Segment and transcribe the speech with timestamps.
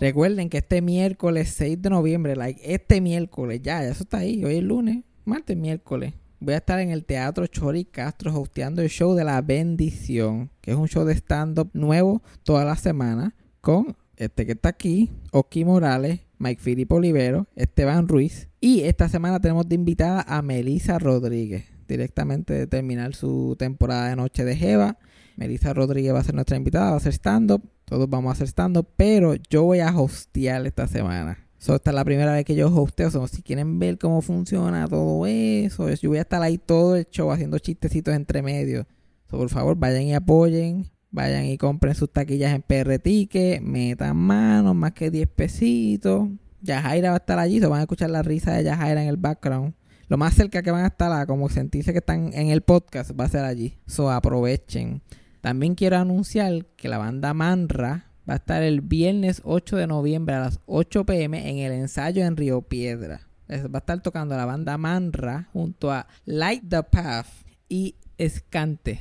[0.00, 4.44] Recuerden que este miércoles 6 de noviembre, este miércoles, ya, eso está ahí.
[4.44, 6.14] Hoy es lunes, martes, miércoles.
[6.38, 10.70] Voy a estar en el Teatro Chori Castro hosteando el show de La Bendición, que
[10.70, 15.64] es un show de stand-up nuevo toda la semana con este que está aquí, Oki
[15.64, 18.48] Morales, Mike Filipe Olivero, Esteban Ruiz.
[18.60, 24.16] Y esta semana tenemos de invitada a Melissa Rodríguez, directamente de terminar su temporada de
[24.16, 24.98] Noche de Jeva.
[25.36, 27.68] Melissa Rodríguez va a ser nuestra invitada, va a hacer stand-up.
[27.88, 31.38] Todos vamos a pero yo voy a hostear esta semana.
[31.56, 33.10] So, esta es la primera vez que yo hosteo.
[33.10, 37.06] So, si quieren ver cómo funciona todo eso, yo voy a estar ahí todo el
[37.08, 38.86] show haciendo chistecitos entre medio.
[39.30, 40.86] So, por favor, vayan y apoyen.
[41.10, 43.62] Vayan y compren sus taquillas en PR Ticket.
[43.62, 46.28] Metan manos, más que 10 pesitos.
[46.60, 47.58] Yajaira va a estar allí.
[47.58, 49.74] Se van a escuchar la risa de Yajaira en el background.
[50.08, 53.18] Lo más cerca que van a estar a como sentirse que están en el podcast
[53.18, 53.78] va a ser allí.
[53.86, 55.00] So, aprovechen.
[55.40, 60.34] También quiero anunciar que la banda Manra va a estar el viernes 8 de noviembre
[60.34, 63.28] a las 8 pm en el ensayo en Río Piedra.
[63.50, 67.26] Va a estar tocando la banda Manra junto a Light the Path
[67.68, 69.00] y Escante.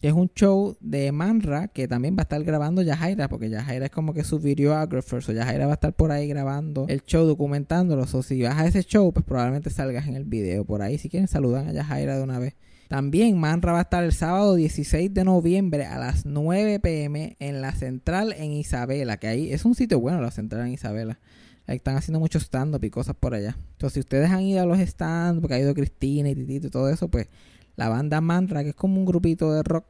[0.00, 3.92] Es un show de Manra que también va a estar grabando Yajaira, porque Yajaira es
[3.92, 5.22] como que su videographer.
[5.28, 8.02] O Yajaira va a estar por ahí grabando el show, documentándolo.
[8.12, 10.98] O si vas a ese show, pues probablemente salgas en el video por ahí.
[10.98, 12.56] Si quieren, saludan a Yajaira de una vez.
[12.92, 17.62] También Manra va a estar el sábado 16 de noviembre a las 9 pm en
[17.62, 21.18] la central en Isabela, que ahí es un sitio bueno la central en Isabela.
[21.66, 23.56] Ahí están haciendo mucho stand-up y cosas por allá.
[23.70, 26.70] Entonces, si ustedes han ido a los stand porque ha ido Cristina y Titito y
[26.70, 27.28] todo eso, pues
[27.76, 29.86] la banda Mantra, que es como un grupito de rock.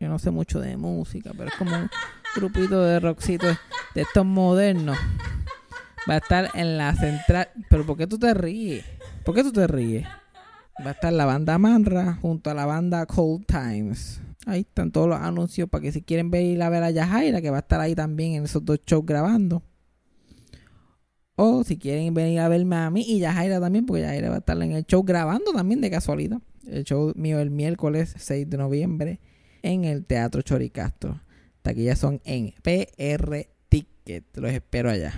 [0.00, 1.88] Yo no sé mucho de música, pero es como un
[2.34, 3.46] grupito de rockcito
[3.94, 4.98] de estos modernos.
[6.10, 7.50] Va a estar en la central.
[7.70, 8.84] Pero ¿por qué tú te ríes?
[9.24, 10.04] ¿Por qué tú te ríes?
[10.84, 14.20] Va a estar la banda Manra junto a la banda Cold Times.
[14.46, 17.42] Ahí están todos los anuncios para que si quieren ver ir a ver a Yajaira,
[17.42, 19.62] que va a estar ahí también en esos dos shows grabando.
[21.34, 24.38] O si quieren venir a verme a mí y Yajaira también, porque Yajaira va a
[24.38, 26.38] estar en el show grabando también de casualidad.
[26.64, 29.20] El show mío el miércoles 6 de noviembre
[29.62, 31.20] en el Teatro Choricastro.
[31.64, 34.24] ya son en PR Ticket.
[34.36, 35.12] Los espero allá.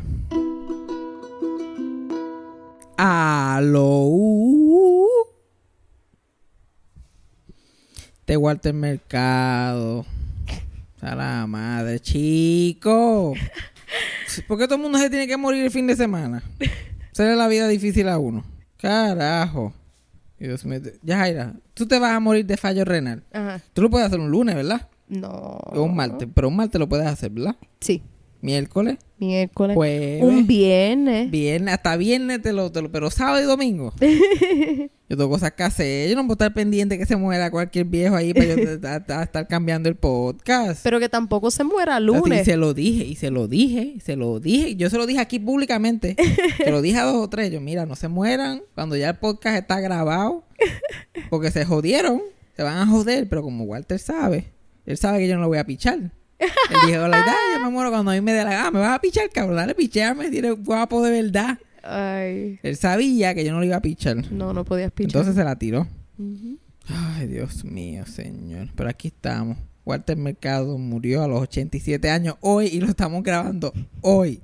[2.97, 4.01] Aló.
[8.31, 10.07] Este Walter Mercado.
[11.01, 13.35] A la madre, chico.
[14.47, 16.41] ¿Por qué todo el mundo se tiene que morir el fin de semana?
[17.11, 18.45] Será la vida difícil a uno.
[18.77, 19.73] Carajo.
[20.39, 20.79] Dios mío.
[21.03, 23.25] Ya, Jaira, tú te vas a morir de fallo renal.
[23.33, 23.61] Ajá.
[23.73, 24.89] Tú lo puedes hacer un lunes, ¿verdad?
[25.09, 25.29] No.
[25.29, 26.29] O un martes.
[26.33, 27.57] Pero un martes lo puedes hacer, ¿verdad?
[27.81, 28.01] Sí.
[28.43, 28.97] Miércoles.
[29.19, 29.77] Miércoles.
[30.23, 31.31] Un viernes.
[31.31, 33.93] Viernes, hasta viernes te lo, te lo pero sábado y domingo.
[34.01, 36.09] yo tengo cosas que hacer.
[36.09, 38.55] Yo no puedo estar pendiente que se muera cualquier viejo ahí para yo
[39.23, 40.83] estar cambiando el podcast.
[40.83, 42.43] Pero que tampoco se muera lunes.
[42.43, 44.75] Y se lo dije, y se lo dije, se lo dije.
[44.77, 46.17] Yo se lo dije aquí públicamente.
[46.57, 47.51] se lo dije a dos o tres.
[47.51, 50.45] Yo, mira, no se mueran cuando ya el podcast está grabado.
[51.29, 52.23] Porque se jodieron.
[52.57, 53.29] Se van a joder.
[53.29, 54.47] Pero como Walter sabe,
[54.87, 56.11] él sabe que yo no lo voy a pichar.
[56.41, 58.71] Él dijo, la idea, yo me muero cuando a mí me dé la gana.
[58.71, 59.57] Me vas a pichar, cabrón.
[59.57, 60.31] Dale, picheame.
[60.31, 61.59] Dile guapo de verdad.
[61.83, 62.59] Ay.
[62.63, 64.31] Él sabía que yo no lo iba a pichar.
[64.33, 65.09] No, no podías pichar.
[65.11, 65.87] Entonces se la tiró.
[66.89, 68.69] Ay, Dios mío, señor.
[68.75, 69.59] Pero aquí estamos.
[69.85, 73.73] Walter Mercado murió a los 87 años hoy y lo estamos grabando
[74.03, 74.41] hoy.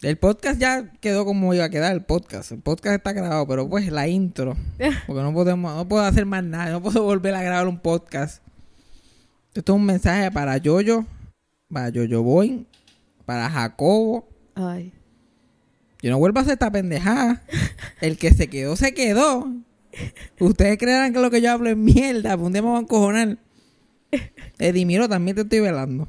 [0.00, 2.52] El podcast ya quedó como iba a quedar el podcast.
[2.52, 4.56] El podcast está grabado, pero pues la intro.
[5.06, 6.70] Porque no podemos, no puedo hacer más nada.
[6.70, 8.42] No puedo volver a grabar un podcast.
[9.54, 11.04] Esto es un mensaje para Yoyo,
[11.72, 12.66] para Yo Boy,
[13.24, 14.28] para Jacobo.
[14.54, 14.92] Ay.
[16.00, 17.42] Yo no vuelvo a hacer esta pendejada.
[18.00, 19.52] El que se quedó, se quedó.
[20.38, 22.36] Ustedes creerán que lo que yo hablo es mierda.
[22.36, 23.38] Pues un día me van a encojonar.
[24.58, 26.08] Edimiro, también te estoy velando.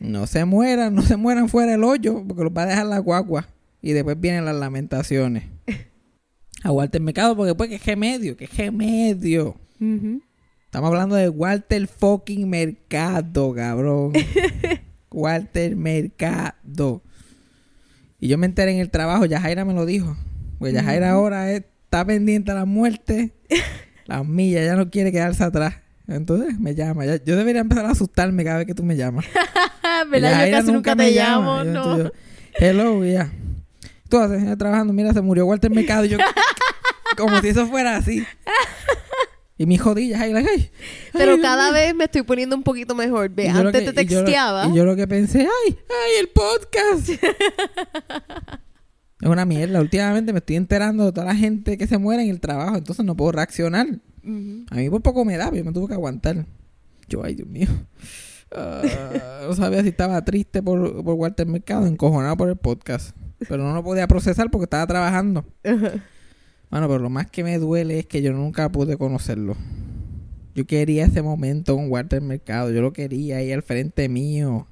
[0.00, 2.98] No se mueran, no se mueran fuera del hoyo, porque los va a dejar la
[2.98, 3.48] guagua.
[3.80, 5.44] Y después vienen las lamentaciones.
[6.62, 9.56] A Walter Mercado, porque después que es medio, que es medio.
[10.74, 14.12] Estamos hablando de Walter fucking Mercado, cabrón.
[15.12, 17.00] Walter Mercado.
[18.18, 20.16] Y yo me enteré en el trabajo, Yajaira me lo dijo.
[20.58, 23.30] Pues Yajaira ahora está pendiente a la muerte.
[24.06, 25.76] Las millas, ya no quiere quedarse atrás.
[26.08, 27.04] Entonces me llama.
[27.06, 29.26] yo debería empezar a asustarme cada vez que tú me llamas.
[30.10, 30.44] ¿Verdad?
[30.44, 32.10] Yo casi nunca, te llamo, no.
[32.54, 33.30] Hello, ya.
[34.08, 36.04] Tú haces trabajando, mira, se murió Walter Mercado.
[36.04, 36.18] yo,
[37.16, 38.24] como si eso fuera así.
[39.56, 40.70] Y mi jodillas ahí, ay,
[41.12, 43.30] Pero cada vez me estoy poniendo un poquito mejor.
[43.30, 44.66] Ve, antes te texteaba.
[44.66, 47.08] Y yo, lo, que pensé, ay, ay, el podcast.
[49.20, 49.80] es una mierda.
[49.80, 53.04] Últimamente me estoy enterando de toda la gente que se muere en el trabajo, entonces
[53.04, 53.86] no puedo reaccionar.
[54.70, 56.46] A mí por poco me da, pero yo me tuve que aguantar.
[57.08, 57.68] Yo, ay, Dios mío.
[58.50, 58.82] Ah,
[59.46, 63.16] no sabía si estaba triste por, por Walter Mercado, encojonado por el podcast.
[63.48, 65.44] Pero no lo podía procesar porque estaba trabajando.
[66.70, 69.56] Bueno, pero lo más que me duele es que yo nunca pude conocerlo.
[70.54, 72.70] Yo quería ese momento con Walter Mercado.
[72.70, 74.66] Yo lo quería ahí al frente mío.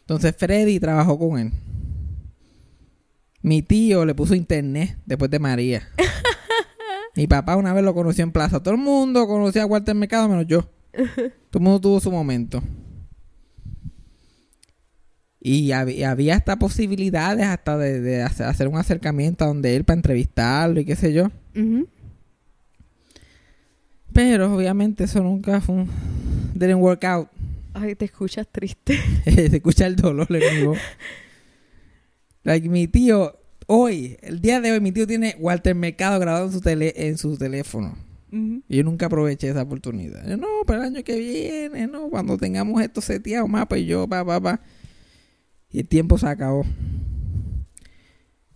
[0.00, 1.52] Entonces Freddy trabajó con él.
[3.42, 5.88] Mi tío le puso internet después de María.
[7.16, 8.62] Mi papá una vez lo conoció en plaza.
[8.62, 10.62] Todo el mundo conocía a Walter Mercado menos yo.
[10.92, 12.62] Todo el mundo tuvo su momento.
[15.44, 20.84] Y había, hasta posibilidades hasta de, hacer un acercamiento a donde él para entrevistarlo y
[20.84, 21.32] qué sé yo.
[24.12, 25.90] Pero obviamente eso nunca fue un...
[26.54, 27.28] Didn't work out.
[27.74, 28.96] Ay, te escuchas triste.
[29.24, 30.78] Se escucha el dolor en mi voz.
[32.44, 33.36] Like, mi tío,
[33.66, 37.18] hoy, el día de hoy, mi tío tiene Walter Mercado grabado en su, tele, en
[37.18, 37.96] su teléfono.
[38.30, 40.24] Y yo nunca aproveché esa oportunidad.
[40.24, 44.24] no, pero el año que viene, no, cuando tengamos esto seteado más, pues yo, pa,
[44.24, 44.60] pa, pa.
[45.72, 46.64] Y el tiempo se acabó.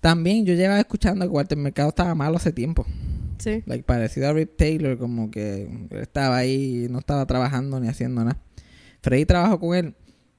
[0.00, 2.86] También yo llevaba escuchando que Walter Mercado estaba malo hace tiempo.
[3.38, 3.62] Sí.
[3.66, 8.40] Like, parecido a Rip Taylor, como que estaba ahí, no estaba trabajando ni haciendo nada.
[9.02, 9.94] Freddy trabajó con él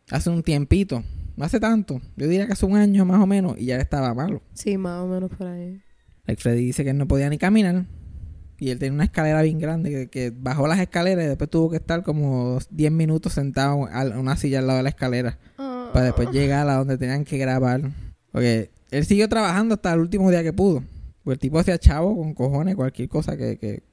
[0.09, 1.03] hace un tiempito,
[1.35, 4.13] no hace tanto, yo diría que hace un año más o menos, y ya estaba
[4.13, 4.41] malo.
[4.53, 5.81] Sí, más o menos por ahí.
[6.25, 7.85] Like, Freddy dice que él no podía ni caminar,
[8.57, 11.77] y él tenía una escalera bien grande, que, bajó las escaleras y después tuvo que
[11.77, 15.37] estar como 10 minutos sentado en una silla al lado de la escalera.
[15.93, 17.81] Para después llegar a donde tenían que grabar.
[18.31, 20.83] Porque él siguió trabajando hasta el último día que pudo.
[21.23, 23.83] Porque el tipo hacía chavo con cojones, cualquier cosa que, que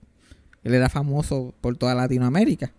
[0.65, 2.73] él era famoso por toda Latinoamérica.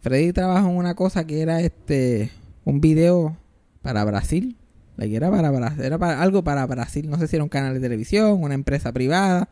[0.00, 2.30] Freddy trabajó en una cosa que era este
[2.64, 3.36] un video
[3.82, 4.56] para Brasil.
[4.98, 7.10] era para era para algo para Brasil.
[7.10, 9.48] No sé si era un canal de televisión, una empresa privada.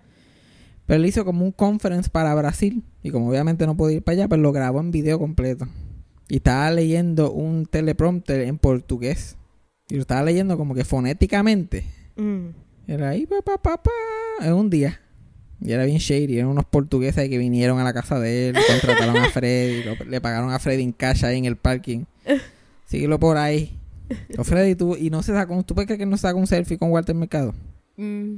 [0.87, 2.85] Pero él hizo como un conference para Brasil.
[3.03, 5.67] Y como obviamente no podía ir para allá, pues lo grabó en video completo.
[6.31, 9.37] Y estaba leyendo un teleprompter en portugués.
[9.89, 11.85] Y lo estaba leyendo como que fonéticamente.
[12.17, 12.51] Mm.
[12.87, 13.91] Era ahí, papá, papá,
[14.41, 15.01] en un día.
[15.61, 16.39] Y era bien shady.
[16.39, 20.53] Eran unos portugueses que vinieron a la casa de él, contrataron a Freddy, le pagaron
[20.53, 22.05] a Freddy en cash ahí en el parking.
[22.87, 23.77] Síguelo por ahí.
[24.39, 26.47] O Freddy, tú, y no se sacó, ¿tú puedes creer que no se saca un
[26.47, 27.55] selfie con Walter Mercado?
[27.97, 28.37] Mm.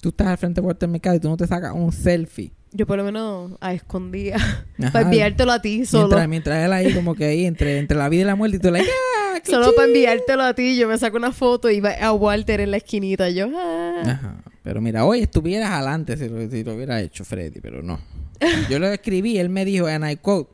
[0.00, 2.52] Tú estás al frente de Walter Mercado y tú no te sacas un selfie.
[2.72, 4.36] Yo por lo menos a escondía.
[4.92, 6.08] para enviártelo a ti solo.
[6.08, 8.60] Mientras, mientras, él ahí como que ahí entre, entre la vida y la muerte y
[8.60, 9.40] tú like, ¡ah!
[9.44, 10.76] Solo para enviártelo a ti.
[10.76, 13.28] Yo me saco una foto y va a Walter en la esquinita.
[13.30, 14.02] Yo, ¡ah!
[14.04, 14.42] Ajá.
[14.62, 18.00] Pero mira, hoy estuvieras adelante si lo, si lo hubiera hecho Freddy, pero no.
[18.70, 20.50] Yo lo escribí, él me dijo, and I quote,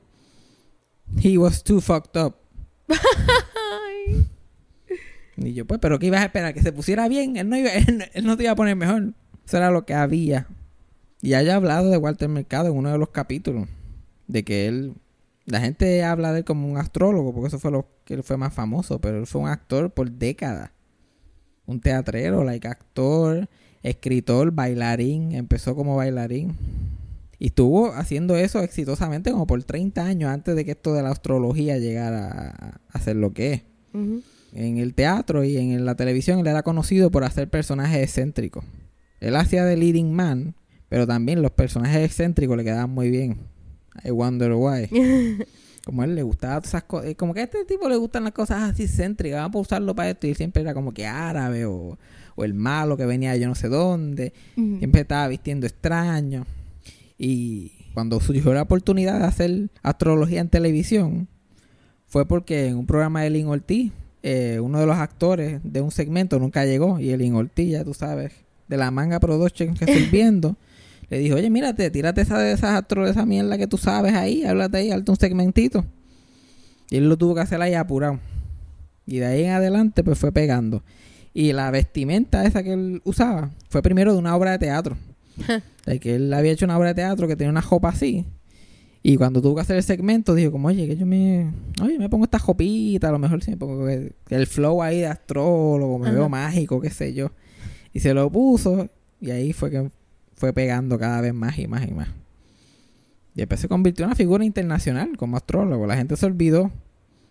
[1.23, 2.37] he was too fucked up.
[5.37, 6.55] y yo, pues, pero ¿qué ibas a esperar?
[6.55, 7.37] Que se pusiera bien.
[7.37, 9.13] Él no, iba, él no te iba a poner mejor.
[9.47, 10.47] Eso era lo que había.
[11.21, 13.69] Y haya hablado de Walter Mercado en uno de los capítulos.
[14.27, 14.95] De que él.
[15.47, 18.37] La gente habla de él como un astrólogo, porque eso fue lo que él fue
[18.37, 19.01] más famoso.
[19.01, 20.71] Pero él fue un actor por décadas.
[21.67, 23.49] Un teatrero, like actor,
[23.83, 25.33] escritor, bailarín.
[25.33, 26.57] Empezó como bailarín.
[27.39, 31.11] Y estuvo haciendo eso exitosamente como por 30 años antes de que esto de la
[31.11, 33.63] astrología llegara a, ser lo que es.
[34.53, 38.65] En el teatro y en la televisión él era conocido por hacer personajes excéntricos.
[39.21, 40.55] Él hacía de leading man,
[40.89, 43.39] pero también los personajes excéntricos le quedaban muy bien.
[44.05, 44.89] I wonder why.
[45.89, 47.15] como a él le gustaba todas esas cosas.
[47.15, 49.41] Como que a este tipo le gustan las cosas así excéntricas.
[49.41, 50.27] Vamos a usarlo para esto.
[50.27, 51.99] Y siempre era como que árabe o,
[52.37, 54.33] el malo que venía de yo no sé dónde.
[54.55, 56.47] Siempre estaba vistiendo extraño.
[57.19, 61.27] Y cuando surgió la oportunidad de hacer astrología en televisión,
[62.07, 63.93] fue porque en un programa de Lin Ortiz,
[64.23, 67.01] eh, uno de los actores de un segmento nunca llegó.
[67.01, 68.33] Y el Lin Ortiz, ya tú sabes,
[68.69, 70.57] de la manga production que estoy viendo
[71.11, 74.45] le dijo, oye, mírate, tírate esa de esas de esa mierda que tú sabes ahí,
[74.45, 75.85] háblate ahí, hazte un segmentito.
[76.91, 78.19] Y él lo tuvo que hacer ahí apurado.
[79.07, 80.83] Y de ahí en adelante, pues fue pegando.
[81.33, 84.97] Y la vestimenta esa que él usaba fue primero de una obra de teatro.
[85.87, 88.27] de que él había hecho una obra de teatro que tenía una jopa así.
[89.03, 91.51] Y cuando tuvo que hacer el segmento, dijo como, oye, que yo me...
[91.81, 95.07] Oye, me pongo esta jopita, a lo mejor sí me pongo el flow ahí de
[95.07, 97.31] astrólogo, me veo mágico, qué sé yo.
[97.95, 99.91] Y se lo puso y ahí fue que
[100.39, 102.09] fue pegando cada vez más y más y más.
[103.35, 105.87] Y después se convirtió en una figura internacional como astrólogo.
[105.87, 106.71] La gente se olvidó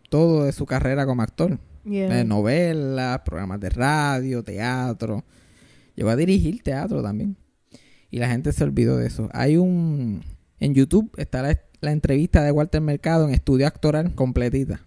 [0.10, 1.60] todo de su carrera como actor.
[1.84, 5.24] De novelas, programas de radio, teatro.
[5.96, 7.38] Llegó a dirigir teatro también.
[8.12, 9.30] Y la gente se olvidó de eso.
[9.34, 10.24] Hay un...
[10.60, 14.82] En YouTube está la, la entrevista de Walter Mercado en estudio actoral completita.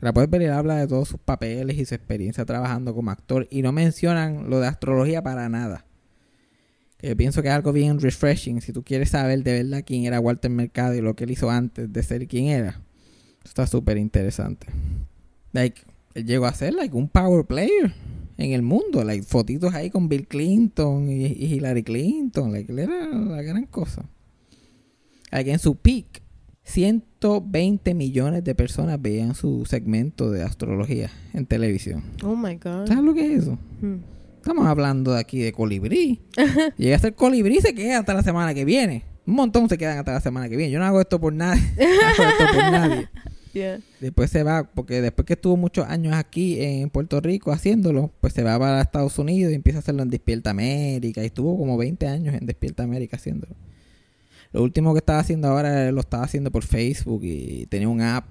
[0.00, 3.48] La puedes ver y habla de todos sus papeles y su experiencia trabajando como actor.
[3.50, 5.87] Y no mencionan lo de astrología para nada.
[7.00, 8.60] Yo pienso que es algo bien refreshing.
[8.60, 11.50] Si tú quieres saber de verdad quién era Walter Mercado y lo que él hizo
[11.50, 12.80] antes de ser quien era,
[13.48, 14.66] Está súper interesante.
[15.52, 15.80] Like,
[16.14, 17.94] él llegó a ser like un power player
[18.36, 19.02] en el mundo.
[19.02, 22.52] Like, fotitos ahí con Bill Clinton y, Hillary Clinton.
[22.52, 24.04] Like, él era la gran cosa.
[25.32, 26.22] Like, en su peak,
[26.64, 32.04] 120 millones de personas veían su segmento de astrología en televisión.
[32.22, 32.86] Oh my God.
[32.86, 33.58] ¿Sabes lo que es eso?
[33.80, 33.96] Hmm.
[34.48, 36.22] Estamos hablando de aquí de colibrí.
[36.78, 39.04] Llega a ser colibrí se queda hasta la semana que viene.
[39.26, 40.72] Un montón se quedan hasta la semana que viene.
[40.72, 41.60] Yo no hago esto por nadie.
[41.76, 43.08] no hago esto por nadie.
[44.00, 48.32] Después se va, porque después que estuvo muchos años aquí en Puerto Rico haciéndolo, pues
[48.32, 51.22] se va para Estados Unidos y empieza a hacerlo en Despierta América.
[51.22, 53.54] Y estuvo como 20 años en Despierta América haciéndolo.
[54.52, 58.24] Lo último que estaba haciendo ahora lo estaba haciendo por Facebook y tenía un app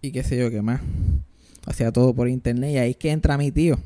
[0.00, 0.80] y qué sé yo qué más.
[1.66, 3.78] Hacía todo por internet y ahí es que entra mi tío.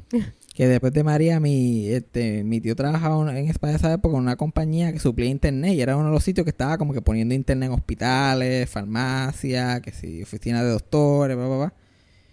[0.54, 4.92] Que después de María, mi, este, mi tío trabajaba en esa época con una compañía
[4.92, 7.66] que suplía internet y era uno de los sitios que estaba como que poniendo internet
[7.66, 11.74] en hospitales, farmacias, que sí, oficinas de doctores, bla, bla, bla.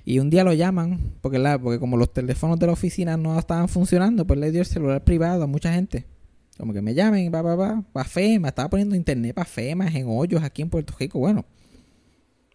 [0.06, 3.40] Y un día lo llaman, porque, la, porque como los teléfonos de la oficina no
[3.40, 6.06] estaban funcionando, pues le dio el celular privado a mucha gente.
[6.58, 10.06] Como que me llamen, va, va, va, para FEMA, estaba poniendo internet para FEMA en
[10.08, 11.18] hoyos aquí en Puerto Rico.
[11.18, 11.44] Bueno,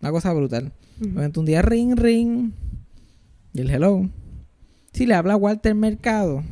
[0.00, 0.72] una cosa brutal.
[1.00, 2.52] un día ring, ring,
[3.52, 4.08] y el hello.
[4.96, 6.42] Si le habla Walter Mercado.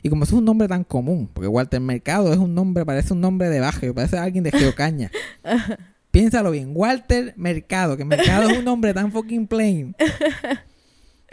[0.00, 3.20] Y como es un nombre tan común, porque Walter Mercado es un nombre, parece un
[3.20, 5.10] nombre de baje, parece alguien de Geocaña.
[6.12, 9.96] Piénsalo bien, Walter Mercado, que Mercado es un nombre tan fucking plain.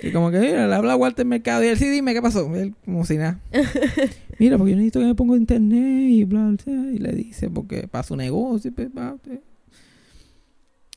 [0.01, 2.55] Y como que, mira, le habla Walter Mercado y él sí, dime qué pasó.
[2.55, 3.39] Él, como si nada.
[4.39, 7.87] mira, porque yo necesito que me ponga internet y bla, bla, y le dice, porque
[7.87, 8.71] para su negocio.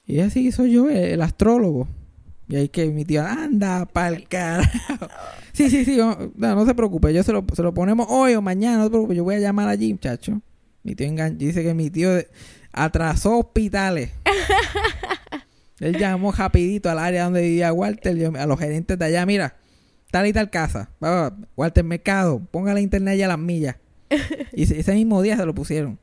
[0.06, 1.86] Y así soy yo, el, astrólogo.
[2.48, 5.08] Y ahí que mi tía, anda pa'l carajo.
[5.52, 8.42] Sí, sí, sí, no, no, se preocupe, yo se lo, se lo ponemos hoy o
[8.42, 10.40] mañana, no se preocupe, yo voy a llamar allí, muchacho.
[10.82, 12.10] Mi tío dice que mi tío
[12.72, 14.10] atrasó hospitales.
[15.78, 19.56] Él llamó rapidito al área donde vivía Walter, a los gerentes de allá, mira,
[20.10, 20.90] tal y tal casa,
[21.56, 23.76] Walter Mercado, póngale internet ya a las millas.
[24.52, 25.98] y ese mismo día se lo pusieron.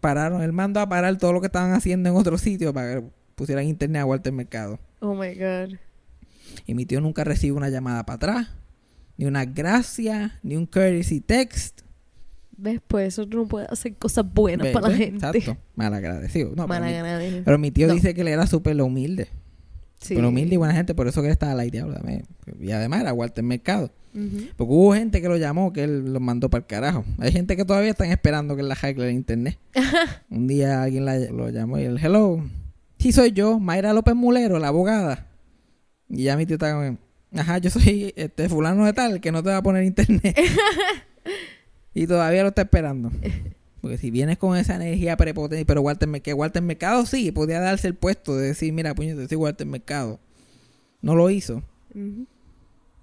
[0.00, 3.04] pararon, él mandó a parar todo lo que estaban haciendo en otro sitio para que
[3.40, 4.78] pusieran internet a Walter Mercado.
[5.00, 5.78] Oh my God.
[6.66, 8.48] Y mi tío nunca recibe una llamada para atrás,
[9.16, 11.80] ni una gracia, ni un courtesy text.
[12.58, 12.82] ¿Ves?
[12.86, 15.26] Pues eso no puede hacer cosas buenas para la gente.
[15.26, 15.56] Exacto.
[15.74, 16.52] Malagradecido.
[16.54, 17.44] No, Malagradecido.
[17.44, 19.28] Pero, mi, tío dice que él era súper humilde.
[20.00, 20.16] Sí.
[20.16, 21.82] Pero humilde y buena gente, por eso que él estaba al aire.
[22.60, 23.90] Y además era Walter Mercado.
[24.12, 27.06] Porque hubo gente que lo llamó, que él lo mandó para el carajo.
[27.18, 29.58] Hay gente que todavía están esperando que él la hacke el internet.
[30.28, 32.42] Un día alguien lo llamó y él, hello.
[33.00, 35.26] Sí, soy yo, Mayra López Mulero, la abogada.
[36.10, 36.98] Y ya mi tío está como,
[37.34, 40.38] ajá, yo soy este fulano de tal, que no te va a poner internet.
[41.92, 43.10] Y todavía lo está esperando.
[43.80, 47.88] Porque si vienes con esa energía prepotente, pero Walter, que Walter Mercado sí, podía darse
[47.88, 50.20] el puesto de decir, mira, puñete, soy Walter Mercado.
[51.02, 51.64] No lo hizo.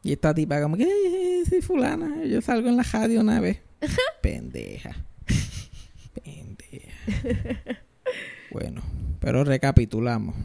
[0.04, 3.60] Y esta tipa como que, eh, sí, fulana, yo salgo en la radio una vez.
[4.22, 4.96] Pendeja.
[6.24, 6.94] Pendeja.
[8.52, 8.82] bueno,
[9.20, 10.36] pero recapitulamos.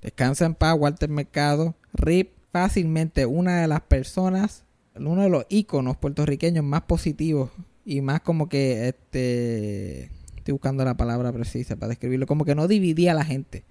[0.00, 1.74] Descansa en paz, Walter Mercado.
[1.92, 4.66] Rip, fácilmente una de las personas
[4.98, 7.50] uno de los íconos puertorriqueños más positivos
[7.84, 12.68] y más como que este estoy buscando la palabra precisa para describirlo, como que no
[12.68, 13.64] dividía a la gente.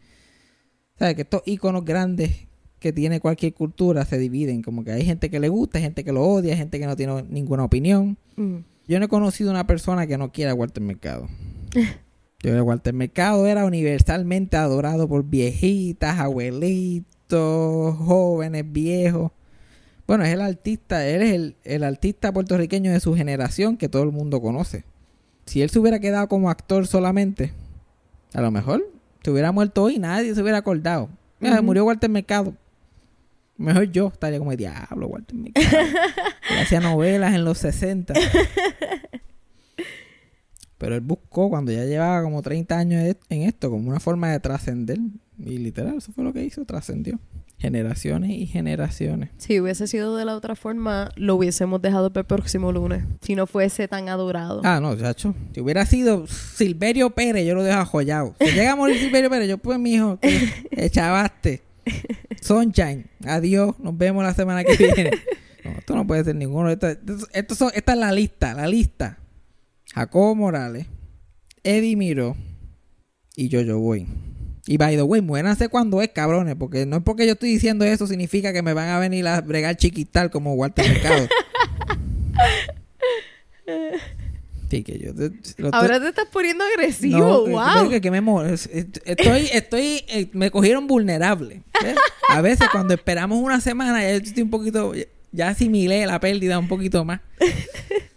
[0.97, 1.15] ¿Sabes?
[1.15, 2.47] Que estos íconos grandes
[2.79, 6.03] que tiene cualquier cultura se dividen, como que hay gente que le gusta, hay gente
[6.03, 8.17] que lo odia, hay gente que no tiene ninguna opinión.
[8.35, 8.57] Mm.
[8.87, 11.27] Yo no he conocido una persona que no quiera Walter Mercado.
[12.41, 19.31] Yo, Walter Mercado era universalmente adorado por viejitas, abuelitos, jóvenes, viejos.
[20.05, 24.03] Bueno, es el artista, él es el, el, artista puertorriqueño de su generación que todo
[24.03, 24.83] el mundo conoce.
[25.45, 27.53] Si él se hubiera quedado como actor solamente,
[28.33, 28.85] a lo mejor
[29.23, 31.09] se hubiera muerto hoy y nadie se hubiera acordado.
[31.39, 32.53] Mira, murió Walter Mercado.
[33.57, 35.65] Mejor yo estaría como el diablo, Walter Mercado.
[36.61, 38.13] hacía novelas en los 60.
[40.77, 44.39] Pero él buscó cuando ya llevaba como 30 años en esto, como una forma de
[44.39, 44.99] trascender.
[45.37, 47.19] Y literal, eso fue lo que hizo, trascendió
[47.57, 49.29] generaciones y generaciones.
[49.37, 53.03] Si hubiese sido de la otra forma, lo hubiésemos dejado para el próximo lunes.
[53.21, 54.61] Si no fuese tan adorado.
[54.63, 55.33] Ah, no, chacho.
[55.53, 58.35] Si hubiera sido Silverio Pérez, yo lo dejo joyado.
[58.39, 60.19] Si llega a morir Silverio Pérez, yo pues, mijo,
[60.71, 61.63] echabaste.
[62.41, 65.11] Sunshine, adiós, nos vemos la semana que viene.
[65.65, 66.69] No, esto no puede ser ninguno.
[66.69, 66.89] Esto,
[67.33, 69.17] esto, esta es la lista, la lista.
[69.95, 70.87] Jacobo Morales,
[71.63, 72.35] Eddie Miro
[73.37, 74.05] y yo, yo voy.
[74.67, 77.85] Y by the way, muéranse cuando es, cabrones, porque no es porque yo estoy diciendo
[77.85, 81.27] eso significa que me van a venir a bregar chiquital como Walter Mercado.
[84.69, 85.13] Sí, que yo...
[85.13, 87.19] te- lo Ahora te estás poniendo agresivo.
[87.19, 87.89] No, eh, wow.
[87.89, 91.61] que, que me estoy, estoy, eh, me cogieron vulnerable.
[91.83, 91.95] ¿ves?
[92.29, 94.93] A veces cuando esperamos una semana, ya estoy un poquito,
[95.31, 97.21] ya asimilé la pérdida un poquito más.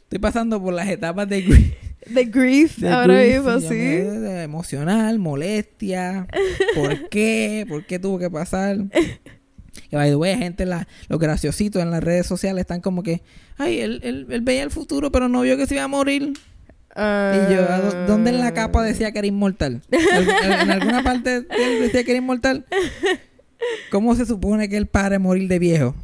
[0.08, 2.78] Estoy pasando por las etapas de, grief.
[2.78, 3.74] de ahora grief, mismo, ya sí.
[3.76, 6.26] de emocional, molestia,
[6.74, 7.66] ¿por qué?
[7.68, 8.78] ¿Por qué tuvo que pasar?
[9.90, 13.22] Y by the way, gente, la, los graciositos en las redes sociales están como que,
[13.58, 16.32] ay, él, él, él veía el futuro, pero no vio que se iba a morir.
[16.96, 19.82] Y yo, ¿a dó- ¿dónde en la capa decía que era inmortal?
[19.90, 22.64] ¿En, alguna parte de él decía que era inmortal?
[23.90, 25.94] ¿Cómo se supone que él pare morir de viejo?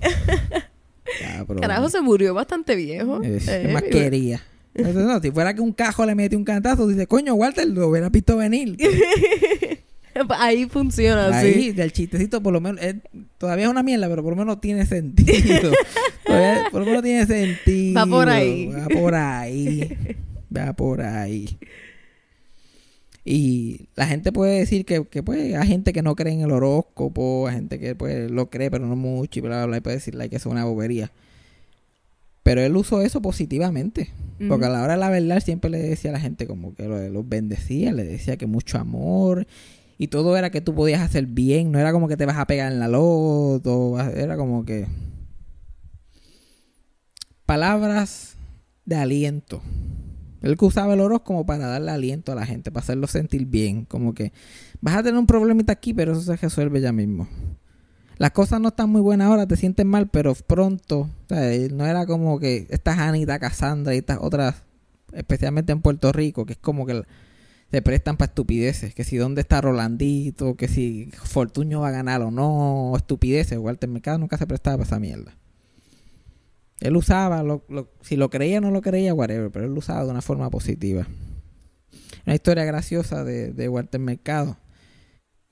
[1.20, 1.60] Cabrón.
[1.60, 3.22] Carajo, se murió bastante viejo.
[3.22, 4.42] Eh, Eh, ¿Qué más quería?
[4.74, 7.88] Entonces, no, si fuera que un cajo le mete un cantazo, dice, coño, Walter, lo
[7.88, 8.76] hubiera visto venir.
[10.38, 11.72] Ahí funciona, Ahí, sí.
[11.72, 13.00] del chistecito, por lo menos, eh,
[13.36, 15.72] todavía es una mierda, pero por lo menos tiene sentido.
[16.24, 18.00] Todavía- por lo menos tiene sentido.
[18.00, 18.66] Va por ahí.
[18.68, 19.96] Va por ahí.
[20.56, 21.58] Va por ahí.
[23.24, 26.50] Y la gente puede decir que, que pues, hay gente que no cree en el
[26.50, 29.80] horóscopo, hay gente que pues lo cree, pero no mucho, y bla, bla, bla, y
[29.80, 31.10] puede decir like, que eso es una bobería.
[32.42, 34.10] Pero él usó eso positivamente.
[34.48, 36.86] Porque a la hora de la verdad siempre le decía a la gente como que
[36.86, 39.46] lo- los bendecía, le decía que mucho amor.
[39.96, 42.46] Y todo era que tú podías hacer bien, no era como que te vas a
[42.46, 44.86] pegar en la loto, era como que...
[47.46, 48.36] Palabras
[48.84, 49.62] de aliento.
[50.44, 53.46] Él que usaba el oro como para darle aliento a la gente, para hacerlo sentir
[53.46, 53.86] bien.
[53.86, 54.32] Como que
[54.82, 57.26] vas a tener un problemita aquí, pero eso se resuelve ya mismo.
[58.18, 61.00] Las cosas no están muy buenas ahora, te sientes mal, pero pronto.
[61.00, 64.56] O sea, eh, no era como que estas Anita Cassandra y estas otras,
[65.14, 67.04] especialmente en Puerto Rico, que es como que
[67.70, 68.94] se prestan para estupideces.
[68.94, 73.58] Que si dónde está Rolandito, que si Fortuño va a ganar o no, estupideces.
[73.58, 75.34] Walter Mercado nunca se prestaba para esa mierda.
[76.84, 79.78] Él usaba, lo, lo- si lo creía o no lo creía, whatever, pero él lo
[79.78, 81.06] usaba de una forma positiva.
[82.26, 84.56] Una historia graciosa de, de Walter Mercado.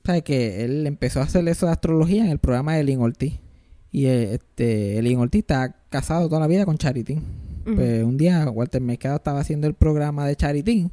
[0.05, 3.35] ¿Sabes que Él empezó a hacer eso de astrología en el programa de Elin Ortiz.
[3.91, 7.23] Y eh, este, Elin Ortiz está casado toda la vida con Charitín.
[7.65, 10.91] Pues un día Walter Mercado estaba haciendo el programa de Charitín.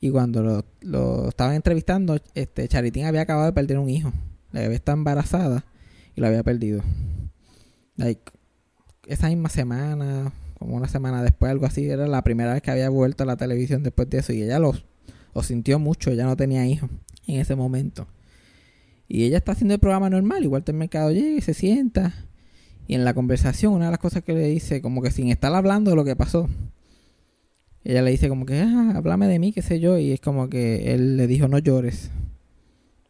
[0.00, 4.12] Y cuando lo, lo estaban entrevistando, este Charitín había acabado de perder un hijo.
[4.52, 5.64] La bebé está embarazada
[6.16, 6.82] y lo había perdido.
[7.96, 8.22] Like,
[9.06, 12.88] esa misma semana, como una semana después, algo así, era la primera vez que había
[12.88, 14.32] vuelto a la televisión después de eso.
[14.32, 14.74] Y ella lo,
[15.42, 16.90] sintió mucho, ella no tenía hijos
[17.26, 18.06] en ese momento.
[19.08, 22.14] Y ella está haciendo el programa normal, igual el mercado llega y se sienta.
[22.86, 25.54] Y en la conversación, una de las cosas que le dice, como que sin estar
[25.54, 26.48] hablando de lo que pasó,
[27.84, 29.98] ella le dice como que, ah, háblame de mí, qué sé yo.
[29.98, 32.10] Y es como que él le dijo, no llores.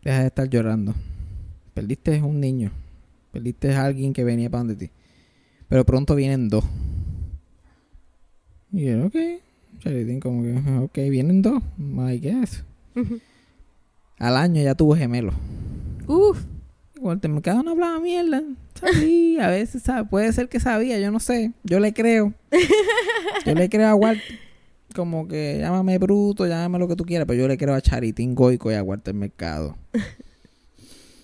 [0.02, 0.94] Deja de estar llorando.
[1.74, 2.72] Perdiste un niño.
[3.33, 4.90] Perdiste a alguien que venía para donde ti.
[5.68, 6.64] Pero pronto vienen dos.
[8.72, 9.16] Y él, ok.
[9.81, 11.62] Charitín como que, "Ah, ok, vienen dos.
[11.79, 12.64] I guess.
[12.96, 13.20] Ujú.
[14.18, 15.35] Al año ya tuvo gemelos.
[16.07, 16.42] Uf.
[17.00, 18.42] Walter Mercado no hablaba mierda.
[18.81, 20.09] Sabía, a veces sabe.
[20.09, 21.53] Puede ser que sabía, yo no sé.
[21.62, 22.33] Yo le creo.
[23.44, 24.38] Yo le creo a Walter.
[24.94, 28.35] Como que llámame bruto, llámame lo que tú quieras, pero yo le creo a Charitín
[28.35, 29.77] Goico y a Walter Mercado.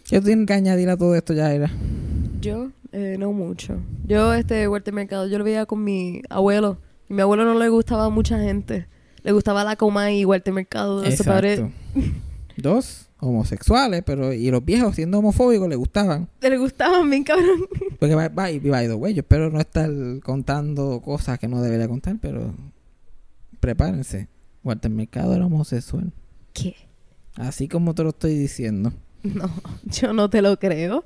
[0.08, 1.70] ¿Qué tú tienes que añadir a todo esto, Yaira?
[2.40, 3.78] Yo, eh, no mucho.
[4.06, 6.78] Yo, este, Walter Mercado, yo lo veía con mi abuelo.
[7.08, 8.86] Y mi abuelo no le gustaba a mucha gente.
[9.22, 11.04] Le gustaba la coma y Walter Mercado.
[11.04, 11.74] Ese padre Exacto.
[12.56, 16.28] Dos homosexuales, pero y los viejos siendo homofóbicos le gustaban.
[16.40, 17.66] le gustaban bien cabrón.
[17.98, 19.90] Porque by, by the way, yo espero no estar
[20.22, 22.54] contando cosas que no debería contar, pero
[23.60, 24.28] prepárense.
[24.64, 26.12] Walter Mercado era homosexual.
[26.52, 26.74] ¿Qué?
[27.36, 28.92] Así como te lo estoy diciendo.
[29.22, 29.50] No,
[29.84, 31.04] yo no te lo creo.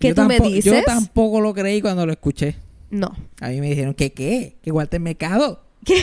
[0.00, 0.64] ¿Qué Yo tú me dices?
[0.64, 2.56] Yo tampoco lo creí cuando lo escuché.
[2.90, 3.14] No.
[3.40, 4.56] A mí me dijeron, ¿que qué?
[4.62, 5.62] ¿Que Walter Mercado?
[5.84, 6.02] ¿Qué?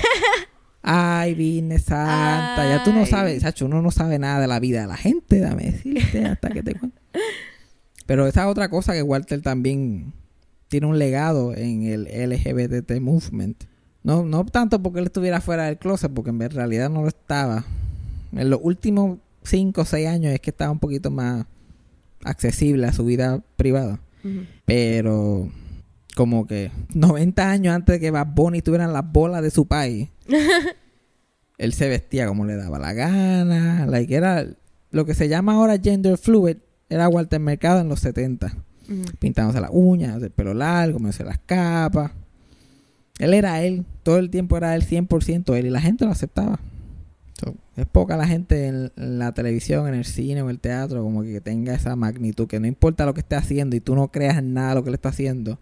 [0.84, 2.70] Ay, Virgen Santa.
[2.70, 5.40] Ya tú no sabes, Sacho, uno no sabe nada de la vida de la gente,
[5.40, 7.02] dame decirte hasta que te cuente.
[8.06, 10.14] Pero esa es otra cosa que Walter también
[10.68, 13.64] tiene un legado en el LGBT movement.
[14.04, 17.66] No, no tanto porque él estuviera fuera del closet, porque en realidad no lo estaba.
[18.32, 21.48] En los últimos 5 o 6 años es que estaba un poquito más
[22.30, 24.00] accesible a su vida privada.
[24.66, 25.50] Pero
[26.16, 30.10] como que 90 años antes de que Bad Bunny tuvieran las bolas de su país,
[31.58, 33.86] él se vestía como le daba la gana.
[33.86, 34.46] Like era
[34.92, 36.58] lo que se llama ahora gender fluid.
[36.90, 38.48] Era Walter Mercado en los 70.
[38.90, 39.04] Ujú.
[39.20, 42.12] Pintándose las uñas, el pelo largo, comiéndose las capas.
[43.20, 43.86] Él era él.
[44.04, 45.68] Todo el tiempo era él 100% él.
[45.68, 46.60] Y la gente lo aceptaba.
[47.78, 51.04] Es poca la gente en, en la televisión, en el cine o en el teatro
[51.04, 52.48] como que tenga esa magnitud.
[52.48, 54.90] Que no importa lo que esté haciendo y tú no creas en nada lo que
[54.90, 55.60] le está haciendo.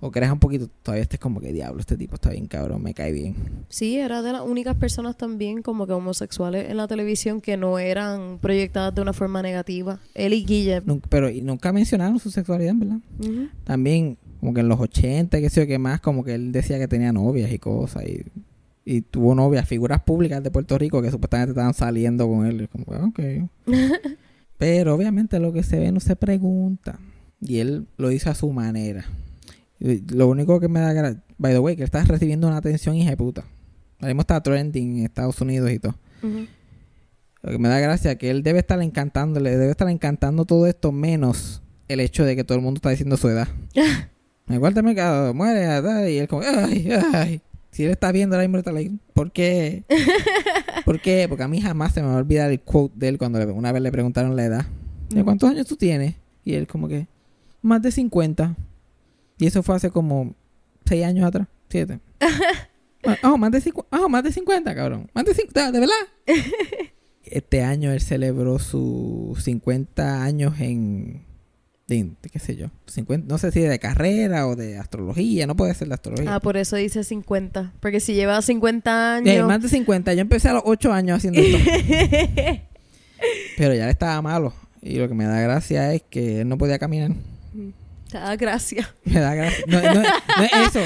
[0.00, 2.94] o creas un poquito, todavía estés como que diablo, este tipo está bien cabrón, me
[2.94, 3.34] cae bien.
[3.68, 7.80] Sí, era de las únicas personas también como que homosexuales en la televisión que no
[7.80, 9.98] eran proyectadas de una forma negativa.
[10.14, 10.82] Él y Guille.
[10.86, 12.98] Nunca- pero y nunca mencionaron su sexualidad, ¿verdad?
[13.64, 16.78] También, como que en los 80, qué sé yo, qué más, como que él decía
[16.78, 18.04] que tenía novias y cosas.
[18.04, 18.22] Y,
[18.90, 22.70] y tuvo novias, figuras públicas de Puerto Rico que supuestamente estaban saliendo con él.
[22.70, 23.20] Como, ok.
[24.56, 26.98] Pero obviamente lo que se ve no se pregunta.
[27.38, 29.04] Y él lo hizo a su manera.
[29.78, 32.56] Y lo único que me da gracia, by the way, que él está recibiendo una
[32.56, 33.44] atención hija de puta.
[33.98, 35.94] Ahora mismo está trending en Estados Unidos y todo.
[37.42, 40.66] Lo que me da gracia es que él debe estar encantándole, debe estar encantando todo
[40.66, 43.48] esto menos el hecho de que todo el mundo está diciendo su edad.
[44.48, 47.42] Igual te mercado, muere, tal, y él como, ay, ay.
[47.78, 49.84] Si él está viendo ahora mismo, está like, ¿por qué?
[50.84, 51.26] ¿Por qué?
[51.28, 53.46] Porque a mí jamás se me va a olvidar el quote de él cuando le-
[53.52, 54.66] una vez le preguntaron la edad.
[55.10, 56.16] Y, ¿Cuántos años tú tienes?
[56.44, 57.06] Y él como que,
[57.62, 58.56] más de 50.
[59.38, 60.34] Y eso fue hace como
[60.86, 62.00] 6 años atrás, 7.
[63.04, 65.08] Ah, oh, más de, ah, más de 50, cabrón.
[65.14, 65.94] Más de 50, ¿de verdad?
[67.22, 71.22] este año él celebró sus 50 años en,
[71.88, 75.74] en- qué sé yo, 50, no sé si de carrera o de astrología, no puede
[75.74, 76.34] ser de astrología.
[76.34, 77.72] Ah, por eso dice 50.
[77.80, 79.48] Porque si lleva 50 Eh, años...
[79.48, 81.58] más de 50, yo empecé a los 8 años haciendo esto,
[83.56, 84.52] pero ya le estaba malo.
[84.80, 87.12] Y lo que me da gracia es que él no podía caminar.
[88.10, 88.94] Te da gracia.
[89.04, 89.64] Me da gracia.
[89.66, 90.80] No, no- no es eso.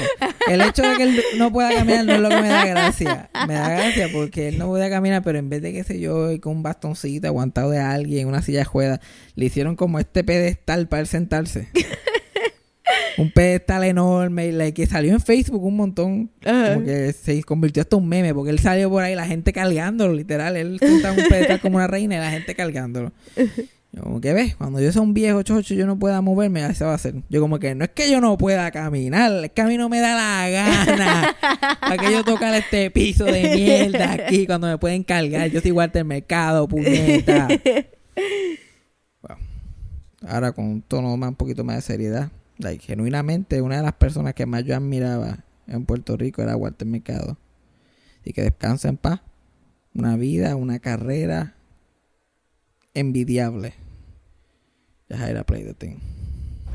[0.49, 3.29] El hecho de que él no pueda caminar no es lo que me da gracia.
[3.47, 6.29] Me da gracia porque él no podía caminar, pero en vez de, qué sé yo,
[6.41, 8.99] con un bastoncito aguantado de alguien, una silla de juega,
[9.35, 11.69] le hicieron como este pedestal para él sentarse.
[13.17, 16.31] un pedestal enorme y like, que salió en Facebook un montón.
[16.43, 20.13] Como que se convirtió hasta un meme porque él salió por ahí, la gente cargándolo,
[20.13, 20.57] literal.
[20.57, 23.11] Él sentado en un pedestal como una reina y la gente cargándolo.
[23.93, 26.83] Yo como que ves, cuando yo sea un viejo chocho yo no pueda moverme, así
[26.83, 27.13] va a ser.
[27.29, 29.87] Yo como que no es que yo no pueda caminar, es que a mí no
[29.87, 31.35] me da la gana.
[31.79, 35.47] para que yo tocar este piso de mierda aquí cuando me pueden cargar.
[35.51, 37.47] Yo soy Walter Mercado, puñeta.
[39.21, 39.37] Wow.
[40.27, 42.31] Ahora con un tono más, un poquito más de seriedad.
[42.57, 46.87] Like, genuinamente, una de las personas que más yo admiraba en Puerto Rico era Walter
[46.87, 47.37] Mercado.
[48.25, 49.21] Y que descansa en paz.
[49.95, 51.55] Una vida, una carrera
[52.93, 53.73] envidiable.
[55.13, 55.97] Yajaira Play the Thing.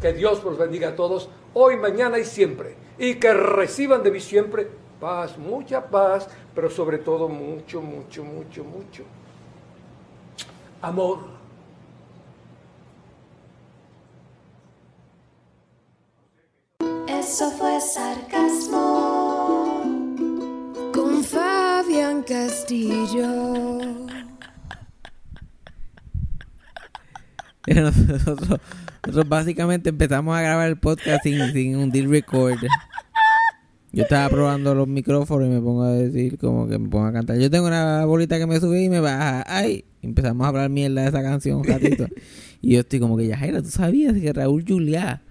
[0.01, 2.77] Que Dios los bendiga a todos, hoy, mañana y siempre.
[2.99, 4.69] Y que reciban de mí siempre
[5.01, 9.05] paz, mucha paz, pero sobre todo mucho, mucho, mucho, mucho
[10.83, 11.19] amor.
[17.07, 19.83] Eso fue sarcasmo.
[20.93, 24.08] Con Fabián Castillo.
[27.69, 28.61] Mira, nosotros,
[29.07, 32.59] nosotros básicamente empezamos a grabar el podcast sin, sin un deal record.
[33.93, 37.13] Yo estaba probando los micrófonos y me pongo a decir como que me pongo a
[37.13, 37.39] cantar.
[37.39, 39.45] Yo tengo una bolita que me sube y me baja.
[39.47, 39.85] ¡Ay!
[40.01, 42.07] Empezamos a hablar mierda de esa canción un ratito.
[42.63, 45.23] y yo estoy como que, Yajaira, ¿tú sabías que Raúl Juliá,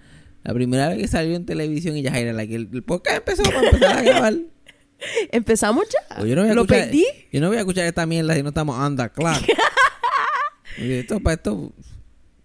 [0.44, 3.44] la primera vez que salió en televisión y Yajaira, la que el, el podcast empezó
[3.44, 4.36] para empezar a grabar?
[5.32, 6.16] ¿Empezamos ya?
[6.18, 7.06] Pues yo no voy a ¿Lo escuchar, perdí?
[7.32, 9.38] Yo no voy a escuchar esta mierda si no estamos on the clock.
[10.78, 11.74] Esto, para esto,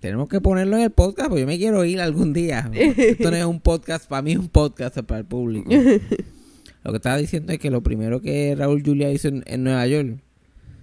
[0.02, 2.68] tenemos que ponerlo en el podcast, porque yo me quiero ir algún día.
[2.74, 5.70] Esto no es un podcast, para mí es un podcast para el público.
[6.84, 9.86] Lo que estaba diciendo es que lo primero que Raúl Julia hizo en, en Nueva
[9.86, 10.18] York,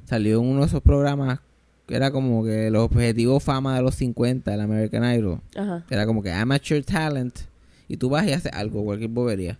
[0.05, 1.41] salió en uno de esos programas
[1.85, 5.41] que era como que los objetivos fama de los 50, el American Idol.
[5.57, 5.83] Ajá.
[5.89, 7.39] Era como que amateur talent.
[7.89, 9.59] Y tú vas y haces algo, cualquier bobería.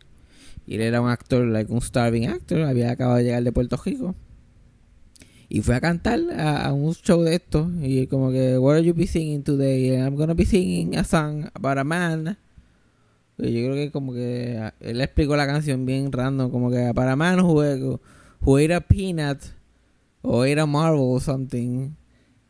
[0.66, 2.62] Y él era un actor, like un starving actor.
[2.62, 4.16] Había acabado de llegar de Puerto Rico.
[5.50, 7.68] Y fue a cantar a, a un show de estos.
[7.82, 9.96] Y como que, What are you be singing today?
[9.98, 12.38] I'm gonna be singing a song about a man.
[13.40, 16.52] Y yo creo que como que él explicó la canción bien random.
[16.52, 18.00] Como que para man who,
[18.42, 19.40] who ate a peanut.
[20.22, 21.96] O ate a marble or something.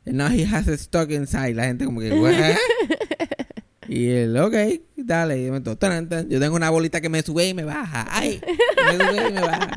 [0.06, 1.56] And now he has it stuck inside.
[1.56, 2.34] La gente como que, "What?"
[3.90, 4.54] Y él, ok,
[4.98, 5.42] dale.
[5.42, 8.06] Y yo tengo una bolita que me sube y me baja.
[8.12, 8.40] ¡Ay!
[8.86, 9.72] Me sube y me baja.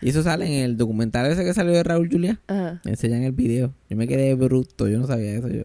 [0.00, 2.40] Y eso sale en el documental ese que salió de Raúl Julia.
[2.46, 2.80] Ajá.
[2.84, 3.74] Me enseñan el video.
[3.90, 4.88] Yo me quedé bruto.
[4.88, 5.48] Yo no sabía eso.
[5.48, 5.62] Yo,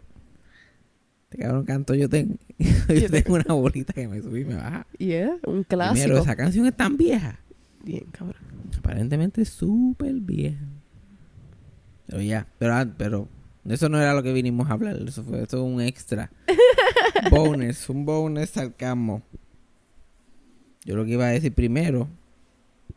[1.34, 2.36] este cabrón canto yo tengo.
[2.58, 4.86] yo tengo una bolita que me sube y me baja.
[4.98, 6.18] Yeah, un clásico.
[6.18, 7.40] esa canción es tan vieja.
[7.82, 8.42] Bien, cabrón.
[8.78, 10.64] Aparentemente súper vieja.
[12.06, 13.28] Pero ya, pero, ah, pero
[13.64, 14.96] eso no era lo que vinimos a hablar.
[15.06, 16.30] Eso fue eso un extra.
[17.30, 19.22] bonus, un bonus sarcasmo.
[20.84, 22.08] Yo lo que iba a decir primero,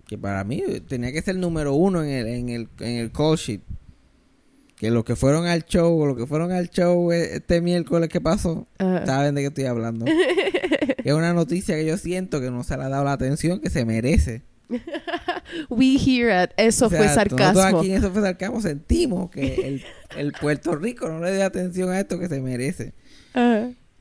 [0.07, 3.35] que para mí tenía que ser número uno en el, en el, en el call
[3.37, 3.61] sheet.
[4.77, 8.21] que los que fueron al show, los que fueron al show eh, este miércoles que
[8.21, 10.05] pasó, saben de qué estoy hablando.
[11.03, 13.69] es una noticia que yo siento que no se le ha dado la atención que
[13.69, 14.43] se merece.
[15.69, 17.79] We here at Eso O sea, fue Nosotros sarcasmo.
[17.79, 19.83] aquí en Eso fue sarcasmo sentimos que el,
[20.17, 22.93] el Puerto Rico no le dio atención a esto que se merece.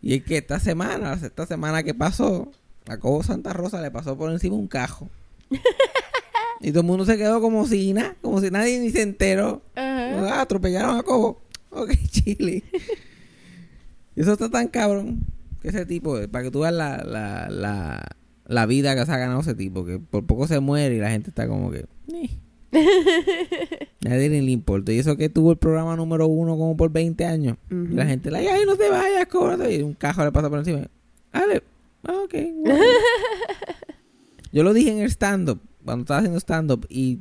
[0.03, 2.51] Y es que esta semana, esta semana que pasó,
[2.89, 5.09] a Cobo Santa Rosa le pasó por encima un cajo.
[6.61, 9.63] y todo el mundo se quedó como si nada, como si nadie ni se enteró.
[9.77, 11.41] Ah, atropellaron a Cobo.
[11.71, 12.63] Ok, chile.
[14.15, 15.21] y eso está tan cabrón
[15.61, 18.07] que ese tipo, para que tú veas la, la, la,
[18.47, 21.11] la vida que se ha ganado ese tipo, que por poco se muere y la
[21.11, 21.87] gente está como que...
[22.13, 22.31] "Eh".
[24.03, 24.93] Nadie ni le importa.
[24.93, 27.57] Y eso que tuvo el programa número uno como por 20 años.
[27.71, 29.75] Y la gente, like, ay, no te vayas, cóbrate.
[29.77, 30.87] Y un cajo le pasa por encima.
[31.33, 31.63] Dale,
[32.05, 32.35] ah, ok.
[32.65, 32.85] bueno.
[34.57, 37.19] Yo lo dije en el stand-up, cuando estaba haciendo stand-up, y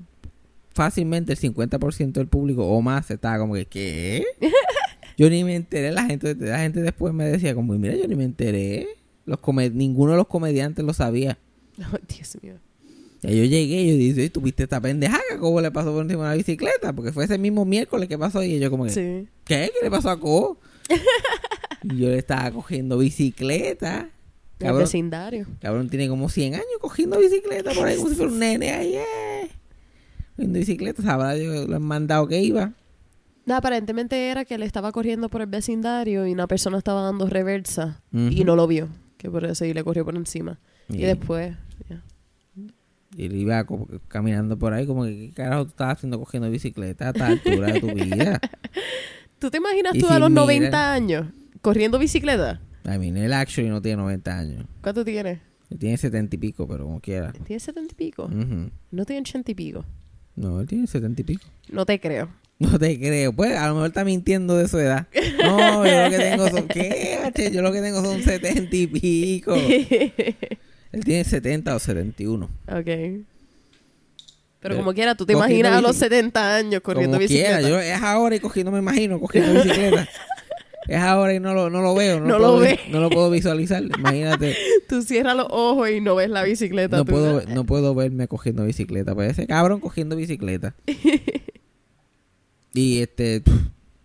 [0.74, 4.26] fácilmente el 50% del público o más estaba como que, ¿qué?
[5.18, 5.92] Yo ni me enteré.
[5.92, 8.88] La gente, la gente después me decía, como, mira, yo ni me enteré.
[9.26, 11.38] Los come- ninguno de los comediantes lo sabía.
[11.80, 12.54] Oh, Dios mío.
[13.24, 15.20] Y yo llegué y yo dije, ¿tú viste esta pendeja?
[15.42, 16.94] ¿Cómo le pasó por encima de la bicicleta?
[16.94, 19.28] Porque fue ese mismo miércoles que pasó y yo como que, Sí.
[19.44, 19.72] ¿qué?
[19.74, 20.58] ¿Qué le pasó a Co?
[21.84, 24.10] y yo le estaba cogiendo bicicleta.
[24.60, 25.48] El Cabrón, vecindario.
[25.60, 28.96] cabrón tiene como 100 años cogiendo bicicleta por ahí como si fuera un nene ahí.
[28.96, 29.50] eh.
[30.36, 32.72] Cogiendo bicicleta, sabrá lo han mandado que iba.
[33.46, 37.28] No, aparentemente era que le estaba corriendo por el vecindario y una persona estaba dando
[37.28, 38.88] reversa y no lo vio.
[39.18, 40.60] Que por eso y le corrió por encima.
[40.90, 41.54] Y, Y- después.
[43.18, 43.66] Y él iba
[44.10, 47.72] caminando por ahí como que, ¿qué carajo tú estabas haciendo cogiendo bicicleta a esta altura
[47.72, 48.42] de tu vida?
[49.40, 50.46] ¿Tú te imaginas Y tú a los mirar.
[50.46, 51.28] 90 años
[51.62, 52.60] corriendo bicicleta?
[52.86, 54.66] I mean, él actually no tiene 90 años.
[54.82, 55.40] ¿Cuánto tienes?
[55.72, 57.34] Él tiene 70 y pico, pero como quiera.
[57.46, 58.26] ¿Tienes 70 y pico?
[58.26, 58.70] Ujú.
[58.92, 59.86] No tiene 80 y pico.
[60.36, 61.46] No, él tiene 70 y pico.
[61.70, 62.30] No te creo.
[62.58, 63.34] No te creo.
[63.34, 65.08] Pues a lo mejor está mintiendo de su edad.
[65.44, 66.68] No, yo lo que tengo son...
[66.70, 67.52] ¿Qué?
[67.54, 69.54] Yo lo que tengo son 70 y pico.
[70.94, 72.50] Él tiene 70 o 71.
[72.68, 72.88] ok.
[74.62, 77.60] Pero como quiera, tú te imaginas a los bici- 70 años corriendo Como bicicleta.
[77.60, 77.70] quiera.
[77.70, 80.08] Yo, es ahora y cogiendo, me imagino, cogiendo bicicleta.
[80.88, 82.20] Es ahora y no lo, no lo veo.
[82.20, 82.80] No, No puedo, lo ve.
[82.92, 83.84] No lo puedo visualizar.
[83.84, 84.56] Imagínate.
[84.90, 86.98] Tú cierras los ojos y no ves la bicicleta.
[86.98, 89.16] No tú- puedo, no puedo verme cogiendo bicicleta.
[89.16, 90.76] Pues ese cabrón cogiendo bicicleta.
[92.74, 93.42] y este...
[93.42, 93.54] pff,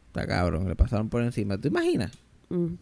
[0.08, 0.68] Está cabrón.
[0.68, 1.58] Le pasaron por encima.
[1.58, 2.12] ¿Tú imaginas?
[2.48, 2.74] Mm.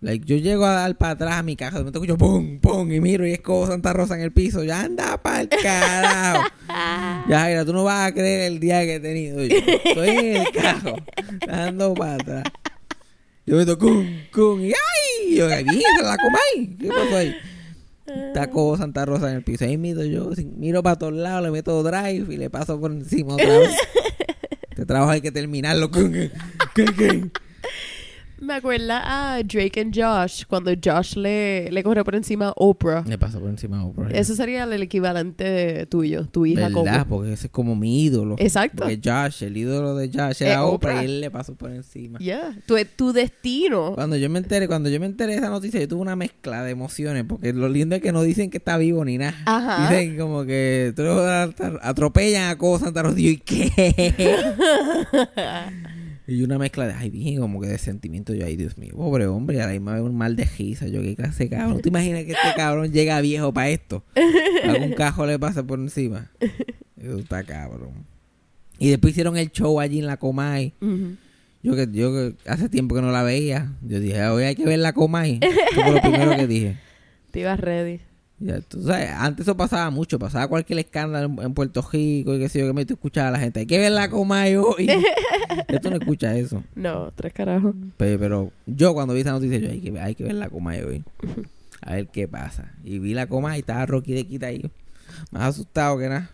[0.00, 2.92] Like, yo llego a dar para atrás a mi caja, de momento escucho pum, pum,
[2.92, 4.62] y miro y es como Santa Rosa en el piso.
[4.62, 6.42] Ya anda para el carajo.
[7.26, 9.56] ya, mira, tú no vas a creer el día que he tenido yo.
[9.56, 10.96] Estoy en el cajo,
[11.46, 12.44] dando para atrás.
[13.46, 15.36] Yo meto cum, cum, y ¡ay!
[15.36, 16.76] Yo, ¡ay, mierda, la comay!
[16.78, 17.36] ¿Qué pasó ahí?
[18.06, 19.64] Está como Santa Rosa en el piso.
[19.64, 23.34] Ahí miro yo, miro para todos lados, le meto drive y le paso por encima
[23.34, 23.70] otra vez.
[24.70, 25.88] Este trabajo hay que terminarlo.
[25.88, 26.12] Cum,
[26.74, 27.30] cum, cum.
[28.44, 29.02] Me acuerda
[29.36, 33.02] a Drake and Josh cuando Josh le, le corre por encima a Oprah.
[33.06, 34.10] Le pasó por encima a Oprah.
[34.10, 37.06] Ese sería el equivalente tuyo, tu hija ¿Verdad?
[37.06, 37.08] como.
[37.08, 38.36] Porque ese es como mi ídolo.
[38.38, 38.82] Exacto.
[38.82, 41.02] Porque Josh, el ídolo de Josh era Oprah, Oprah.
[41.02, 42.18] y él le pasó por encima.
[42.18, 42.54] Yeah.
[42.66, 43.94] Tu, tu destino.
[43.94, 46.62] Cuando yo me enteré, cuando yo me enteré de esa noticia, yo tuve una mezcla
[46.62, 49.34] de emociones, porque lo lindo es que no dicen que está vivo ni nada.
[49.46, 49.88] Ajá.
[49.88, 50.92] Dicen como que
[51.82, 53.70] atropellan a Cobo Santa yo, ¿y qué?
[56.26, 58.34] y una mezcla de, ay, bien, como que de sentimiento.
[58.34, 60.88] Yo, ay, Dios mío, pobre hombre, a la misma vez un mal de risa.
[60.88, 61.82] Yo, qué clase cabrón.
[61.82, 64.04] ¿Tú imaginas que este cabrón llega viejo para esto?
[64.64, 66.30] Algún cajo le pasa por encima.
[66.96, 68.06] Eso está cabrón.
[68.78, 70.72] Y después hicieron el show allí en la Comay.
[71.62, 73.72] Yo que yo que hace tiempo que no la veía.
[73.82, 75.40] Yo dije, hoy hay que ver la Comay.
[75.42, 76.76] Eso fue lo primero que dije.
[77.30, 78.00] Te ibas ready.
[78.40, 82.40] Ya, tú sabes, antes eso pasaba mucho, pasaba cualquier escándalo en, en Puerto Rico y
[82.40, 84.90] qué sé yo, que me escuchaba a la gente, hay que ver la Comay hoy.
[85.68, 86.62] Esto no escucha eso.
[86.74, 87.74] No, tres carajos.
[87.96, 90.82] Pe- Pero, yo cuando vi esa noticia, yo hay que, hay que ver la Comay
[90.82, 91.04] hoy.
[91.80, 92.72] A ver qué pasa.
[92.82, 94.68] Y vi la Comay y estaba Rocky de Quita ahí.
[95.30, 96.30] Más asustado que nada.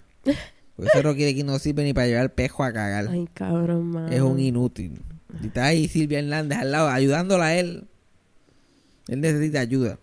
[0.76, 3.08] Porque ese Rocky de Quita no sirve ni para llevar el pejo a cagar.
[3.10, 4.12] Ay, cabrón, man.
[4.12, 5.00] Es un inútil.
[5.42, 7.84] Y está ahí Silvia Hernández al lado, ayudándola a él.
[9.08, 9.98] Él necesita ayuda.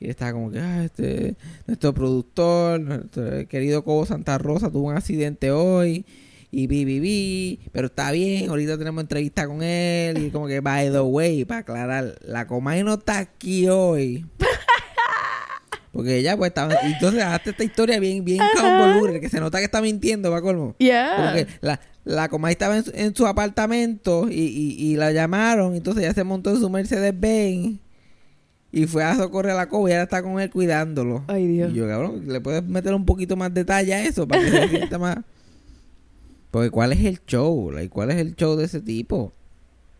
[0.00, 4.96] Y está como que, ah, este, nuestro productor, nuestro querido Cobo Santa Rosa tuvo un
[4.96, 6.06] accidente hoy.
[6.50, 10.26] Y vi, vi, vi, pero está bien, ahorita tenemos entrevista con él.
[10.26, 14.24] Y como que, by the way, para aclarar, la Comay no está aquí hoy.
[15.92, 16.74] Porque ella pues estaba...
[16.84, 20.76] Entonces, hazte esta historia bien, bien convoluta, que se nota que está mintiendo, va colmo.
[20.78, 21.16] Yeah.
[21.16, 25.74] Porque la, la Comay estaba en su, en su apartamento y, y, y la llamaron.
[25.74, 27.80] Entonces ella se montó en su Mercedes-Benz
[28.70, 31.24] y fue a socorrer a la Cobo y ahora está con él cuidándolo.
[31.26, 31.72] Ay, Dios.
[31.72, 34.68] Y yo, cabrón, ¿le puedes meter un poquito más detalle a eso para que se
[34.70, 35.18] sienta más...?
[36.50, 37.70] Porque ¿cuál es el show?
[37.70, 39.32] Like, ¿Cuál es el show de ese tipo?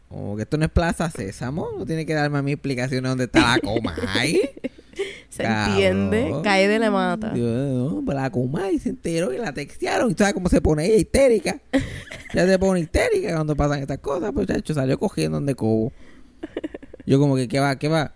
[0.09, 1.69] Como que esto no es Plaza Sésamo.
[1.77, 4.41] No tiene que darme a mí explicaciones de dónde está la coma ahí.
[5.29, 5.73] Se Cabrón.
[5.75, 6.35] entiende.
[6.43, 7.33] Cae de la mata.
[7.35, 10.11] Dios, no, pues la coma y se enteró y la textearon.
[10.11, 11.61] Y tú sabes cómo se pone ella histérica.
[12.35, 14.33] Ya se pone histérica cuando pasan estas cosas.
[14.35, 15.93] Pues chacho, salió cogiendo donde cobo.
[17.07, 17.79] Yo como que, ¿qué va?
[17.79, 18.15] ¿Qué va?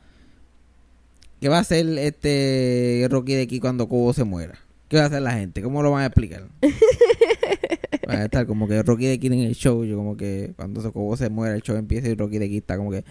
[1.43, 4.61] ¿Qué va a hacer este Rocky de aquí cuando Cobo se muera?
[4.87, 5.61] ¿Qué va a hacer la gente?
[5.61, 6.47] ¿Cómo lo van a explicar?
[8.07, 9.85] Van a estar como que Rocky de aquí en el show.
[9.85, 12.77] Yo como que cuando Cobo se muera, el show empieza y Rocky de aquí está
[12.77, 13.05] como que...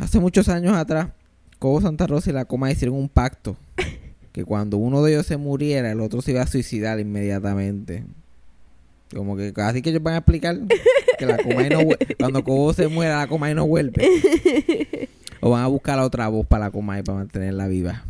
[0.00, 1.10] Hace muchos años atrás,
[1.60, 3.56] Cobo Santa Rosa y la Coma hicieron un pacto.
[4.32, 8.02] Que cuando uno de ellos se muriera, el otro se iba a suicidar inmediatamente.
[9.14, 10.58] Como que así que ellos van a explicar
[11.18, 11.82] que la Comay no.
[12.18, 14.02] Cuando Cobo se muera, la Comay no vuelve.
[15.46, 18.02] O van a buscar a otra voz para la Comay para mantenerla viva.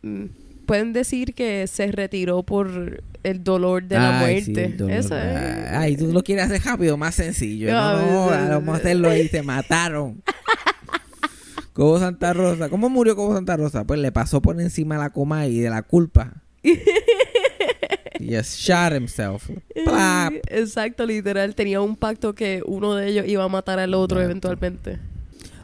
[0.00, 0.24] Mm.
[0.64, 4.64] Pueden decir que se retiró por el dolor de la Ay, sí, muerte.
[4.72, 4.96] el dolor.
[4.96, 5.70] Eso es.
[5.70, 7.70] Ay, tú lo quieres hacer rápido, más sencillo.
[7.70, 10.22] No, vamos a hacerlo ahí, se mataron.
[11.74, 12.70] Cobo Santa Rosa.
[12.70, 13.84] ¿Cómo murió Cobo Santa Rosa?
[13.84, 16.32] Pues le pasó por encima a la Comay de la culpa.
[16.62, 19.50] He just shot himself.
[19.84, 20.32] Plap.
[20.48, 21.54] Exacto, literal.
[21.54, 24.48] Tenía un pacto que uno de ellos iba a matar al otro Exacto.
[24.48, 25.11] eventualmente.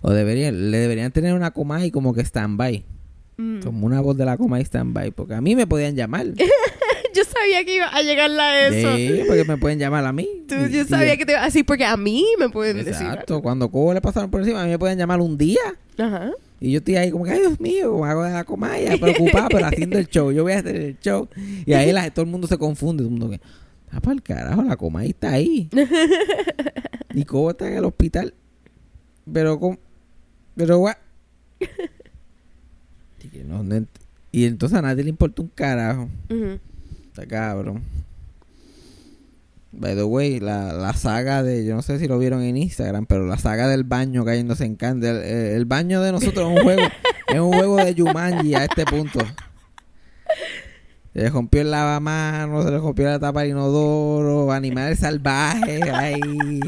[0.02, 2.84] O deberían, le deberían tener una Comay como que stand-by.
[3.36, 3.60] Mm.
[3.60, 5.10] Como una voz de la Comay stand-by.
[5.12, 6.26] Porque a mí me podían llamar.
[7.14, 8.96] Yo sabía que iba a llegarle a eso.
[8.96, 10.28] Sí, porque me pueden llamar a mí.
[10.46, 12.76] Tú- Y- yo y- sabía que te iba a decir porque a mí me pueden
[12.76, 12.92] decir.
[12.92, 13.42] Exacto.
[13.42, 15.58] Cuando Cobo le pasaron por encima, a mí me pueden llamar un día.
[15.96, 16.30] Ajá.
[16.60, 19.66] Y yo estoy ahí como que, ay Dios mío, hago de la comaya, preocupada, pero
[19.66, 20.30] haciendo el show.
[20.32, 21.28] Yo voy a hacer el show.
[21.66, 23.02] Y ahí la- todo el mundo se confunde.
[23.02, 23.40] Todo el mundo que,
[23.90, 25.68] ah, para el carajo, la comaya está ahí.
[27.14, 28.34] y Cobo está en el hospital.
[29.32, 29.78] Pero, con,
[30.58, 30.98] pero, gua-
[33.24, 33.86] y, que no- no ent-
[34.32, 36.08] y entonces a nadie le importa un carajo.
[37.08, 37.82] Está cabrón.
[39.72, 43.06] By the way, la, la saga de, yo no sé si lo vieron en Instagram,
[43.06, 45.16] pero la saga del baño cayéndose en candel.
[45.16, 46.82] El, el baño de nosotros es un juego,
[47.28, 49.20] es un juego de Jumanji a este punto.
[51.12, 56.60] Se le rompió el lavamanos, se le rompió la tapa del inodoro, animales salvajes, ahí.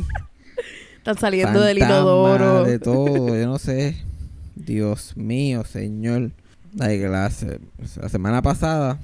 [1.00, 2.64] Están saliendo del inodoro.
[2.64, 3.96] De todo, yo no sé.
[4.54, 6.30] Dios mío, señor.
[6.78, 7.30] Ay, la,
[7.96, 8.98] la semana pasada.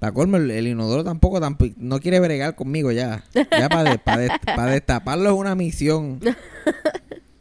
[0.00, 3.22] Para colmo, el, el inodoro tampoco, tampoco no quiere bregar conmigo ya.
[3.34, 6.18] Ya para destaparlo es una misión.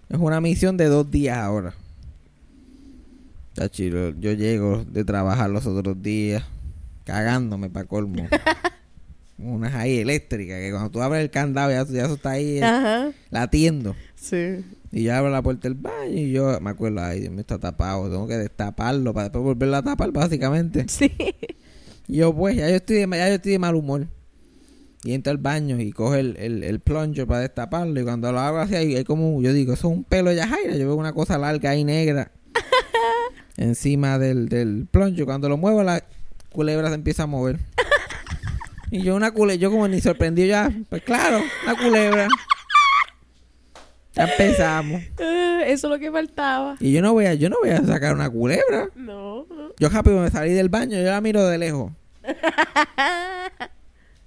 [0.09, 1.73] Es una misión de dos días ahora.
[3.55, 6.43] Chachi, yo llego de trabajar los otros días
[7.03, 8.27] cagándome para colmo.
[9.39, 12.63] Unas ahí eléctricas que cuando tú abres el candado ya, ya eso está ahí eh,
[12.63, 13.11] Ajá.
[13.29, 13.95] latiendo.
[14.15, 14.65] Sí.
[14.91, 17.59] Y yo abro la puerta del baño y yo me acuerdo, ay, Dios mío, está
[17.59, 18.09] tapado.
[18.09, 20.85] Tengo que destaparlo para después volverlo a tapar, básicamente.
[20.89, 21.11] Sí.
[22.07, 24.07] Y yo, pues, ya yo estoy de, ya yo estoy de mal humor.
[25.03, 27.99] Y entro al baño y coge el, el, el plunger para destaparlo.
[27.99, 30.37] Y cuando lo hago así, hay, hay como, yo digo, eso es un pelo de
[30.37, 30.77] Yajaira.
[30.77, 32.31] Yo veo una cosa larga ahí negra
[33.57, 35.25] encima del, del plunger.
[35.25, 36.03] Cuando lo muevo, la
[36.51, 37.59] culebra se empieza a mover.
[38.91, 42.27] Y yo, una culebra, yo como ni sorprendido ya, pues claro, una culebra.
[44.13, 45.01] Ya empezamos.
[45.19, 46.75] Eh, eso es lo que faltaba.
[46.79, 48.89] Y yo no voy a, yo no voy a sacar una culebra.
[48.95, 49.45] No.
[49.49, 49.69] no.
[49.77, 51.91] Yo rápido me salí del baño, yo la miro de lejos.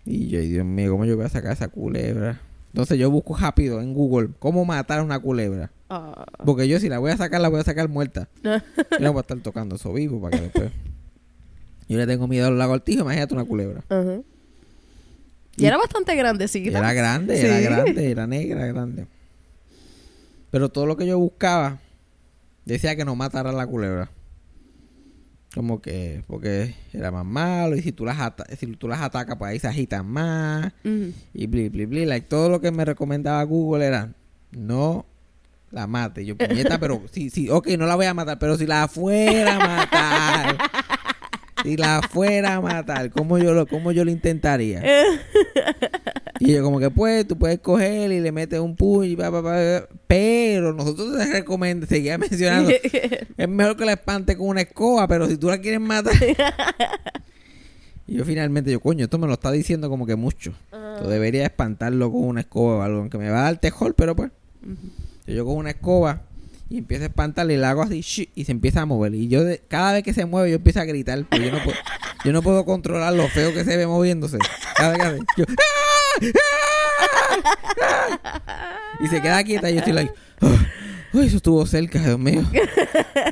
[0.05, 2.41] Y yo, ay, Dios mío, ¿cómo yo voy a sacar esa culebra?
[2.73, 5.71] Entonces yo busco rápido en Google cómo matar una culebra.
[5.89, 6.25] Ah.
[6.45, 8.29] Porque yo si la voy a sacar, la voy a sacar muerta.
[8.43, 8.61] Yo
[9.01, 10.73] no voy a estar tocando eso vivo para que después...
[11.89, 13.83] Yo le tengo miedo a los lagartijos, imagínate una culebra.
[13.89, 14.21] Ajá.
[15.57, 16.79] Y Y- era bastante grandecita.
[16.79, 17.47] Era grande, Sí.
[17.47, 19.07] era grande, era negra, grande.
[20.51, 21.79] Pero todo lo que yo buscaba
[22.65, 24.11] decía que no matara a la culebra.
[25.55, 29.37] Como que, porque era más malo y si tú las, ata- si tú las atacas,
[29.37, 32.07] pues ahí se agitan más y bli, bli, bli.
[32.07, 34.13] Like, todo lo que me recomendaba Google era
[34.53, 35.07] no
[35.73, 36.25] la mate.
[36.25, 39.57] Yo, puñeta, pero sí, sí, ok, no la voy a matar, pero si la fuera
[39.57, 40.59] a matar,
[41.63, 44.83] si la fuera a matar, ¿cómo yo lo, cómo yo lo intentaría?
[46.41, 49.31] Y yo como que pues, tú puedes coger y le metes un puño y pa,
[49.31, 52.73] pa, pa, pero nosotros te recomendamos, seguía mencionando,
[53.37, 56.15] es mejor que la espante con una escoba, pero si tú la quieres matar.
[58.07, 60.55] y yo finalmente, yo, coño, esto me lo está diciendo como que mucho.
[60.73, 64.17] Yo debería espantarlo con una escoba o algo, aunque me va a dar tejol, pero
[64.17, 64.31] pues.
[65.27, 66.23] Yo con una escoba
[66.71, 69.15] y empiezo a espantarle y le hago así "Shh", y se empieza a mover.
[69.15, 71.63] Y yo, de- cada vez que se mueve, yo empiezo a gritar, pero yo no
[71.63, 71.77] puedo,
[72.25, 74.39] yo no puedo controlar lo feo que se ve moviéndose.
[74.77, 75.45] Cada vez que yo,
[76.23, 77.37] "Ah,
[77.83, 78.21] ah,
[78.57, 78.79] ah".
[79.01, 80.67] y se queda quieta y yo estoy like, "Ah".
[81.13, 82.43] Uy, eso estuvo cerca, Dios mío.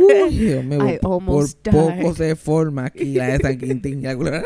[0.00, 0.98] Uy, Dios mío.
[1.00, 4.02] Por poco se forma aquí la de San Quintín.
[4.02, 4.42] La culebra.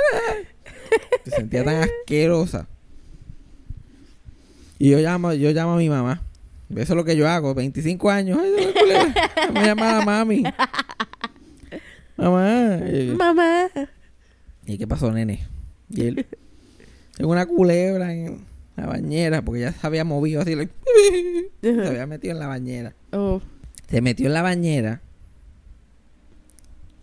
[1.25, 2.69] Se sentía tan asquerosa.
[4.79, 6.23] Y yo llamo, yo llamo a mi mamá.
[6.77, 8.39] Eso es lo que yo hago, 25 años.
[8.41, 9.15] Ay, culebra.
[9.53, 10.43] Me llama a mami.
[12.17, 12.79] Mamá.
[12.91, 13.69] Y, Mamá.
[14.67, 15.47] ¿y qué pasó, nene?
[15.91, 16.27] Y él,
[17.17, 18.45] tengo una culebra en
[18.77, 20.73] la bañera, porque ya se había movido así, like,
[21.61, 22.95] se había metido en la bañera.
[23.13, 23.41] Oh.
[23.89, 25.03] Se metió en la bañera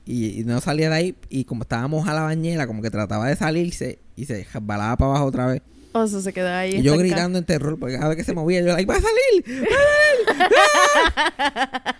[0.05, 1.15] y, y no salía de ahí.
[1.29, 5.11] Y como estábamos a la bañera, como que trataba de salirse y se balaba para
[5.11, 5.61] abajo otra vez.
[5.91, 6.75] O sea, se queda ahí.
[6.75, 9.01] Y yo gritando en terror, porque cada vez que se movía, yo, like, ¡va a
[9.01, 9.63] salir!
[9.63, 11.89] ¡Va a salir!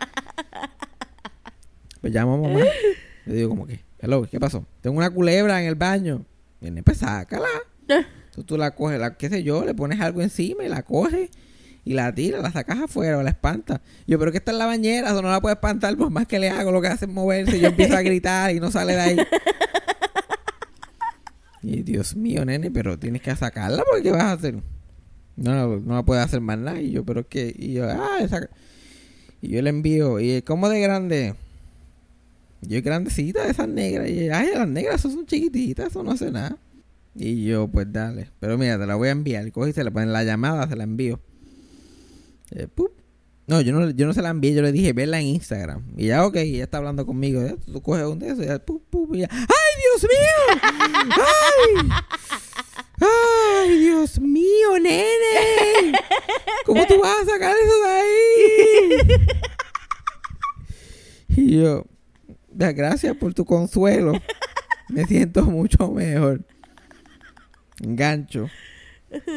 [2.02, 2.66] Pues llamo a mamá.
[3.26, 4.66] Le digo, como que, hello, ¿qué pasó?
[4.82, 6.26] Tengo una culebra en el baño.
[6.62, 7.48] Viene, pues sácala.
[7.88, 11.30] Entonces tú la coges, la, qué sé yo, le pones algo encima y la coges
[11.84, 13.82] y la tiras, la sacas afuera o la espantas.
[14.06, 16.40] Yo, pero que está en la bañera, eso no la puedo espantar, por más que
[16.40, 17.58] le hago, lo que hace es moverse.
[17.58, 19.18] y Yo empiezo a gritar y no sale de ahí.
[21.62, 24.56] Y Dios mío, nene, pero tienes que sacarla porque ¿qué vas a hacer?
[25.36, 26.82] No, no la puedes hacer más nada.
[26.82, 28.50] Y yo, pero es que, y yo, ah, esa...
[29.42, 31.36] Y yo le envío, y ¿cómo de grande?
[32.62, 34.10] Yo es grandecita de esas negras.
[34.10, 36.58] Y ella, ay, las negras son chiquititas, eso no hace nada.
[37.16, 38.30] Y yo, pues dale.
[38.40, 39.48] Pero mira, te la voy a enviar.
[39.48, 41.20] Y se le ponen la llamada, se la envío.
[42.52, 42.99] Eh, pup.
[43.50, 45.84] No, yo no, yo no se la envié, yo le dije, verla en Instagram.
[45.98, 47.42] Y ya, ok, ella está hablando conmigo.
[47.44, 50.60] Ya, tú coges un de esos, ya, ya, ¡ay, Dios mío!
[51.18, 51.90] ¡Ay!
[53.02, 55.98] ¡Ay, Dios mío, nene!
[56.64, 59.18] ¿Cómo tú vas a sacar eso de ahí?
[61.38, 61.86] Y yo,
[62.52, 64.12] "Da- gracias por tu consuelo.
[64.90, 66.42] Me siento mucho mejor.
[67.82, 68.48] Engancho.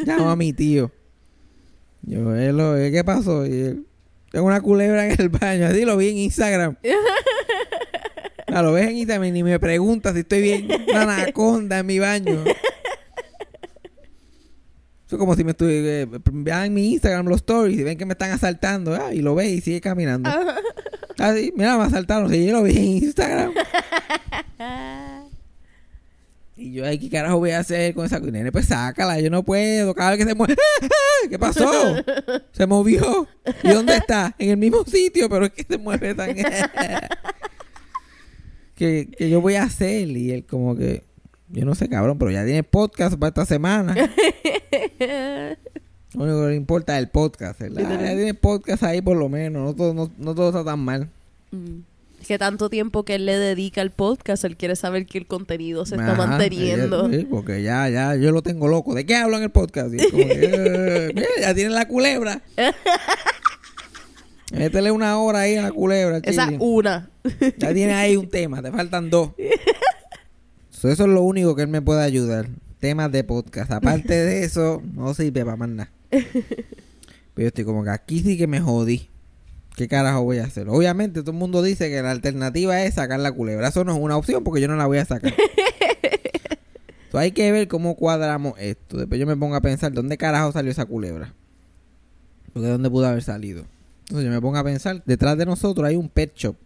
[0.04, 0.90] Llamo a mi tío.
[2.02, 3.46] Yo, "Hello, ¿eh, ¿qué pasó?
[3.46, 3.86] Y él,
[4.33, 5.66] tengo una culebra en el baño.
[5.66, 6.76] Así lo vi en Instagram.
[8.55, 10.68] Ah, lo ves en Instagram y ni me preguntas si estoy bien.
[10.91, 12.45] Una anaconda en mi baño.
[15.07, 16.07] Eso es como si me estuviera...
[16.30, 18.95] vean en mi Instagram los stories y ven que me están asaltando.
[18.95, 20.28] ah, y lo ves y sigue caminando.
[21.18, 22.30] Ah, sí, mira, me asaltaron.
[22.30, 23.53] Sí, yo lo vi en Instagram.
[26.55, 28.53] Y yo, ay, ¿qué carajo voy a hacer con esa nene?
[28.53, 29.94] Pues sácala, yo no puedo.
[29.94, 30.55] Cada vez que se mueve,
[31.30, 31.96] ¿qué pasó?
[32.53, 33.26] Se movió.
[33.62, 34.34] ¿Y dónde está?
[34.38, 36.34] En el mismo sitio, pero es que se mueve tan...
[38.74, 40.11] que, que yo voy a hacer.
[40.11, 41.05] Y él como que,
[41.48, 43.94] yo no sé, cabrón, pero ya tiene podcast para esta semana.
[46.14, 47.98] Lo único que le importa es el podcast, ¿verdad?
[47.98, 49.64] Ya tiene podcast ahí por lo menos.
[49.64, 51.09] No todo, no, no todo está tan mal.
[51.50, 51.78] Mm.
[52.27, 55.85] Que tanto tiempo que él le dedica al podcast, él quiere saber que el contenido
[55.87, 57.11] se está manteniendo.
[57.11, 58.95] sí, porque ya, ya, yo lo tengo loco.
[58.95, 59.93] ¿De qué hablo en el podcast?
[59.95, 62.43] Y es como que, eh, mira, ya tiene la culebra.
[64.53, 66.20] Métele una hora ahí a la culebra.
[66.23, 66.59] Esa chilling.
[66.61, 67.11] una.
[67.59, 69.31] Ya tiene ahí un tema, te faltan dos.
[70.70, 72.49] So, eso es lo único que él me puede ayudar.
[72.81, 73.70] Temas de podcast.
[73.70, 75.93] Aparte de eso, no sirve para más nada.
[76.11, 76.25] Pero
[77.37, 79.09] yo estoy como que aquí sí que me jodí.
[79.77, 80.68] ¿Qué carajo voy a hacer?
[80.68, 83.68] Obviamente todo el mundo dice que la alternativa es sacar la culebra.
[83.68, 85.35] Eso no es una opción porque yo no la voy a sacar.
[87.11, 88.97] So, hay que ver cómo cuadramos esto.
[88.97, 91.35] Después yo me pongo a pensar, ¿dónde carajo salió esa culebra?
[92.55, 93.66] Porque ¿dónde pudo haber salido?
[94.05, 96.57] Entonces yo me pongo a pensar, detrás de nosotros hay un pet shop.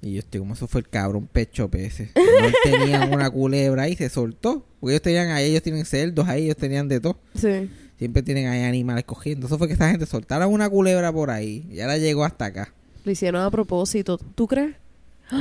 [0.00, 2.10] Y yo estoy como eso fue el cabrón pet shop ese.
[2.14, 4.64] No tenían una culebra ahí, se soltó.
[4.78, 7.18] Porque ellos tenían ahí, ellos tienen cerdos ahí, ellos tenían de todo.
[7.34, 7.68] Sí.
[8.02, 9.46] Siempre tienen ahí animales cogiendo.
[9.46, 11.64] Eso fue que esta gente soltara una culebra por ahí.
[11.70, 12.74] Y ahora llegó hasta acá.
[13.04, 14.18] Lo hicieron a propósito.
[14.18, 14.74] ¿Tú crees?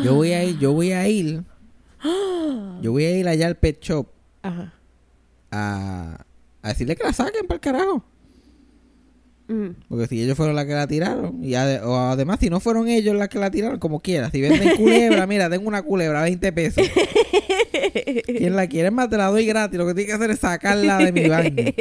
[0.04, 1.44] Yo voy a ir, yo voy a ir.
[2.84, 4.10] Yo voy a ir allá al pet shop
[4.44, 4.74] Ajá.
[5.50, 6.24] a,
[6.62, 8.04] a decirle que la saquen para el carajo.
[9.52, 9.76] Mm.
[9.90, 13.16] Porque si ellos fueron las que la tiraron, y o además si no fueron ellos
[13.16, 14.32] las que la tiraron, como quiera.
[14.32, 16.88] Si venden culebra, mira, tengo una culebra, 20 pesos.
[18.26, 19.78] Quien la quiere más te la doy gratis.
[19.78, 21.74] Lo que tiene que hacer es sacarla de mi baño.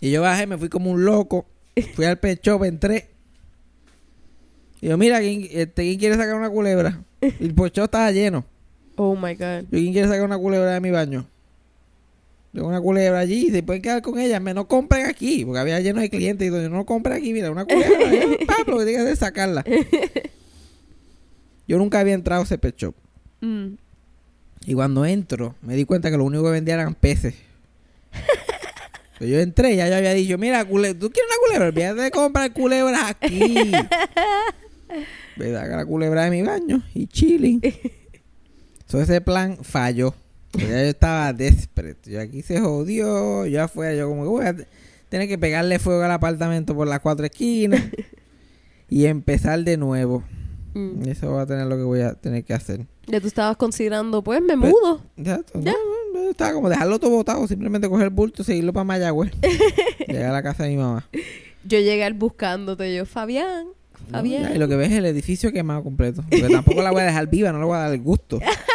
[0.00, 1.46] Y yo bajé, me fui como un loco.
[1.94, 3.10] Fui al pet shop, entré.
[4.80, 7.04] Y yo, mira, ¿quién, este, ¿quién quiere sacar una culebra?
[7.20, 8.44] Y el shop estaba lleno.
[8.96, 9.66] Oh my God.
[9.70, 11.26] ¿quién quiere sacar una culebra de mi baño?
[12.52, 15.80] Tengo una culebra allí, se pueden quedar con ella, me no compren aquí, porque había
[15.80, 18.84] lleno de clientes y yo, no compren aquí, mira, una culebra, allá, pap, lo que
[18.84, 19.64] tiene que sacarla.
[21.66, 22.94] Yo nunca había entrado a ese pet shop.
[23.40, 23.74] Mm.
[24.66, 27.34] Y cuando entro, me di cuenta que lo único que vendían eran peces.
[29.18, 31.68] Yo entré y ya yo había dicho, mira, cule- ¿tú quieres una culebra?
[31.68, 33.38] Olvídate de comprar culebras aquí.
[35.36, 37.60] Me saca la culebra de mi baño y chilling.
[38.88, 40.14] So, ese plan falló.
[40.52, 42.10] Porque ya yo estaba desperate.
[42.10, 43.46] Yo aquí se jodió.
[43.46, 44.66] Yo afuera, yo como que voy a te-
[45.08, 47.82] tener que pegarle fuego al apartamento por las cuatro esquinas.
[48.88, 50.22] y empezar de nuevo.
[50.74, 51.08] Mm.
[51.08, 52.86] Eso va a tener lo que voy a tener que hacer.
[53.06, 55.02] Ya tú estabas considerando, pues me mudo.
[55.16, 55.72] Ya, Ya.
[55.72, 59.32] no, no, estaba como dejarlo todo botado, simplemente coger el bulto y seguirlo para Mayagüez.
[60.08, 61.06] Llegar a la casa de mi mamá.
[61.64, 63.66] Yo llegué al buscándote, yo, Fabián,
[64.08, 64.42] No, Fabián.
[64.44, 66.22] ya, y lo que ves es el edificio quemado completo.
[66.28, 68.38] Porque tampoco la voy a dejar viva, no le voy a dar el gusto.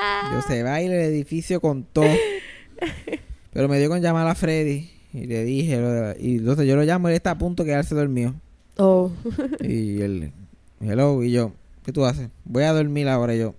[0.32, 2.06] Yo se va a ir el edificio con todo.
[3.52, 7.08] Pero me dio con llamar a Freddy y le dije, y entonces yo lo llamo
[7.08, 8.34] y él está a punto de quedarse dormido.
[8.76, 9.10] Oh.
[9.60, 10.32] Y él,
[10.80, 11.52] hello, y yo,
[11.84, 12.28] ¿qué tú haces?
[12.44, 13.34] Voy a dormir ahora.
[13.34, 13.54] Y yo,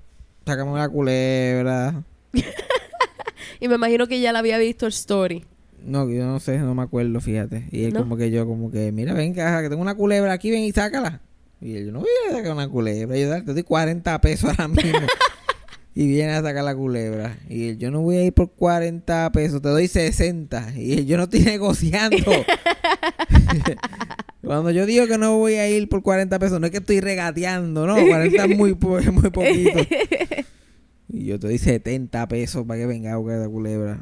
[0.46, 2.04] sácame una culebra.
[3.60, 5.46] y me imagino que ya la había visto el story.
[5.84, 7.68] No, yo no sé, no me acuerdo, fíjate.
[7.72, 8.02] Y él ¿No?
[8.02, 10.72] como que yo, como que, mira, ven, caja, que tengo una culebra aquí, ven y
[10.72, 11.22] sácala.
[11.60, 13.18] Y él, yo no voy a sacar una culebra.
[13.18, 15.00] Y yo, te doy 40 pesos ahora mismo.
[15.94, 17.38] Y viene a sacar la culebra.
[17.50, 20.74] Y él, yo no voy a ir por 40 pesos, te doy 60.
[20.78, 22.18] Y él, yo no estoy negociando.
[24.42, 27.00] Cuando yo digo que no voy a ir por 40 pesos, no es que estoy
[27.00, 29.80] regateando, no, 40 es muy, po- muy poquito.
[31.14, 34.00] Y yo te doy 70 pesos para que venga a buscar la culebra.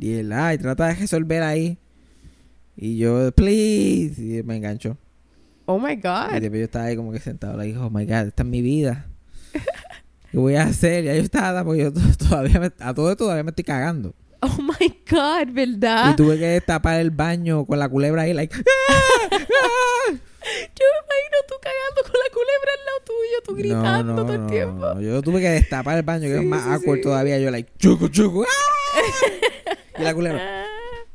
[0.00, 1.78] Y él, ay, trata de resolver ahí.
[2.76, 4.14] Y yo, please.
[4.22, 4.96] Y me enganchó.
[5.66, 6.30] Oh my Y God.
[6.40, 7.58] después yo estaba ahí como que sentado.
[7.58, 9.08] Le dije, oh my God, esta es mi vida.
[10.30, 11.04] ¿Qué voy a hacer?
[11.04, 14.14] Ya yo estaba, porque yo to- todavía me- a todo esto todavía me estoy cagando.
[14.42, 16.12] Oh my God, ¿verdad?
[16.12, 18.56] Y tuve que destapar el baño con la culebra ahí, like.
[18.56, 18.62] Yo
[20.86, 25.00] me imagino tú cagando con la culebra al lado tuyo, tú gritando todo el tiempo.
[25.00, 27.02] Yo tuve que destapar el baño, que Sí, es más sí, awkward sí.
[27.02, 27.38] todavía.
[27.38, 28.44] Yo, like, chucu, chucu.
[28.44, 29.00] ¡ah!
[29.98, 30.64] y la culebra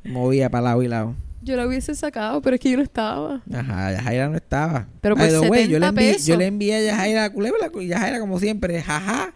[0.04, 1.16] movía para lado y lado.
[1.46, 3.44] Yo la hubiese sacado, pero es que yo no estaba.
[3.54, 4.88] Ajá, Yajaira no estaba.
[5.00, 6.26] Pero por way, yo le 70 envié, pesos.
[6.26, 9.32] yo le envié a Yajaira la culebra y Yajaira como siempre, jaja.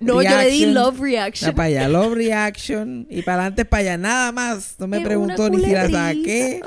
[0.00, 1.54] No, yo le di love reaction.
[1.54, 3.06] para allá, love reaction.
[3.08, 4.74] Y para adelante, para allá, nada más.
[4.80, 6.60] No me preguntó ni si la saqué,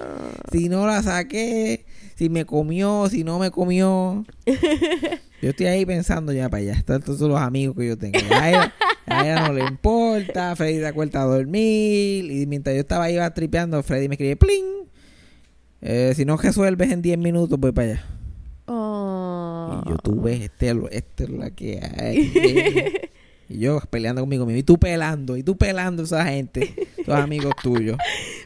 [0.54, 1.86] si no la saqué,
[2.16, 4.26] si me comió, si no me comió.
[5.42, 6.74] Yo estoy ahí pensando ya para allá.
[6.74, 8.18] Están todos los amigos que yo tengo.
[8.32, 8.74] A ella,
[9.06, 10.56] a ella no le importa.
[10.56, 12.32] Freddy se acuerda a dormir.
[12.32, 14.66] Y mientras yo estaba ahí iba tripeando, Freddy me escribe, pling.
[15.82, 18.06] Eh, si no resuelves en 10 minutos, voy para allá.
[18.66, 19.84] Oh.
[19.86, 22.94] Y yo, tú ves, este, este es la que hay.
[23.50, 24.60] y yo peleando conmigo mismo.
[24.60, 27.98] Y tú pelando, y tú pelando a esa gente, esos amigos tuyos.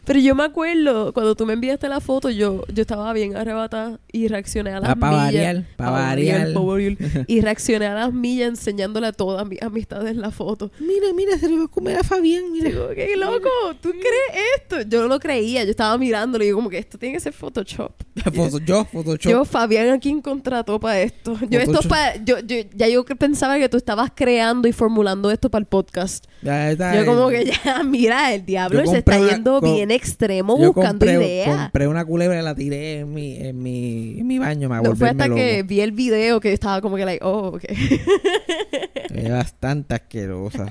[0.10, 3.99] Pero yo me acuerdo, cuando tú me enviaste la foto, yo, yo estaba bien arrebatada
[4.12, 5.24] y reaccioné a las Ah, pa' millas.
[5.26, 6.51] variar, pa' variar.
[6.53, 6.97] pa' variar.
[7.28, 10.72] Y reaccioné a las millas enseñándole a todas mis amistades la foto.
[10.80, 12.70] Mira, mira, se lo va a comer a Fabián, mira.
[12.72, 13.49] Digo, qué loco,
[13.82, 14.82] ¿tú crees esto?
[14.89, 17.34] Yo no lo creía, yo estaba mirándolo y digo como que esto tiene que ser
[17.34, 17.91] Photoshop.
[18.66, 19.32] Yo, Photoshop.
[19.32, 21.38] Yo, Fabián, ¿a quién contrató para esto?
[21.49, 21.89] Yo, esto es Photoshop.
[21.89, 25.68] pa- yo, yo, ya yo pensaba que tú estabas creando y formulando esto para el
[25.68, 26.26] podcast.
[26.41, 30.58] Ya está, Yo como que ya, mira, el diablo Yo se está yendo bien extremo
[30.60, 31.62] yo buscando compré, ideas.
[31.64, 34.70] compré una culebra y la tiré en mi, en mi, en mi baño.
[34.70, 35.38] Me No fue hasta loco.
[35.38, 37.64] que vi el video que estaba como que like, oh, ok.
[39.14, 40.68] Es bastante asquerosa.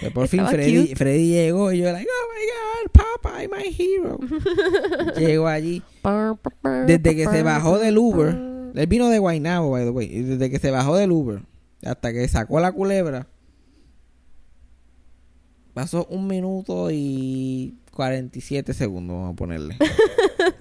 [0.00, 0.96] Pero por fin Freddy, cute.
[0.96, 4.18] Freddy llegó y yo, like, oh my god, Papa, I'm my hero.
[5.18, 5.82] llegó allí.
[6.86, 8.28] Desde que se bajó del Uber,
[8.74, 11.40] él vino de Guaynabo, by the way, y desde que se bajó del Uber
[11.84, 13.26] hasta que sacó la culebra,
[15.74, 19.76] pasó un minuto y 47 segundos, vamos a ponerle.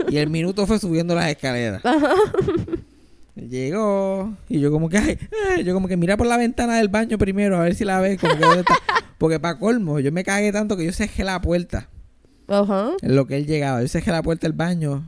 [0.09, 1.83] y el minuto fue subiendo las escaleras.
[3.35, 5.19] Llegó y yo como que, ay,
[5.51, 7.99] ay, yo como que mira por la ventana del baño primero a ver si la
[7.99, 8.73] ves, como que dónde está.
[9.19, 11.89] Porque para colmo, yo me cagué tanto que yo cerré la puerta.
[12.47, 12.93] Ajá.
[13.03, 13.83] En lo que él llegaba.
[13.83, 15.03] Yo cerré la puerta del baño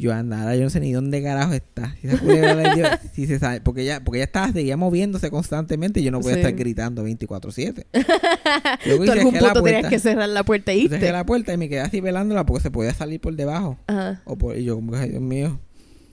[0.00, 1.94] yo anda, ahora yo no sé ni dónde carajo está.
[2.00, 5.30] Si esa culebra le dio- si se sabe, porque ella, porque ella estaba, seguía moviéndose
[5.30, 6.40] constantemente y yo no podía Sí.
[6.40, 7.84] estar gritando 24-7.
[8.86, 11.12] Luego Tú algún punto tenías que cerrar la puerta y Yo cerré irte.
[11.12, 13.78] la puerta y me quedé así velándola porque se podía salir por debajo.
[13.86, 14.20] Ajá.
[14.24, 15.58] O por, y yo como que, Dios mío.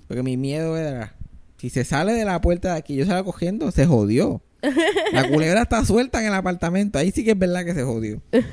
[0.08, 1.16] Porque mi miedo era,
[1.58, 4.42] si se sale de la puerta de aquí, yo salgo cogiendo, se jodió.
[5.14, 7.00] La culebra está suelta en el apartamento.
[7.00, 8.22] Ahí sí que es verdad que se jodió.
[8.30, 8.46] Pero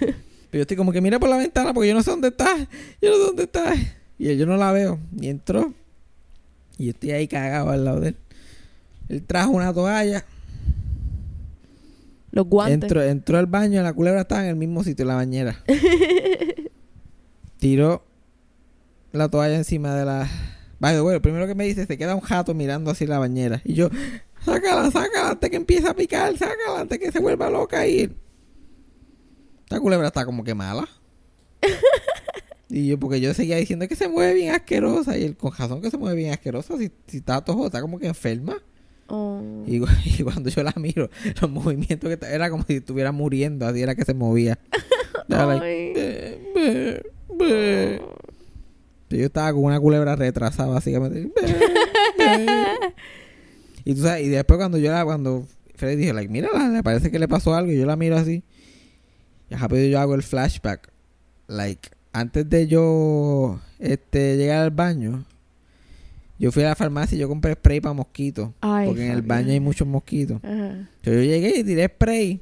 [0.53, 2.57] yo estoy como que mira por la ventana porque yo no sé dónde está.
[3.03, 3.75] Yo no sé dónde está.
[4.19, 4.99] Y yo no la veo.
[5.21, 5.73] Y entró.
[6.77, 8.17] Y yo estoy ahí cagado al lado de él.
[9.09, 10.25] Él trajo una toalla.
[12.31, 12.83] Los guantes.
[12.83, 13.83] Entró, entró al baño.
[13.83, 15.65] La culebra estaba en el mismo sitio, en la bañera.
[17.59, 18.05] Tiró
[19.13, 20.29] la toalla encima de la...
[20.81, 23.61] Way, lo primero que me dice, se queda un jato mirando así la bañera.
[23.65, 23.91] Y yo,
[24.45, 28.15] sácala, sácala antes que empiece a picar, sácala antes que se vuelva loca y
[29.65, 30.89] Esta culebra está como que mala.
[32.71, 35.17] y yo, porque yo seguía diciendo que se mueve bien asquerosa.
[35.17, 36.77] Y el con razón que se mueve bien asquerosa.
[36.77, 38.57] Si, si está todo, está como que enferma.
[39.07, 39.41] Oh.
[39.67, 41.09] Y, y cuando yo la miro,
[41.41, 44.59] los movimientos que ta- era como si estuviera muriendo, así era que se movía.
[49.11, 51.31] Y Yo estaba con una culebra retrasada, básicamente.
[51.35, 51.43] Be,
[52.19, 52.79] be.
[53.85, 55.47] y tú sabes, y después cuando yo la, cuando
[55.77, 58.43] Freddy dijo, like, mírala, le parece que le pasó algo, y yo la miro así.
[59.49, 60.91] Y rápido yo hago el flashback.
[61.47, 61.89] Like,
[62.21, 65.25] antes de yo este, llegar al baño,
[66.39, 68.51] yo fui a la farmacia y yo compré spray para mosquitos.
[68.61, 70.39] Ay, porque en el baño hay muchos mosquitos.
[70.45, 70.89] Ajá.
[71.03, 72.41] Yo, yo llegué y tiré spray.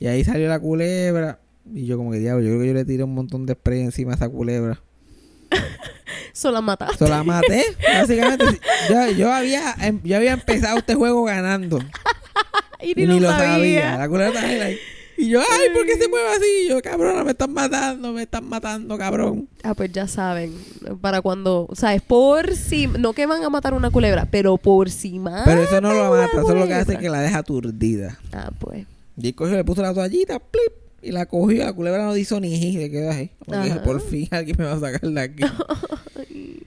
[0.00, 1.40] Y ahí salió la culebra.
[1.74, 3.80] Y yo como que diablo, yo creo que yo le tiré un montón de spray
[3.80, 4.80] encima a esa culebra.
[6.32, 7.04] Eso la mataste.
[7.04, 7.64] Se la maté.
[7.94, 8.44] Básicamente,
[8.88, 11.78] yo, yo había, em- yo había empezado este juego ganando.
[12.80, 13.48] Y Y ni lo sabía.
[13.48, 13.98] sabía.
[13.98, 14.78] La culebra estaba ahí,
[15.18, 16.46] Y yo, ay, ¿por qué se mueve así?
[16.64, 19.48] Y yo, cabrón, me están matando, me están matando, cabrón.
[19.64, 20.54] Ah, pues ya saben.
[21.00, 21.66] Para cuando.
[21.68, 22.86] O sea, es por si.
[22.86, 25.42] No que van a matar una culebra, pero por si más.
[25.44, 28.16] Pero eso no lo mata, eso es lo que hace que la deja aturdida.
[28.32, 28.86] Ah, pues.
[29.16, 32.72] Y cogió, le puso la toallita, plip, y la cogió, la culebra no hizo ni
[32.72, 33.32] se quedó ahí.
[33.44, 35.42] Como que dije, por fin alguien me va a sacar de aquí.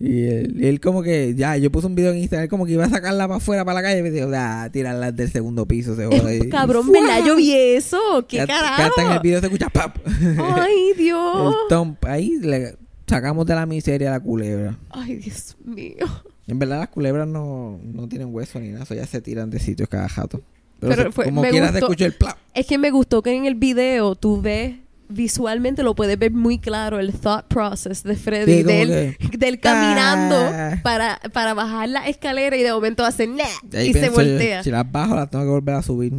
[0.00, 0.22] y,
[0.64, 3.26] él, como que, ya, yo puse un video en Instagram, como que iba a sacarla
[3.26, 6.30] para afuera, para la calle, y me dijo, ah, tirarla del segundo piso, se joda.
[6.50, 6.90] Cabrón.
[6.92, 7.24] ¿verdad?
[7.26, 7.98] Yo vi eso.
[8.28, 8.82] ¿Qué carajo?
[8.82, 9.96] hasta en el video se escucha pap.
[10.38, 11.54] Ay, el Dios.
[12.02, 12.76] Ahí le
[13.06, 14.78] sacamos de la miseria a la culebra.
[14.90, 16.06] Ay, Dios mío.
[16.46, 19.58] En verdad las culebras no, no tienen hueso ni nada, eso ya se tiran de
[19.58, 20.40] sitios cada jato.
[20.80, 22.38] Pero, Pero se- fue- como me quiera se gustó- escucha el plap.
[22.54, 24.76] Es que me gustó que en el video tú ves
[25.08, 30.36] visualmente lo puedes ver muy claro el thought process de Freddy Sí, del, del caminando
[30.36, 30.80] Ah.
[30.82, 34.62] para, para bajar la escalera y de momento hace "Nah", Y se yo, voltea.
[34.62, 36.12] si las bajo las tengo que volver a subir.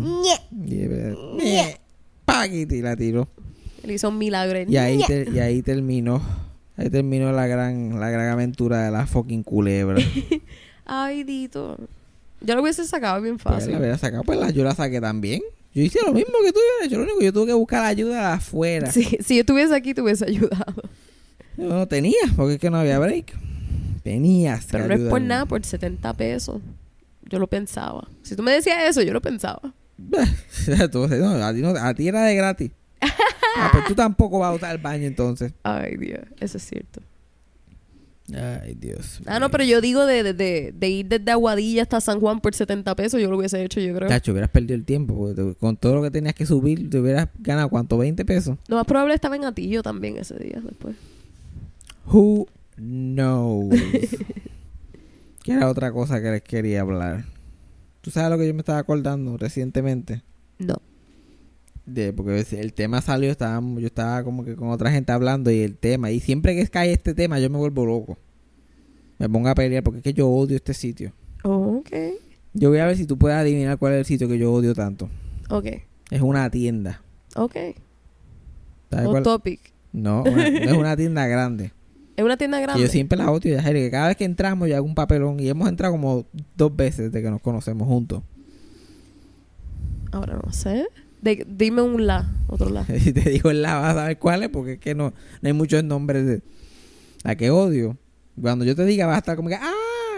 [0.66, 0.86] Y,
[2.82, 3.28] la tiro.
[3.84, 4.60] Él hizo un milagro.
[4.68, 6.22] Y ahí, te- y ahí terminó.
[6.78, 9.98] Ahí terminó la gran, la gran aventura de la fucking culebra.
[10.86, 11.78] Ay, Dito.
[12.42, 13.74] Yo lo hubiese sacado bien Pues fácil.
[13.74, 15.42] la hubiera sacado, pues la, yo la saqué también.
[15.74, 16.98] Yo hice lo mismo que tú hubieras hecho.
[16.98, 18.92] Lo único que yo tuve que buscar ayuda afuera.
[18.92, 20.82] Sí, si yo estuviese aquí, te hubiese ayudado.
[21.58, 23.34] Yo no tenía, porque es que no había break.
[24.04, 26.62] Tenías Pero no es por nada, por 70 pesos.
[27.30, 28.08] Yo lo pensaba.
[28.24, 29.74] Si tú me decías eso, yo lo pensaba.
[30.68, 32.72] Entonces, no, a, ti no- a ti era de gratis.
[33.58, 35.52] Ah, pues tú tampoco vas a usar el baño entonces.
[35.64, 36.22] Ay, Dios.
[36.40, 37.02] Eso es cierto.
[38.36, 39.22] Ay, Dios.
[39.26, 42.40] Ah, no, pero yo digo de, de, de, de ir desde Aguadilla hasta San Juan
[42.42, 44.08] por 70 pesos, yo lo hubiese hecho, yo creo.
[44.08, 45.16] Tacho, hubieras perdido el tiempo.
[45.16, 47.98] porque te- con todo lo que tenías que subir, te hubieras ganado, ¿cuánto?
[47.98, 48.58] ¿20 pesos?
[48.68, 50.96] Lo más probable estaba en Atillo también ese día después.
[52.12, 53.74] Who knows?
[55.44, 57.26] que era otra cosa que les quería hablar.
[58.02, 60.22] ¿Tú sabes lo que yo me estaba acordando recientemente?
[60.58, 60.76] No.
[61.94, 65.60] De, porque el tema salió, estaba, yo estaba como que con otra gente hablando y
[65.62, 68.18] el tema, y siempre que cae este tema yo me vuelvo loco.
[69.18, 71.12] Me pongo a pelear porque es que yo odio este sitio.
[71.44, 71.90] Oh, ok.
[72.54, 74.74] Yo voy a ver si tú puedes adivinar cuál es el sitio que yo odio
[74.74, 75.10] tanto.
[75.50, 75.66] Ok.
[76.10, 77.02] Es una tienda.
[77.36, 77.56] Ok.
[78.90, 79.24] ¿Sabes?
[79.24, 79.60] Topic.
[79.92, 81.72] No, una- es una tienda grande.
[82.20, 82.82] Es una tienda grande.
[82.84, 85.48] yo siempre la odio, ya, que cada vez que entramos yo hago un papelón y
[85.48, 86.26] hemos entrado como
[86.58, 88.22] dos veces desde que nos conocemos juntos.
[90.12, 90.86] Ahora no sé.
[91.22, 92.86] De- dime un la, otro la.
[93.00, 95.48] Si te digo el la, vas a saber cuál es porque es que no, no
[95.48, 96.42] hay muchos nombres de
[97.24, 97.98] la que odio.
[98.40, 99.74] Cuando yo te diga vas a estar como que ¡ah!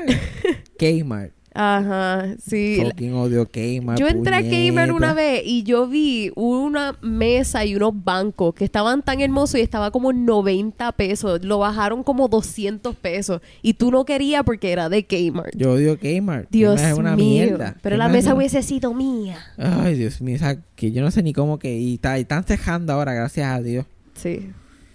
[0.77, 1.33] Kmart.
[1.53, 2.77] Ajá, sí.
[2.77, 3.99] La- Fucking odio Kmart.
[3.99, 8.63] Yo entré a Kmart una vez y yo vi una mesa y unos bancos que
[8.63, 11.43] estaban tan hermosos y estaba como 90 pesos.
[11.43, 13.41] Lo bajaron como 200 pesos.
[13.61, 15.53] Y tú no querías porque era de Kmart.
[15.55, 16.47] Yo odio Kmart.
[16.49, 17.25] Dios Kmart es una mío.
[17.45, 17.75] mierda.
[17.81, 19.37] Pero la Kmart mesa hubiese sido mía.
[19.57, 21.75] Ay, Dios mío, esa- que yo no sé ni cómo que...
[21.77, 23.85] Y, está, y están cejando ahora, gracias a Dios.
[24.15, 24.49] Sí.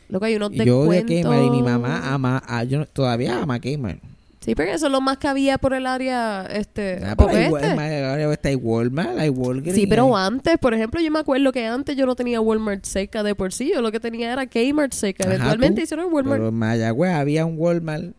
[0.09, 1.31] Lo que hay unos Y yo odio descuentos.
[1.31, 2.43] Kmart y mi mamá ama...
[2.47, 4.01] ah, yo todavía ama Kmart.
[4.47, 7.37] Sí, porque eso es lo más que había por el área este Ah, pero hay
[7.53, 7.69] oeste.
[7.69, 9.75] Walmart, ahora está hay Walmart, hay Walgreens.
[9.77, 12.85] Sí, pero hay- antes, por ejemplo, yo me acuerdo que antes yo no tenía Walmart
[12.85, 13.73] cerca de por sí.
[13.75, 15.25] Yo lo que tenía era Kmart cerca.
[15.25, 16.37] Ajá, Eventualmente tú, hicieron Walmart.
[16.39, 18.15] Pero en Mayagüez había un Walmart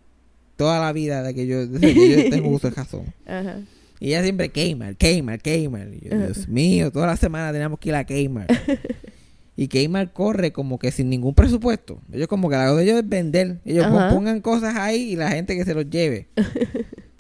[0.58, 3.06] toda la vida de que yo, desde que yo tengo uso de razón.
[3.26, 3.56] Ajá.
[4.00, 5.94] Y ella siempre Kmart, Kmart, Kmart.
[5.94, 6.26] Y yo, Ajá.
[6.26, 8.52] Dios mío, toda la semana teníamos que ir a Kmart.
[9.58, 12.00] y Kmart corre como que sin ningún presupuesto.
[12.14, 13.60] Ellos como que la de ellos es vender.
[13.66, 14.10] Ellos Ajá.
[14.14, 16.28] pongan cosas ahí y la gente que se los lleve.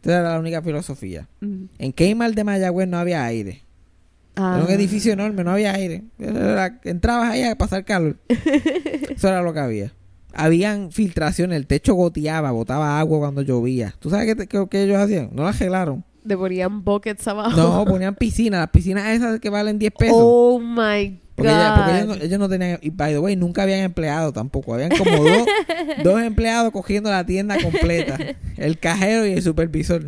[0.04, 1.28] Esa era la única filosofía.
[1.42, 3.64] En Kmart de Mayagüez no había aire.
[4.38, 4.74] Era un Ah.
[4.74, 6.04] edificio enorme, no había aire.
[6.20, 8.18] Era- entrabas ahí a pasar calor.
[8.30, 9.94] Eso era lo que había.
[10.34, 13.96] Habían filtraciones, el techo goteaba, botaba agua cuando llovía.
[14.00, 15.30] ¿Tú sabes qué, qué- qué ellos hacían?
[15.34, 16.06] No la arreglaron.
[16.28, 17.56] Le ponían buckets abajo.
[17.56, 20.18] No, ponían piscinas, las piscinas esas que valen 10 pesos.
[20.20, 21.18] Oh my God.
[21.36, 24.34] Porque, ella- porque ellos, no, ellos no tenían, y by the way, nunca habían empleado
[24.34, 24.74] tampoco.
[24.74, 25.46] Habían como dos,
[26.04, 28.18] dos empleados cogiendo la tienda completa.
[28.58, 30.04] El cajero y el supervisor.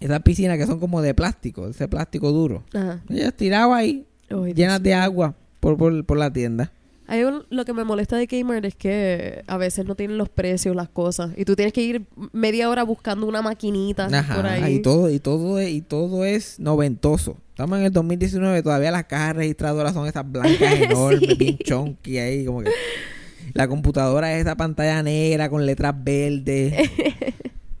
[0.00, 2.62] Esas piscinas que son como de plástico, ese plástico duro.
[2.74, 3.00] Ajá.
[3.08, 4.06] Ellas tiraban ahí,
[4.54, 6.72] llenas de agua por, por, por la tienda.
[7.06, 10.28] Hay un- lo que me molesta de Kmart es que a veces no tienen los
[10.30, 11.32] precios, las cosas.
[11.36, 12.02] Y tú tienes que ir
[12.32, 14.76] media hora buscando una maquinita por ahí.
[14.76, 17.36] y todo, y todo es, y todo es noventoso.
[17.50, 22.44] Estamos en el 2019, todavía las cajas registradoras son esas blancas enormes, bien chunky ahí,
[22.46, 22.70] como que
[23.52, 26.74] la computadora es esa pantalla negra con letras verdes.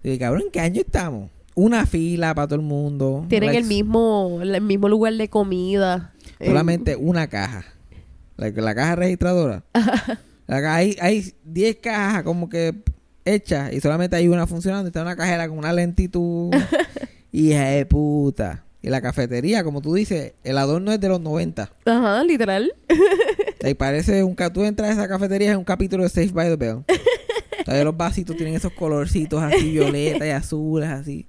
[0.06, 1.30] Y cabrón, ¿en qué año estamos?
[1.54, 3.24] Una fila para todo el mundo.
[3.30, 6.12] Tienen el mismo, el mismo lugar de comida.
[6.40, 7.64] Eh, Solamente una caja.
[8.36, 9.64] Like, la caja registradora.
[10.46, 12.74] La hay, hay 10 cajas como que
[13.24, 14.88] hechas y solamente hay una funcionando.
[14.88, 16.54] Está una cajera con una lentitud.
[17.32, 18.64] Hija de puta.
[18.82, 21.72] Y la cafetería, como tú dices, el adorno es de los 90.
[21.86, 22.74] Ajá, literal.
[23.62, 24.36] Y parece un...
[24.52, 26.84] Tú entras a esa cafetería es un capítulo de Saved by the Bell.
[27.64, 31.26] Todavía los vasitos tienen esos colorcitos así, violeta y azules, así.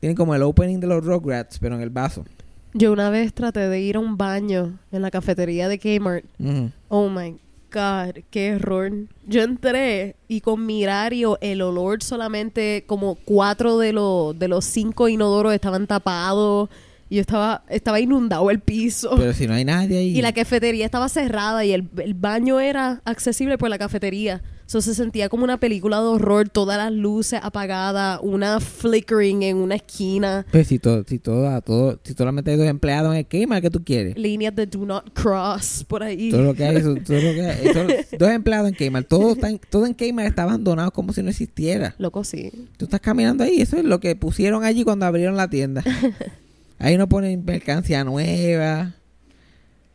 [0.00, 2.26] Tienen como el opening de los Rugrats, pero en el vaso.
[2.74, 6.24] Yo una vez traté de ir a un baño en la cafetería de Kmart.
[6.38, 6.70] Ujú.
[6.88, 7.36] Oh my
[7.72, 8.92] God, qué error.
[9.26, 15.08] Yo entré y con Mirario el olor solamente como cuatro de los de los cinco
[15.08, 16.68] inodoros estaban tapados.
[17.10, 19.14] Y yo estaba, estaba inundado el piso.
[19.16, 20.18] Pero si no hay nadie ahí.
[20.18, 24.42] Y la cafetería estaba cerrada y el, el baño era accesible por la cafetería.
[24.68, 29.56] Eso se sentía como una película de horror, todas las luces apagadas, una flickering en
[29.56, 33.46] una esquina, Pues si todo, si todo, todo, si solamente hay dos empleados en el
[33.46, 34.18] Kmart, ¿qué tú quieres?
[34.18, 36.30] líneas de do not cross por ahí.
[36.30, 37.68] Todo lo que hay, todo lo que hay,
[38.18, 41.30] dos empleados en Kmart, todo, está en- todo en Kmart está abandonado como si no
[41.30, 41.94] existiera.
[41.96, 42.52] Loco, sí.
[42.76, 45.82] Tú estás caminando ahí, eso es lo que pusieron allí cuando abrieron la tienda.
[46.80, 48.94] Ahí no ponen mercancía nueva.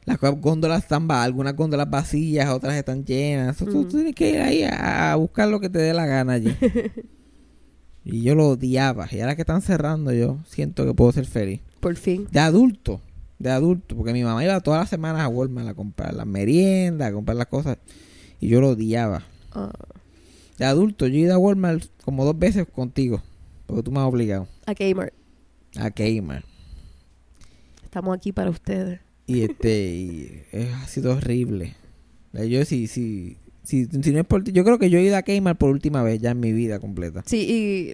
[0.06, 3.58] Las góndolas están algunas góndolas vacías, otras están llenas.
[3.58, 6.34] Tú, tú tienes que ir ahí a, a buscar lo que te dé la gana
[6.34, 6.56] allí.
[8.04, 9.08] y yo lo odiaba.
[9.12, 11.62] Y ahora que están cerrando, yo siento que puedo ser feliz.
[11.80, 12.28] Por fin.
[12.32, 13.01] De adulto,
[13.39, 17.10] de adulto, porque mi mamá iba todas las semanas a Walmart a comprar las meriendas,
[17.10, 17.78] a comprar las cosas.
[18.39, 19.24] Y yo lo odiaba.
[19.54, 19.72] Ah,
[20.58, 23.22] De adulto, yo he ido a Walmart como dos veces contigo.
[23.66, 24.47] Porque tú me has obligado.
[24.66, 25.14] a Kmart.
[25.78, 26.45] A Kmart.
[27.84, 28.99] Estamos aquí para ustedes.
[29.26, 30.42] Y este, y,
[30.74, 31.76] ha sido horrible.
[32.34, 35.16] Yo sí, sí, sí, si no es por ti- yo creo que yo he ido
[35.16, 37.24] a Kmart por última vez ya en mi vida completa.
[37.26, 37.38] Sí,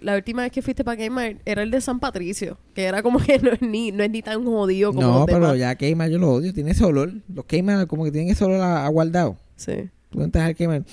[0.04, 3.18] la última vez que fuiste para Kmart era el de San Patricio, que era como
[3.20, 5.58] que no es ni, no es ni tan jodido como No, los pero demás.
[5.58, 7.12] ya Kmart yo lo odio, tiene ese olor.
[7.32, 9.36] Los Kmart como que tienen ese olor a- aguardado.
[9.56, 9.90] Sí.
[10.10, 10.88] Tú entras al Kmart,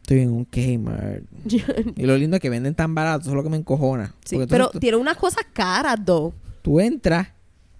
[0.00, 1.24] estoy en un Kmart.
[1.96, 4.14] Y lo lindo es que venden tan barato, eso es lo que me encojona.
[4.24, 6.32] Sí, pero tiene unas cosas caras, though.
[6.62, 7.28] tú entras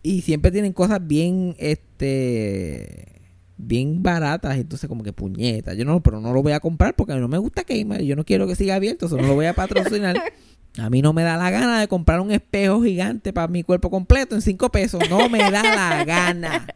[0.07, 3.23] y siempre tienen cosas bien, este,
[3.57, 4.57] bien baratas.
[4.57, 5.77] Entonces como que puñetas.
[5.77, 8.03] Yo no, pero no lo voy a comprar porque a mí no me gusta Kmart.
[8.03, 10.17] Yo no quiero que siga abierto, eso no lo voy a patrocinar.
[10.79, 13.89] A mí no me da la gana de comprar un espejo gigante para mi cuerpo
[13.89, 15.03] completo en cinco pesos.
[15.09, 16.67] No me da la gana.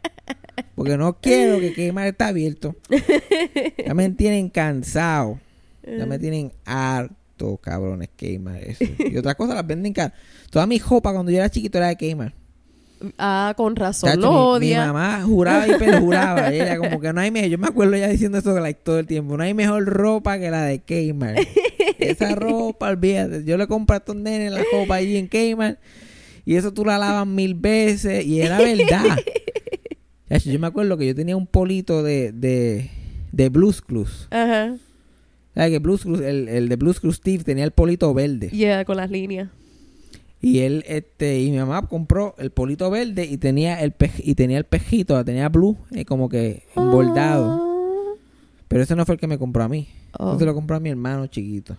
[0.73, 2.75] Porque no quiero que Kmart esté abierto.
[3.85, 5.39] Ya me tienen cansado.
[5.85, 8.63] Ya me tienen harto, cabrones, Kmart.
[8.63, 8.85] Eso.
[8.97, 10.13] Y otras cosas las venden caras.
[10.49, 12.40] Toda mi ropa cuando yo era chiquito era de Kmart.
[13.17, 14.19] Ah, con razón.
[14.19, 14.85] Lo mi, mi odia.
[14.87, 16.51] mamá juraba y perjuraba.
[16.53, 17.49] ella como que no hay mejor.
[17.49, 19.37] Yo me acuerdo ella diciendo eso like, todo el tiempo.
[19.37, 21.39] No hay mejor ropa que la de Kmart.
[21.99, 23.43] Esa ropa, olvídate.
[23.45, 25.79] Yo le compré a estos nenes la ropa allí en Kmart.
[26.45, 28.25] Y eso tú la lavas mil veces.
[28.25, 29.17] Y era verdad.
[30.45, 32.89] Yo me acuerdo que yo tenía un polito de, de,
[33.33, 34.27] de Blues Clues.
[34.31, 34.75] Ajá.
[35.53, 38.47] ¿Sabes que Blues Clues, el, el de Blues Clues Steve tenía el polito verde?
[38.49, 39.49] Yeah, con las líneas.
[40.41, 44.33] Y él, este, y mi mamá compró el polito verde y tenía el pej- y
[44.35, 48.17] tenía el pejito, tenía blue, eh, como que embordado.
[48.67, 49.87] Pero ese no fue el que me compró a mí.
[50.17, 50.35] Oh.
[50.35, 51.77] Ese lo compró a mi hermano chiquito.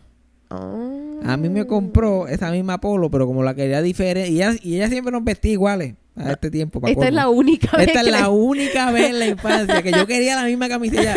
[0.50, 0.98] Ah.
[1.24, 4.30] A mí me compró esa misma polo, pero como la quería diferente.
[4.30, 6.80] Y ella, y ella siempre nos vestía iguales a este tiempo.
[6.86, 9.92] Esta es la única vez Esta es la le- única vez en la infancia que
[9.92, 11.14] yo quería la misma camiseta.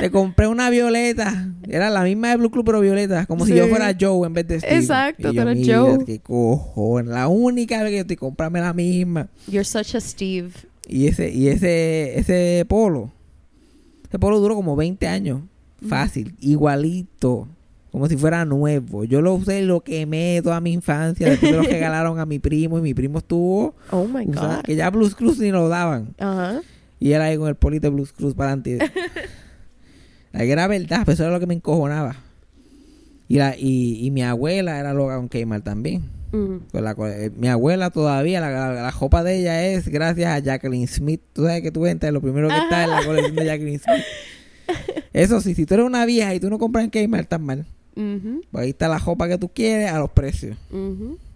[0.00, 1.48] Te compré una violeta.
[1.68, 3.26] Era la misma de Blue Club, pero violeta.
[3.26, 4.76] Como si yo fuera Joe en vez de Steve.
[4.76, 6.04] Exacto, tú yo, eres "Mira, Joe".
[6.04, 7.10] qué cojones.
[7.12, 9.28] La única vez que yo estoy comprarme la misma.
[9.48, 10.50] You're such a Steve.
[10.88, 13.12] Y ese, y ese, ese polo.
[14.08, 15.42] Ese polo duró como 20 años.
[15.88, 16.34] Fácil.
[16.40, 17.48] Igualito.
[17.92, 19.04] Como si fuera nuevo.
[19.04, 21.28] Yo lo usé lo quemé toda mi infancia.
[21.28, 22.78] Después me lo regalaron a mi primo.
[22.78, 23.74] Y mi primo estuvo.
[23.90, 24.62] Oh my God.
[24.64, 26.14] que ya Blues Cruz ni lo daban.
[26.18, 26.60] Ajá.
[27.00, 28.78] Y él ahí con el polito de Blues Cruz para adelante.
[30.32, 32.16] la que era verdad, pero eso era lo que me encojonaba.
[33.26, 36.02] Y, la, y, y mi abuela era loca con Kmart también.
[36.72, 40.86] La eh, mi abuela todavía, la, la, la jopa de ella es gracias a Jacqueline
[40.86, 41.20] Smith.
[41.32, 44.04] Tú sabes que tú entras, lo primero que está en la colección de Jacqueline Smith.
[45.12, 47.66] Eso sí, si tú eres una vieja y tú no compras en Kmart, estás mal.
[48.50, 50.56] Pues ahí está la jopa que tú quieres a los precios.
[50.70, 51.29] Ya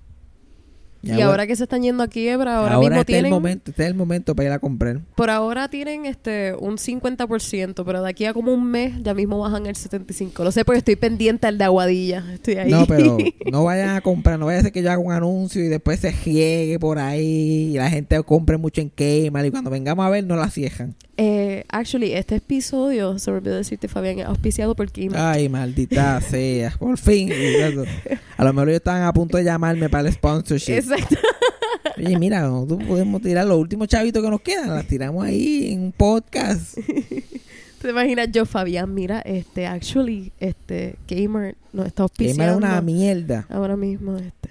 [1.05, 3.27] y ahora que se están yendo a quiebra, ahora, ahora mismo este es tienen...
[3.27, 5.01] el momento, este es el momento para ir a comprar.
[5.15, 9.39] Por ahora tienen este un 50%, pero de aquí a como un mes ya mismo
[9.39, 10.45] bajan el 75%.
[10.45, 12.25] Lo sé porque estoy pendiente al de Aguadilla.
[12.33, 12.71] Estoy ahí.
[12.71, 13.19] No, pero
[13.51, 16.01] no vayan a comprar, no vaya a ser que yo haga un anuncio y después
[16.01, 20.11] se riegue por ahí y la gente compre mucho en Kmart y cuando vengamos a
[20.11, 20.95] ver no la cierran.
[21.17, 25.13] Eh, actually, este episodio, se me olvidó decirte, Fabián, es auspiciado por Kim.
[25.15, 27.31] Ay, maldita sea, por fin.
[28.37, 30.73] A lo mejor ellos estaban a punto de llamarme para el sponsorship.
[30.73, 30.94] Exacto.
[31.97, 35.83] Oye, mira, nosotros podemos tirar los últimos chavitos que nos quedan, las tiramos ahí en
[35.83, 36.77] un podcast.
[37.83, 38.95] ¿Te imaginas yo, Fabián?
[38.95, 43.47] Mira, este, actually, este, Gamer nos está Kmart es auspiciando una mierda.
[43.51, 44.49] ahora mismo, este.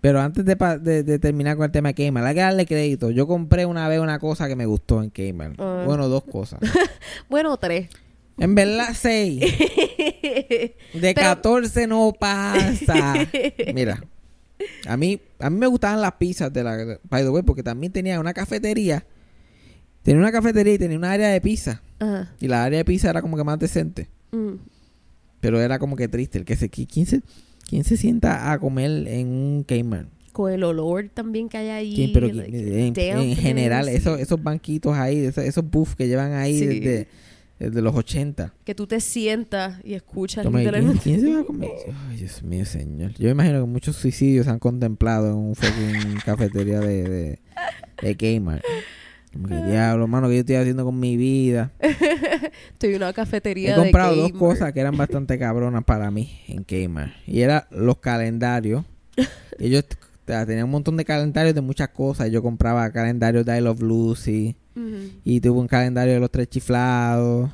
[0.00, 2.66] Pero antes de, pa- de- de terminar con el tema de Kmart, hay que darle
[2.66, 3.10] crédito.
[3.10, 5.56] Yo compré una vez una cosa que me gustó en Kmart.
[5.58, 5.82] Ah.
[5.86, 6.60] Bueno, dos cosas.
[7.28, 7.88] Bueno, tres.
[8.38, 9.40] En verdad, seis.
[9.40, 13.14] De Pero- 14 no pasa.
[13.74, 14.04] Mira,
[14.86, 17.92] a mí, a mí me gustaban las pizzas de la by the way, porque también
[17.92, 19.06] tenía una cafetería.
[20.02, 21.82] Tenía una cafetería y tenía una área de pizza.
[21.98, 22.32] Ajá.
[22.40, 24.08] Y la área de pizza era como que más decente.
[24.32, 24.54] Mm.
[25.40, 26.38] Pero era como que triste.
[26.38, 27.20] El que se, ¿quién, se,
[27.68, 30.08] quién se sienta a comer en un Kmart?
[30.32, 31.94] Con el olor también que hay ahí.
[31.94, 32.12] ¿Quién?
[32.12, 36.66] Pero like, en, general, esos, esos banquitos ahí, esos, esos buffs que llevan ahí Sí.
[36.66, 37.08] desde,
[37.58, 38.54] desde los 80.
[38.64, 41.00] Que tú te sientas y escuchas ¿quién, literalmente.
[41.02, 41.70] quién se va a comer?
[42.08, 43.12] Ay, Dios mío, señor.
[43.14, 47.38] Yo me imagino que muchos suicidios se han contemplado en un fucking cafetería de, de,
[48.02, 48.62] de Kmart.
[49.32, 51.70] Como que diablo, hermano, que yo estoy haciendo con mi vida?
[52.72, 56.40] Estoy en una cafetería He comprado de dos cosas que eran bastante cabronas para mí
[56.48, 57.12] en Kmart.
[57.26, 58.84] Y eran los calendarios.
[59.58, 59.84] Ellos
[60.24, 62.30] tenían un montón de calendarios de muchas cosas.
[62.30, 64.56] Yo compraba calendarios de I Love Lucy.
[65.24, 67.50] Y tuve un calendario de los tres chiflados.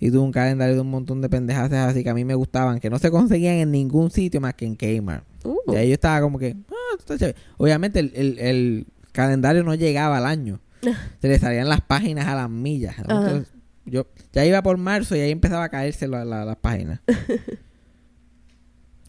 [0.00, 2.80] Y tuve un calendario de un montón de pendejadas así que a mí me gustaban.
[2.80, 5.24] Que no se conseguían en ningún sitio más que en Kmart.
[5.44, 6.56] Uh, Y ahí yo estaba como que...
[6.70, 7.36] Ah, está chévere.
[7.56, 10.60] Obviamente el, el- el calendario no llegaba al año.
[11.20, 12.96] Se le salían las páginas a las millas.
[12.98, 13.48] Entonces,
[13.84, 17.00] yo ya iba por marzo y ahí empezaba a caerse la- la- las páginas.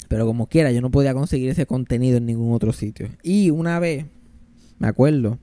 [0.08, 3.10] Pero como quiera, yo no podía conseguir ese contenido en ningún otro sitio.
[3.24, 4.06] Y una vez,
[4.78, 5.40] me acuerdo,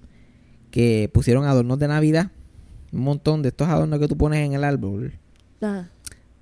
[0.71, 2.31] que pusieron adornos de Navidad.
[2.93, 5.13] Un montón de estos adornos que tú pones en el árbol.
[5.61, 5.89] Ajá.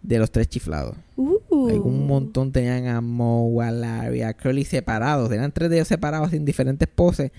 [0.02, 0.96] De los tres chiflados.
[1.16, 1.36] Uh.
[1.50, 5.28] Un montón tenían a Moe, a Larry, a Curly separados.
[5.28, 7.32] Tenían tres de ellos separados en diferentes poses.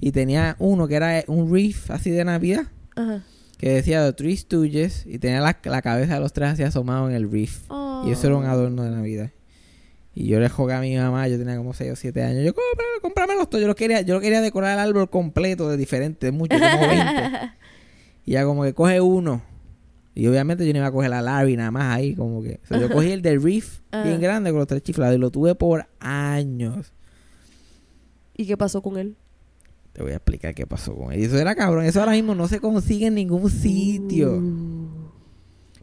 [0.00, 2.66] Y tenía uno que era un reef así de Navidad.
[2.96, 3.22] Ajá.
[3.58, 5.04] Que decía The Three Stooges.
[5.06, 7.62] Y tenía la, la cabeza de los tres así asomado en el reef.
[8.06, 8.48] Y eso era un Oh.
[8.48, 9.30] adorno de Navidad.
[10.20, 12.44] Y yo le jugué a mi mamá, yo tenía como 6 o 7 años.
[12.44, 13.62] Yo, cómprame, cómpramelos todos.
[13.62, 17.04] Yo lo quería, yo lo quería decorar el árbol completo de diferentes, muchos, como 20.
[18.26, 19.42] Y ya como que coge uno.
[20.16, 22.58] Y obviamente yo no iba a coger a Larry nada más ahí, como que.
[22.64, 24.18] O sea, yo cogí el del Reef, bien Ajá.
[24.18, 25.14] grande, con los tres chiflados.
[25.14, 26.92] Y lo tuve por años.
[28.36, 29.14] ¿Y qué pasó con él?
[29.92, 31.20] Te voy a explicar qué pasó con él.
[31.20, 31.84] Y eso era cabrón.
[31.84, 34.32] Eso ahora mismo no se consigue en ningún sitio.
[34.32, 34.88] Uh.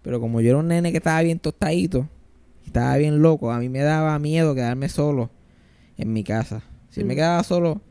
[0.02, 2.10] Pero como yo era un nene que estaba bien tostadito,
[2.76, 5.30] estaba bien loco, a mí me daba miedo quedarme solo
[5.98, 6.62] en mi casa.
[6.90, 7.16] Si me Mm.
[7.18, 7.82] quedaba solo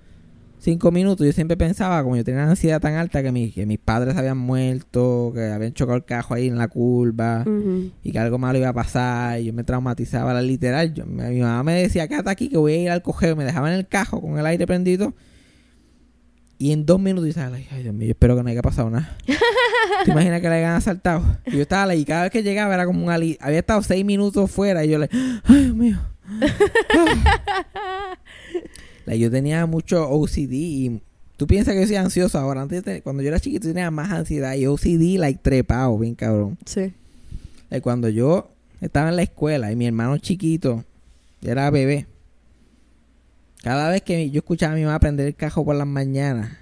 [0.59, 3.65] cinco minutos, yo siempre pensaba, como yo tenía una ansiedad tan alta que, mi- que
[3.67, 7.45] mis padres habían muerto, que habían chocado el cajo ahí en la curva,
[8.03, 10.93] y que algo malo iba a pasar, y yo me traumatizaba, la literal.
[10.95, 13.45] Yo, mi, mi mamá me decía, quédate aquí que voy a ir al cogeo, me
[13.45, 15.15] dejaba en el cajo con el aire prendido.
[16.65, 18.63] Y en dos minutos yo estaba, like, ay Dios mío, yo espero que no haya
[18.63, 19.19] pasado nada.
[20.07, 21.23] ¿Te imaginas que le hayan asaltado?
[21.45, 23.83] Y yo estaba like, y cada vez que llegaba era como un ali Había estado
[23.83, 25.11] seis minutos fuera y yo le,
[25.45, 26.01] ay Dios mío.
[29.05, 31.01] Like, yo tenía mucho OCD y
[31.37, 32.63] tú piensas que yo soy ansioso ahora.
[32.63, 36.57] Antes, de- cuando yo era chiquito tenía más ansiedad y OCD like trepado, bien cabrón.
[36.65, 36.95] Sí.
[37.71, 38.49] Eh, cuando yo
[38.81, 40.83] estaba en la escuela y mi hermano chiquito
[41.43, 42.07] era bebé,
[43.65, 46.53] cada vez que yo escuchaba a mi mamá prender el cajo por las mañanas,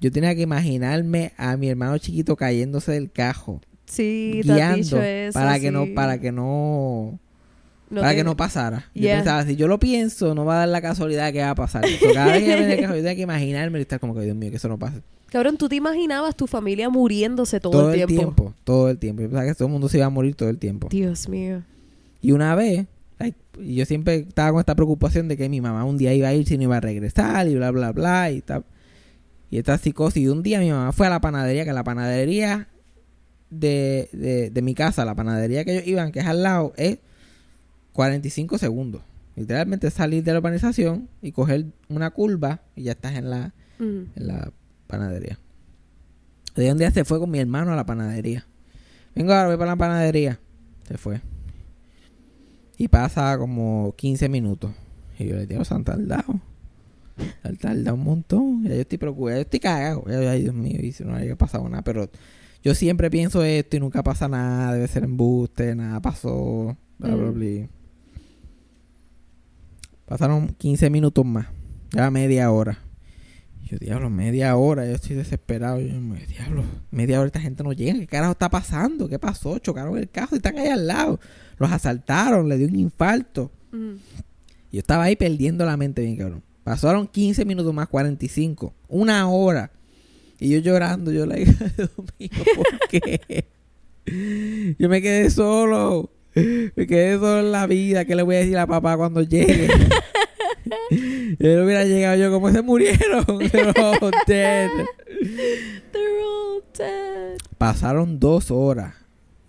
[0.00, 4.76] yo tenía que imaginarme a mi hermano chiquito cayéndose del cajo, Sí, te has guiando
[4.76, 5.38] dicho eso.
[5.38, 7.18] para que no, para que no,
[7.88, 8.90] No para que no pasara.
[8.94, 9.16] Yo Yeah.
[9.16, 11.84] pensaba, si yo lo pienso, no va a dar la casualidad que va a pasar.
[12.12, 14.36] Cada vez que prendía el cajo, yo tenía que imaginarme y estar como que Dios
[14.36, 15.00] mío, que eso no pase.
[15.30, 18.34] Cabrón, tú te imaginabas tu familia muriéndose todo, Todo, el el tiempo.
[18.34, 19.22] tiempo, todo el tiempo.
[19.22, 20.88] Yo pensaba que todo el mundo se iba a morir todo el tiempo.
[20.90, 21.62] Dios mío.
[22.20, 22.86] Y una vez,
[23.18, 26.28] like, y yo siempre estaba con esta preocupación de que mi mamá un día iba
[26.28, 28.30] a ir si no iba a regresar y bla, bla, bla.
[28.30, 28.64] Y, tal.
[29.50, 30.22] y esta psicosis.
[30.22, 32.68] Y un día mi mamá fue a la panadería, que la panadería
[33.50, 36.98] de, de, de mi casa, la panadería que ellos iban, que es al lado, es
[37.92, 39.02] 45 segundos.
[39.36, 44.10] Literalmente salir de la urbanización y coger una curva y ya estás en la, Mm.
[44.16, 44.50] en la
[44.88, 45.38] panadería.
[46.56, 48.44] De un día se fue con mi hermano a la panadería.
[49.14, 50.40] Vengo ahora, voy para la panadería.
[50.88, 51.20] Se fue.
[52.78, 54.70] Y pasa como 15 minutos.
[55.18, 56.40] Y yo le digo, Santa al lado.
[57.60, 58.62] Tarda un montón.
[58.62, 59.36] Ya yo estoy preocupado.
[59.36, 60.04] Yo estoy cagado.
[60.06, 61.82] Ay, Dios mío, y si no haya pasado nada.
[61.82, 62.08] Pero
[62.62, 64.74] yo siempre pienso esto y nunca pasa nada.
[64.74, 66.76] Debe ser embuste, nada pasó.
[66.98, 67.34] Bla, bla, Mm.
[67.34, 67.68] bla.
[70.06, 71.46] Pasaron 15 minutos más.
[71.90, 72.78] Ya media hora.
[73.64, 74.86] Yo, diablo, media hora.
[74.86, 75.80] Yo estoy desesperado.
[75.80, 75.88] Yo,
[76.28, 77.98] diablo, media hora esta gente no llega.
[77.98, 79.08] ¿Qué carajo está pasando?
[79.08, 79.58] ¿Qué pasó?
[79.58, 81.20] Chocaron el carro y están ahí al lado.
[81.58, 83.50] Los asaltaron, le dio un infarto.
[83.72, 83.94] Mm.
[84.72, 86.42] Yo estaba ahí perdiendo la mente bien, cabrón.
[86.64, 88.74] Pasaron 15 minutos más, 45.
[88.88, 89.70] Una hora.
[90.38, 91.48] Y yo llorando, yo Dios
[92.18, 93.46] mío, ¿por qué?
[94.78, 96.10] Yo me quedé solo.
[96.34, 98.04] Me quedé solo en la vida.
[98.04, 99.68] ¿Qué le voy a decir a papá cuando llegue?
[101.38, 103.24] Él hubiera llegado yo como se murieron.
[103.50, 104.70] They're all dead.
[105.92, 107.38] They're all dead.
[107.56, 108.94] Pasaron dos horas.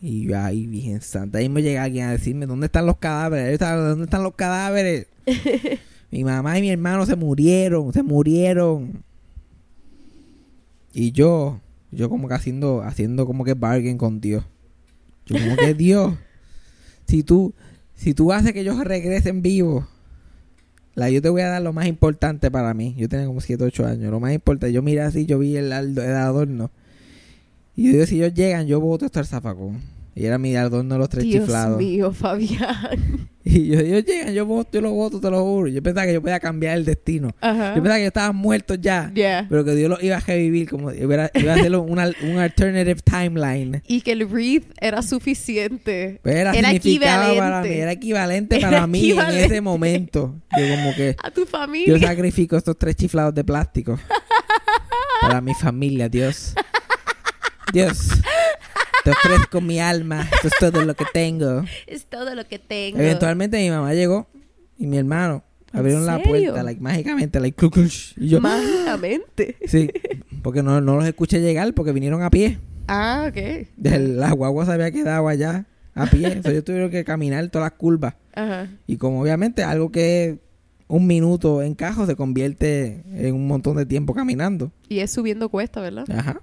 [0.01, 1.39] Y yo, ay, Virgen Santa.
[1.39, 3.59] Ahí me llega alguien a decirme, ¿dónde están los cadáveres?
[3.59, 5.07] ¿Dónde están los cadáveres?
[6.11, 9.03] mi mamá y mi hermano se murieron, se murieron.
[10.93, 11.59] Y yo,
[11.91, 14.43] yo como que haciendo, haciendo como que bargain con Dios.
[15.25, 16.15] Yo como que Dios,
[17.05, 17.53] si tú,
[17.95, 19.85] si tú haces que ellos regresen vivos,
[20.95, 22.95] la, yo te voy a dar lo más importante para mí.
[22.97, 24.11] Yo tenía como 7, 8 años.
[24.11, 26.71] Lo más importante, yo miré así, yo vi el, el adorno.
[27.80, 29.80] Y yo digo, si ellos llegan, yo voto esto al zafacón.
[30.15, 31.77] Y era mi adorno de los tres Dios chiflados.
[31.77, 33.30] mío, Fabián.
[33.41, 35.69] Y yo, ellos llegan, yo voto, yo lo voto, te lo juro.
[35.69, 37.32] Yo pensaba que yo podía cambiar el destino.
[37.41, 37.69] Ajá.
[37.69, 39.11] Yo pensaba que yo estaba muerto ya.
[39.15, 39.47] Yeah.
[39.49, 42.38] Pero que Dios lo iba a revivir, como iba a, iba a hacer una, un
[42.38, 43.82] alternative timeline.
[43.88, 46.19] Y que el wreath era suficiente.
[46.21, 47.69] Pues era, Era significaba para equivalente.
[47.69, 49.45] mí, era equivalente Era para mí en equivalente.
[49.45, 50.36] ese momento.
[50.55, 51.99] Yo como que A tu yo familia.
[52.07, 53.97] sacrifico estos tres chiflados de plástico
[55.21, 56.53] para mi familia, Dios.
[57.74, 58.09] Dios,
[59.03, 61.63] te ofrezco mi alma, esto es todo lo que tengo.
[61.88, 62.99] Es todo lo que tengo.
[62.99, 64.28] Eventualmente mi mamá llegó
[64.78, 69.57] y mi hermano abrieron la puerta, like, mágicamente, like, cluc, cluc, y yo, Mágicamente.
[69.67, 69.89] sí,
[70.41, 72.59] porque no, no los escuché llegar porque vinieron a pie.
[72.88, 73.67] Ah, ok.
[73.78, 77.78] La guagua se había quedado allá a pie, entonces yo tuvieron que caminar todas las
[77.78, 78.15] curvas.
[78.34, 78.67] Ajá.
[78.88, 80.39] Y como obviamente algo que
[80.88, 84.72] un minuto en cajo se convierte en un montón de tiempo caminando.
[84.88, 86.05] Y es subiendo cuesta, ¿verdad?
[86.09, 86.41] Ajá.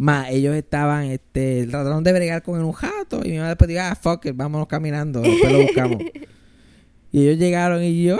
[0.00, 3.82] Más ellos estaban, este, trataron de bregar con un jato y mi mamá después dijo,
[3.84, 6.02] ah, fuck it, vámonos caminando, después lo buscamos.
[7.12, 8.16] y ellos llegaron y yo,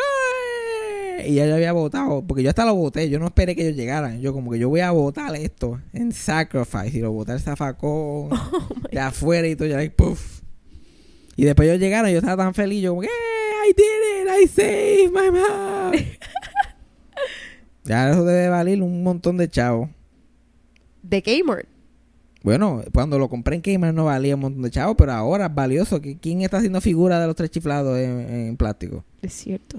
[1.19, 3.63] "Ay", y ya yo había votado, porque yo hasta lo voté, yo no esperé que
[3.63, 7.33] ellos llegaran, yo como que yo voy a votar esto en sacrifice y lo voté
[7.33, 8.29] al zafacón
[8.93, 10.43] de afuera y todo, ya like, puff.
[11.35, 13.11] Y después ellos llegaron y yo estaba tan feliz, yo como, "Yeah,
[13.67, 13.83] I did
[14.21, 15.93] it, I saved my mom.
[17.85, 19.89] ya eso debe valer un montón de chavos.
[21.03, 21.70] De Kmart.
[22.43, 25.55] Bueno, cuando lo compré en Kmart no valía un montón de chavos, pero ahora es
[25.55, 26.01] valioso.
[26.01, 29.05] ¿Qui- ¿Quién está haciendo figura de los tres chiflados en, en plástico?
[29.21, 29.79] Es cierto.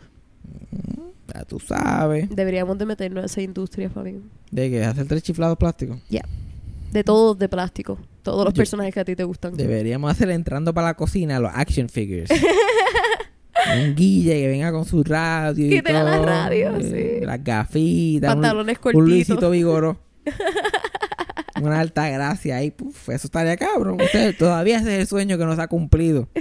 [1.33, 2.29] Ya tú sabes.
[2.29, 4.21] Deberíamos de meternos a esa industria, Fabián.
[4.51, 4.83] ¿De qué?
[4.83, 5.97] ¿Hacer tres chiflados plásticos?
[6.91, 7.97] De todos de plástico.
[8.21, 9.55] Todos los Yo- personajes que a ti te gustan.
[9.55, 12.29] Deberíamos hacer entrando para la cocina los action figures.
[13.77, 17.25] Un guille que venga con su radio y Que tenga la radio, eh, sí.
[17.25, 18.35] Las gafitas.
[18.35, 19.07] un- Pantalones Un, cortitos.
[19.07, 19.97] Luisito Vigoró.
[21.61, 22.71] Una alta gracia ahí.
[22.71, 23.99] Puf, eso estaría cabrón.
[24.01, 26.29] Usted, todavía ese es el sueño que no se ha cumplido.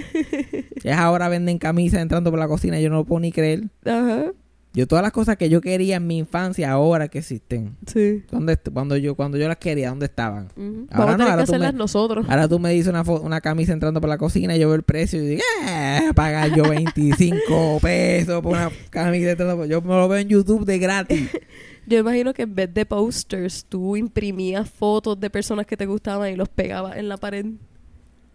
[0.83, 2.79] Es ahora venden camisas entrando por la cocina.
[2.79, 3.69] Yo no lo puedo ni creer.
[3.85, 4.31] Ajá.
[4.73, 7.75] Yo todas las cosas que yo quería en mi infancia ahora que existen.
[7.85, 8.23] Sí.
[8.31, 10.47] ¿Dónde, cuando yo cuando yo las quería, ¿dónde estaban?
[10.55, 12.25] Ahora Vamos a no, tener ahora que tú me- hacerlas nosotros.
[12.29, 14.83] Ahora tú me dices una, una camisa entrando por la cocina y yo veo el
[14.83, 19.67] precio y digo, "Eh, pagar yo 25 pesos por una camisa entrando por...
[19.67, 21.29] Yo me lo veo en YouTube de gratis.
[21.87, 26.31] Yo imagino que en vez de posters, tú imprimías fotos de personas que te gustaban
[26.31, 27.45] y los pegabas en la pared.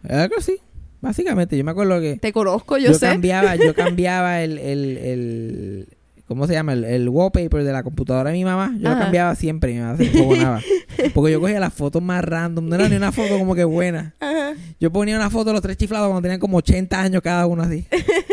[0.07, 0.57] Algo así.
[1.01, 3.07] Básicamente, yo me acuerdo que Te conozco, yo, yo, sé.
[3.07, 5.87] cambiaba, yo cambiaba el, el, el
[6.27, 6.73] ¿cómo se llama?
[6.73, 8.75] El, el wallpaper de la computadora de mi mamá.
[8.79, 10.61] Yo lo cambiaba siempre, mi mamá se encojonaba.
[11.13, 14.13] Porque yo cogía las fotos más random, no era ni una foto como que buena.
[14.19, 14.53] Ajá.
[14.79, 17.63] Yo ponía una foto de los tres chiflados cuando tenían como 80 años cada uno
[17.63, 17.85] así.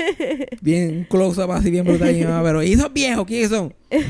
[0.61, 2.11] Bien close-up así, bien brutal.
[2.15, 3.75] Y mi mamá, pero ¿y esos viejos quiénes son?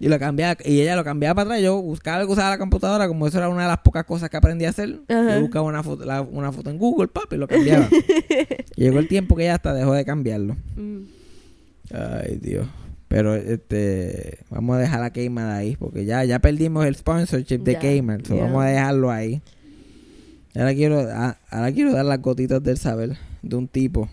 [0.00, 1.62] Y lo cambiaba, y ella lo cambiaba para atrás.
[1.62, 4.28] Yo buscaba algo que usaba la computadora, como eso era una de las pocas cosas
[4.30, 4.98] que aprendí a hacer.
[5.08, 5.36] Ajá.
[5.36, 7.88] Yo buscaba una foto, la- una foto en Google, papi, y lo cambiaba.
[8.74, 10.56] Llegó el tiempo que ya hasta dejó de cambiarlo.
[10.76, 11.02] Mm.
[11.90, 12.66] Ay, Dios.
[13.08, 17.76] Pero este, vamos a dejar a Kmart ahí, porque ya, ya perdimos el sponsorship de
[17.76, 18.26] Kmart.
[18.26, 18.36] so.
[18.36, 19.42] Vamos a dejarlo ahí.
[20.54, 24.08] Ahora quiero, a- ahora quiero dar las gotitas del saber de un tipo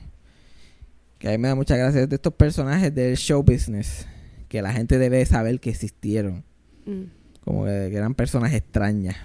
[1.18, 4.06] que a mí me da mucha gracia de estos personajes del show business
[4.48, 6.44] que la gente debe saber que existieron
[6.86, 7.04] Mm.
[7.44, 9.18] como que, que eran personas extrañas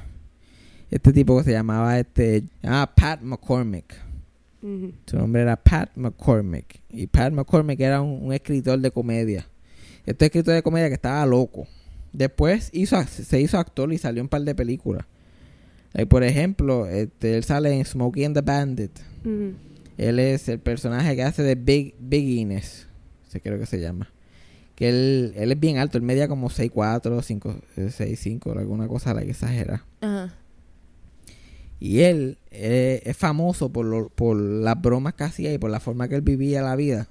[0.91, 3.95] este tipo que se llamaba este llamaba Pat McCormick
[5.07, 9.47] Su nombre era Pat McCormick y Pat McCormick era un, un escritor de comedia
[10.07, 11.67] Este escritor de comedia que estaba loco.
[12.15, 15.05] Después hizo, se hizo actor y salió en un par de películas.
[16.09, 18.99] Por ejemplo, este, él sale en Smokey and the Bandit.
[19.99, 22.87] Él es el personaje que hace de Big, Big Ines.
[23.29, 24.11] Se creo que se llama.
[24.75, 25.99] Que él, él es bien alto.
[25.99, 29.85] Él media como 6'4", 5, 6'5", alguna cosa la que exagera.
[30.01, 30.35] Ajá.
[31.85, 35.81] Y él eh, es famoso por, lo- por las bromas que hacía y por la
[35.81, 37.09] forma que él vivía la vida.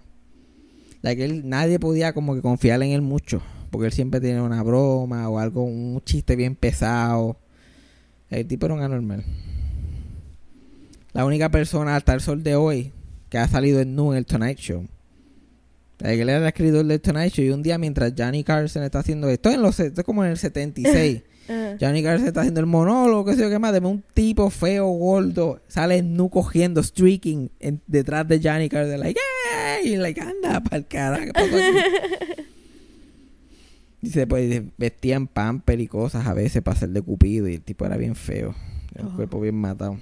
[1.04, 3.44] La que él, nadie podía como que confiar en él mucho.
[3.70, 7.38] Porque él siempre tenía una broma o algo, un chiste bien pesado.
[8.32, 9.24] El tipo era un anormal.
[11.14, 12.92] La única persona hasta el sol de hoy
[13.30, 14.88] que ha salido en nu en el Tonight Show.
[16.00, 19.00] Que él era el escritor del Tonight Show y un día mientras Johnny Carson está
[19.00, 21.22] haciendo esto, en los, esto es como en el 76.
[21.48, 21.78] Ajá.
[21.80, 24.88] Johnny Carson está haciendo el monólogo, qué sé yo qué más, de un tipo feo,
[24.88, 29.20] gordo, sale nu cogiendo, streaking en- detrás de Johnny Carson, like,
[29.84, 29.94] ¡Ey!
[29.94, 32.44] Y like, anda pa'l carajo, ¿qué pasó aquí?"
[34.02, 37.86] Dice, pues vestían pamper y cosas a veces para ser de cupido y el tipo
[37.86, 38.54] era bien feo,
[39.00, 39.16] un Oh.
[39.16, 39.98] cuerpo bien matado.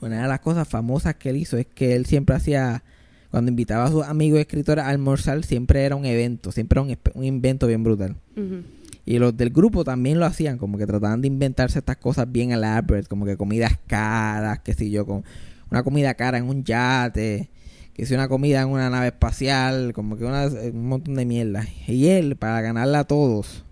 [0.00, 2.84] Una de las cosas famosas que él hizo es que él siempre hacía,
[3.30, 6.96] cuando invitaba a sus amigos escritores a almorzar, siempre era un evento, siempre era un,
[7.14, 8.14] un invento bien brutal.
[8.36, 8.62] Ujú.
[9.06, 12.50] Y los del grupo también lo hacían, como que trataban de inventarse estas cosas bien
[12.50, 15.24] elaborate, como que comidas caras, qué sé yo, con
[15.70, 17.48] una comida cara en un yate,
[17.94, 21.64] que si una comida en una nave espacial, como que una- un montón de mierda.
[21.86, 23.64] Y él, para ganarla a todos,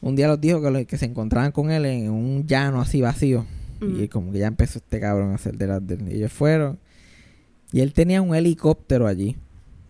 [0.00, 3.00] un día los dijo que, lo- que se encontraban con él en un llano así
[3.00, 3.46] vacío.
[3.82, 6.08] Y como que ya empezó este cabrón a hacer de las de él.
[6.10, 6.78] Y ellos fueron.
[7.72, 9.36] Y él tenía un helicóptero allí.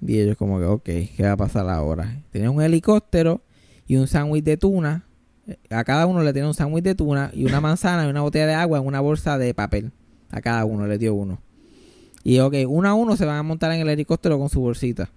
[0.01, 2.23] Y ellos como que, ok, ¿qué va a pasar ahora?
[2.31, 3.41] Tenía un helicóptero
[3.91, 5.05] y un sándwich de tuna.
[5.69, 8.47] A cada uno le tenía un sándwich de tuna y una manzana y una botella
[8.47, 9.91] de agua en una bolsa de papel.
[10.31, 11.41] A cada uno le dio uno.
[12.23, 15.11] Y ok, uno a uno se van a montar en el helicóptero con su bolsita.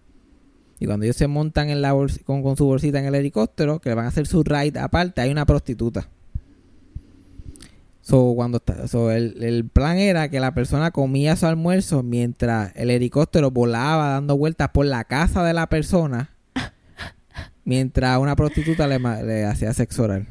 [0.79, 1.91] Y cuando ellos se montan en la
[2.25, 5.21] con, con su bolsita en el helicóptero, que le van a hacer su ride aparte,
[5.21, 6.09] hay una prostituta.
[8.01, 12.89] So, cuando está, el, el plan era que la persona comía su almuerzo mientras el
[12.89, 16.32] helicóptero volaba dando vueltas por la casa de la persona
[17.65, 20.27] mientras una prostituta le, le hacía sexo oral.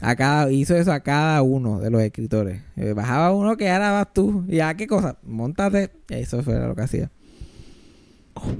[0.00, 2.60] A cada, hizo eso a cada uno de los escritores.
[2.76, 4.44] Eh, Bajaba uno que ahora vas tú.
[4.48, 5.16] Y ya, ¿qué cosa?
[5.22, 5.90] Montate.
[6.08, 7.10] Eso fue lo que hacía.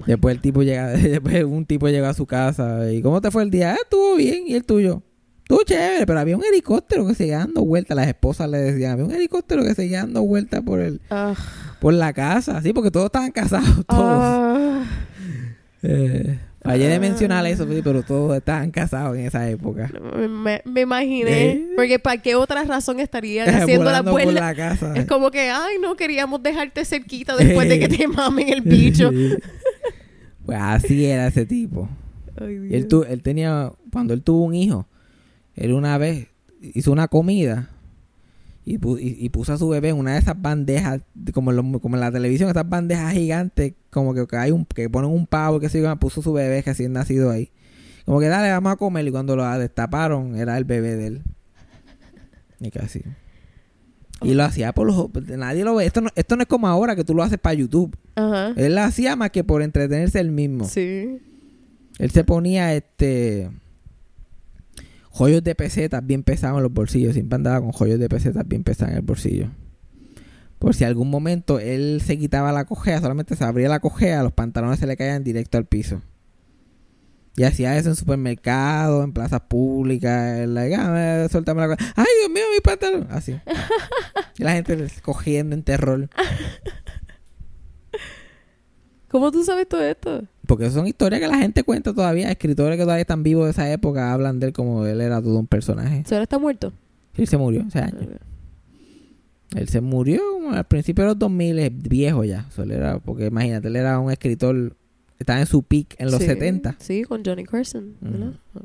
[0.07, 2.93] después el tipo llega, después un tipo llega a su casa.
[2.93, 3.73] ¿Y cómo te fue el día?
[3.73, 4.45] "Ah, estuvo bien.
[4.47, 5.03] ¿Y el tuyo?
[5.43, 7.97] Estuvo chévere, pero había un helicóptero que seguía dando vueltas.
[7.97, 11.01] Las esposas le decían, había un helicóptero que seguía dando vueltas por el,
[11.81, 12.63] por la casa.
[12.63, 14.05] Sí, porque todos estaban casados, todos.
[14.05, 14.42] Ah.
[15.83, 19.91] Eh, fallé de mencionar eso, pero todos estaban casados en esa época.
[20.29, 21.51] Me, me imaginé.
[21.51, 21.67] ¿Eh?
[21.75, 24.95] Porque ¿para qué otra razón estarían haciendo la casa.
[24.95, 29.11] Es como que, ay, no queríamos dejarte cerquita después de que te mamen el bicho.
[30.47, 31.89] pues así era ese tipo.
[32.41, 34.87] Ay, él, tu- él tenía, cuando él tuvo un hijo,
[35.55, 36.29] él una vez
[36.61, 37.69] hizo una comida
[38.65, 41.51] y, pu- y- y puso a su bebé en una de esas bandejas, de- como
[41.51, 44.89] en, los- como en la televisión, esas bandejas gigantes, como que, que hay un, que
[44.89, 47.51] ponen un pavo, que se puso su bebé recién nacido ahí.
[48.07, 49.07] Como que dale, vamos a comer.
[49.07, 51.23] Y cuando lo destaparon, era el bebé de él.
[52.59, 53.03] Y casi.
[54.23, 55.09] Y lo hacía por los...
[55.37, 55.85] Nadie lo ve.
[55.85, 57.95] Esto no, esto no es como ahora que tú lo haces para YouTube.
[58.15, 58.55] Ajá.
[58.57, 60.65] Él lo hacía más que por entretenerse él mismo.
[60.65, 61.21] Sí.
[61.99, 63.51] Él se ponía este
[65.11, 67.13] joyos de pesetas bien pesados en los bolsillos.
[67.13, 69.51] Siempre andaba con joyos de pesetas bien pesados en el bolsillo.
[70.63, 74.33] Por si algún momento él se quitaba la cojea, solamente se abría la cojea, los
[74.33, 76.03] pantalones se le caían directo al piso.
[77.37, 80.39] Y hacía eso en supermercados, en plazas públicas.
[80.39, 81.77] él, like, ah, suéltame la.
[81.97, 83.09] ¡Ay, Dios mío, mi pantalón!
[83.11, 83.33] Así.
[84.39, 86.09] y la gente cogiendo en terror.
[89.09, 90.23] ¿Cómo tú sabes todo esto?
[90.47, 92.31] Porque son historias que la gente cuenta todavía.
[92.31, 95.41] Escritores que todavía están vivos de esa época hablan de él como él era todo
[95.41, 96.05] un personaje.
[96.07, 96.73] ¿Solo está muerto?
[97.17, 98.07] Él se murió hace años.
[99.57, 100.21] Él se murió
[100.51, 102.49] al principio de los 2000, es viejo ya.
[102.59, 104.77] Él era, porque imagínate, él era un escritor,
[105.19, 106.77] estaba en su peak en los Sí, 70.
[106.79, 107.95] Sí, con Johnny Carson.
[108.01, 108.29] ¿verdad?
[108.29, 108.35] Ujú.
[108.61, 108.65] Ok.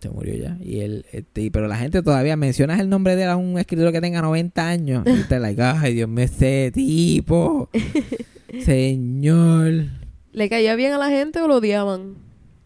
[0.00, 0.58] Se murió ya.
[0.62, 3.58] Y él, este, y- pero la gente todavía mencionas el nombre de él a un
[3.58, 5.04] escritor que tenga 90 años.
[5.06, 7.70] Y te like, ay, Dios mío, ese tipo.
[8.64, 9.86] Señor.
[10.32, 12.14] ¿Le caía bien a la gente o lo odiaban?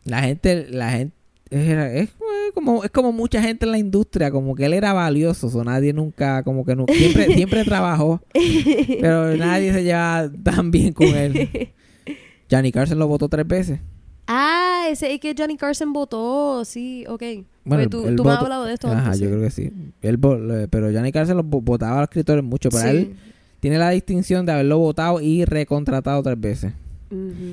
[0.04, 1.14] La gente, la gente,
[1.51, 4.93] era- es, eh, como, es como mucha gente en la industria, como que él era
[4.93, 8.20] valioso, o nadie nunca, como que no, siempre, siempre trabajó,
[9.01, 11.70] pero nadie se llevaba tan bien con él.
[12.51, 13.81] Johnny Carson lo votó tres veces.
[14.27, 16.64] Ah, ese es que Johnny Carson votó.
[16.64, 17.20] Sí, ok.
[17.64, 19.18] Bueno, Porque tú, tú me has hablado de esto Ajá, antes.
[19.20, 19.31] yo sí.
[19.32, 19.72] creo que sí.
[20.02, 20.18] Él,
[20.70, 22.89] pero Johnny Carson lo vo- votaba a los escritores mucho, pero Sí.
[22.97, 23.14] él
[23.59, 26.72] tiene la distinción de haberlo votado y recontratado tres veces.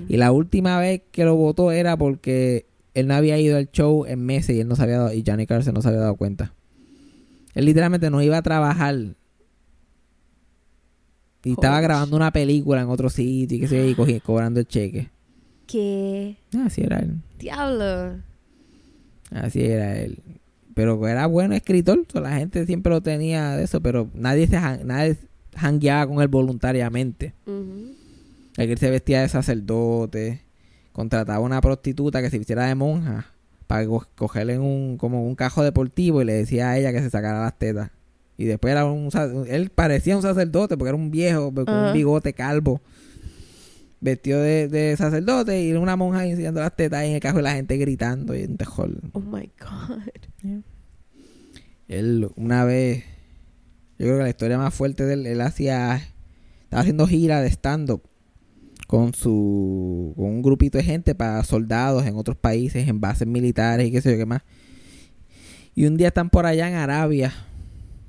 [0.08, 2.67] Y la última vez que lo votó era porque
[2.98, 5.24] él no había ido al show en meses y él no se había dado, y
[5.24, 6.56] Johnny Carson no se había dado cuenta.
[7.54, 8.96] Él literalmente no iba a trabajar.
[11.44, 15.12] Y estaba grabando una película en otro sitio y que se y cobrando el cheque.
[15.68, 16.38] ¿Qué?
[16.56, 17.22] Ah, Así era él.
[17.38, 18.20] Diablo.
[19.30, 20.18] Así era él.
[20.74, 22.04] Pero era bueno escritor.
[22.12, 25.18] so, la gente siempre lo tenía de eso, pero nadie se nadie
[25.56, 27.36] jangueaba con él voluntariamente.
[27.46, 30.47] El que él se vestía de sacerdote,
[30.98, 33.28] contrataba una prostituta que se vistiera de monja
[33.68, 37.02] para co- cogerle en un como un cajo deportivo y le decía a ella que
[37.02, 37.92] se sacara las tetas.
[38.36, 39.10] Y después era un
[39.48, 42.82] él parecía un sacerdote porque era un viejo con un bigote calvo.
[44.00, 47.54] Vestido de, de sacerdote y una monja enseñando las tetas en el cajo y la
[47.54, 49.00] gente gritando y tejol.
[49.14, 50.02] Oh my God.
[51.88, 53.04] Él una vez,
[53.98, 55.96] yo creo que la historia más fuerte de él, él hacía,
[56.64, 58.02] estaba haciendo gira de stand-up
[58.88, 63.88] con su, con un grupito de gente para soldados en otros países, en bases militares
[63.88, 64.42] y qué sé yo qué más.
[65.76, 67.34] Y un día están por allá en Arabia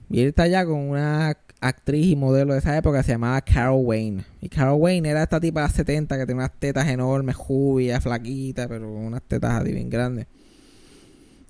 [0.08, 3.40] y él está allá con una actriz y modelo de esa época que se llamaba
[3.42, 4.24] Carol Wayne.
[4.40, 8.02] Y Carol Wayne era esta tipa de las 70 que tenía unas tetas enormes, jubias,
[8.02, 10.26] flaquita, pero con unas tetas así bien grandes.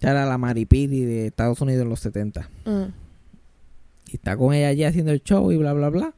[0.01, 2.49] Ella era la Maripili de Estados Unidos en los 70.
[2.65, 2.89] Ah.
[4.11, 6.15] Y está con ella allí haciendo el show y bla, bla, bla.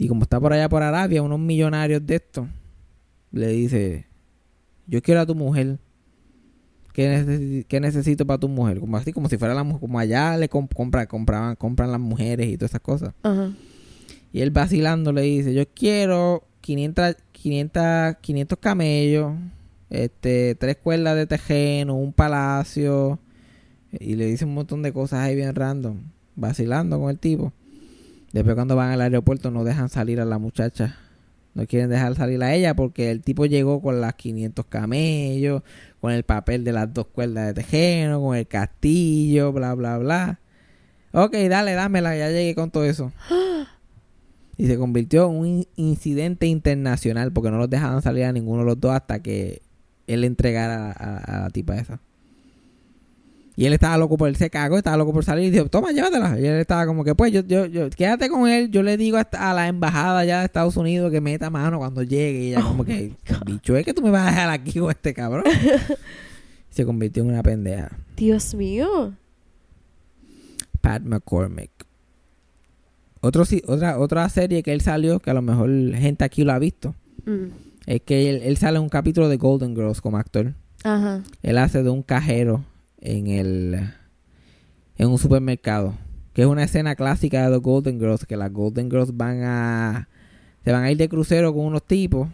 [0.00, 2.46] Y como está por allá por Arabia, unos millonarios de estos,
[3.32, 4.06] le dice,
[4.86, 5.78] yo quiero a tu mujer.
[6.94, 8.80] ¿Qué, necesi- qué necesito para tu mujer?
[8.80, 12.00] Como así, como si fuera la mujer, como allá le comp- compra, compraban, compran las
[12.00, 13.12] mujeres y todas esas cosas.
[13.22, 13.52] Ajá.
[14.32, 19.32] Y él vacilando le dice, yo quiero 500, 500, 500 camellos,
[19.90, 23.18] este, tres cuerdas de tejeno, un palacio.
[23.92, 25.98] Y le dice un montón de cosas ahí bien random,
[26.36, 27.52] vacilando con el tipo.
[28.32, 30.96] Después cuando van al aeropuerto no dejan salir a la muchacha.
[31.54, 35.62] No quieren dejar salir a ella porque el tipo llegó con las 500 camellos,
[36.00, 40.38] con el papel de las dos cuerdas de tejeno, con el castillo, bla, bla, bla.
[41.12, 43.12] Ok, dale, dámela, ya llegué con todo eso.
[44.56, 48.58] Y se convirtió en un in- incidente internacional porque no los dejaban salir a ninguno
[48.60, 49.62] de los dos hasta que
[50.06, 51.98] él entregara a, a- a la tipa esa.
[53.60, 55.92] Y él estaba loco por él se cagó, estaba loco por salir y dijo, toma,
[55.92, 56.40] llévatela.
[56.40, 58.70] Y él estaba como que, pues, yo, yo, yo, quédate con él.
[58.70, 62.02] Yo le digo hasta a la embajada ya de Estados Unidos que meta mano cuando
[62.02, 62.44] llegue.
[62.44, 63.12] Y ella como que,
[63.44, 65.44] bicho, es que tú me vas a dejar aquí con este cabrón.
[66.70, 67.90] Se convirtió en una pendeja.
[68.16, 69.12] Dios mío.
[70.80, 71.70] Pat McCormick.
[73.20, 76.52] Otro, sí- otra, otra serie que él salió, que a lo mejor gente aquí lo
[76.52, 76.94] ha visto,
[77.26, 77.48] Mm.
[77.84, 80.54] es que él, él sale en un capítulo de Golden Girls como actor.
[80.82, 81.22] Ajá.
[81.42, 82.64] Él hace de un cajero
[83.00, 83.90] en el
[84.96, 85.94] en un supermercado,
[86.34, 90.08] que es una escena clásica de The Golden Girls, que las Golden Girls van a
[90.64, 92.28] se van a ir de crucero con unos tipos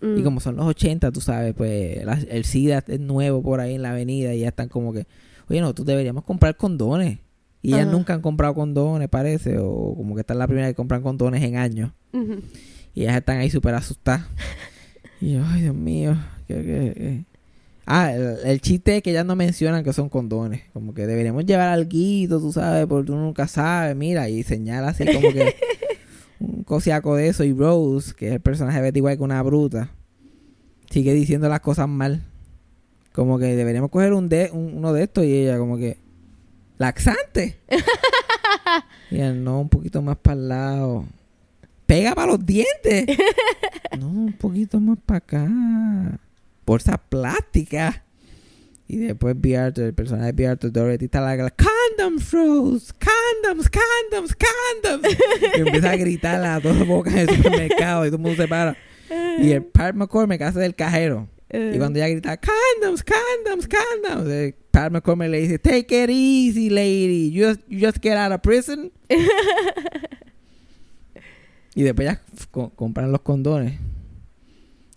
[0.00, 0.18] Mm.
[0.18, 3.74] y como son los 80, tú sabes, pues la- el SIDA es nuevo por ahí
[3.74, 5.06] en la avenida y ya están como que,
[5.48, 7.18] oye, nosotros deberíamos comprar condones.
[7.62, 7.92] Y ellas Ajá.
[7.92, 11.42] nunca han comprado condones, parece, o como que esta es la primera que compran condones
[11.42, 11.92] en años.
[12.94, 14.26] Y ellas están ahí súper asustadas.
[15.20, 16.14] Y yo, ay, Dios mío.
[16.46, 17.24] ¿qué- qué- qué?
[17.88, 20.62] Ah, el, el chiste es que ellas no mencionan que son condones.
[20.72, 23.94] Como que deberíamos llevar alguito, tú sabes, porque tú nunca sabes.
[23.94, 25.54] Mira, y señala así como que
[26.40, 27.44] un cosiaco de eso.
[27.44, 29.90] Y Rose, que es el personaje de Betty White, una bruta,
[30.90, 32.24] sigue diciendo las cosas mal.
[33.12, 35.98] Como que deberíamos coger un de, un- uno de estos y ella como que...
[36.78, 37.56] Laxante.
[39.10, 41.04] y él, no, un poquito más para el lado.
[41.86, 43.06] Pega para los dientes.
[43.98, 45.48] no, un poquito más para acá.
[46.66, 48.02] Bolsa plástica.
[48.88, 50.46] Y después el personaje de B.
[50.46, 55.16] Arthur Dorothy está la condoms, Rose, condoms, condoms, condoms.
[55.56, 58.48] y empieza a gritar a toda boca en el supermercado y todo el mundo se
[58.48, 58.76] para.
[59.38, 61.28] Y el Pat McCormick hace del cajero.
[61.50, 66.70] Y cuando ella grita, condoms, condoms, condoms, el Pat McCormick le dice, take it easy,
[66.70, 67.30] lady.
[67.30, 68.92] You just, you just get out of prison.
[71.74, 72.20] y después ya
[72.76, 73.80] compran los condones.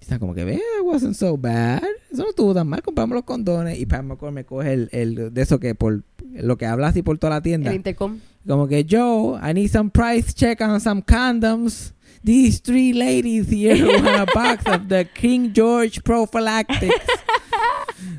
[0.10, 1.84] Están como que, ve, it wasn't so bad.
[2.12, 3.78] Eso no estuvo tan mal, compramos los condones.
[3.78, 6.02] Y Pat McCormick coge el, el de eso que por
[6.34, 7.70] lo que habla así por toda la tienda.
[7.70, 8.18] El intercom.
[8.48, 11.94] Como que, Joe, I need some price check on some condoms.
[12.24, 16.96] These three ladies here want a box of the King George prophylactics.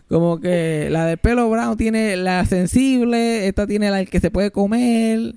[0.09, 4.53] Como que la del pelo brown tiene la sensible, esta tiene la que se puede
[4.53, 5.35] comer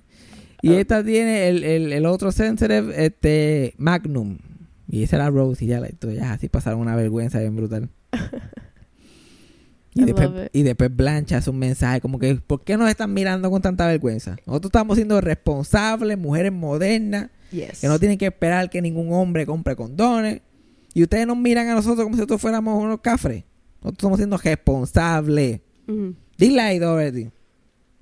[0.62, 4.38] y esta tiene el, el, el otro sensitive, este Magnum.
[4.94, 7.90] Y esa era Rose y ya, la- ya así pasaron una vergüenza bien brutal.
[9.96, 13.52] Y después, y después Blanche hace un mensaje como que, ¿por qué nos están mirando
[13.52, 14.38] con tanta vergüenza?
[14.48, 17.82] Nosotros estamos siendo responsables, mujeres modernas, Yes.
[17.82, 20.42] que no tienen que esperar que ningún hombre compre condones.
[20.96, 23.44] Y ustedes nos miran a nosotros como si nosotros fuéramos unos cafres.
[23.84, 25.62] Nosotros estamos siendo responsables.
[25.88, 26.16] Ujú.
[26.40, 27.30] Dile ahí, Dorothy.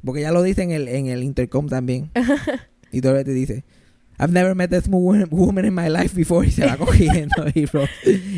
[0.05, 2.09] Porque ya lo dice en el, en el intercom también.
[2.93, 3.65] y Dorothy dice,
[4.19, 6.45] I've never met a smooth woman- in my life before.
[6.47, 7.89] Y se va cogiendo y, Rose-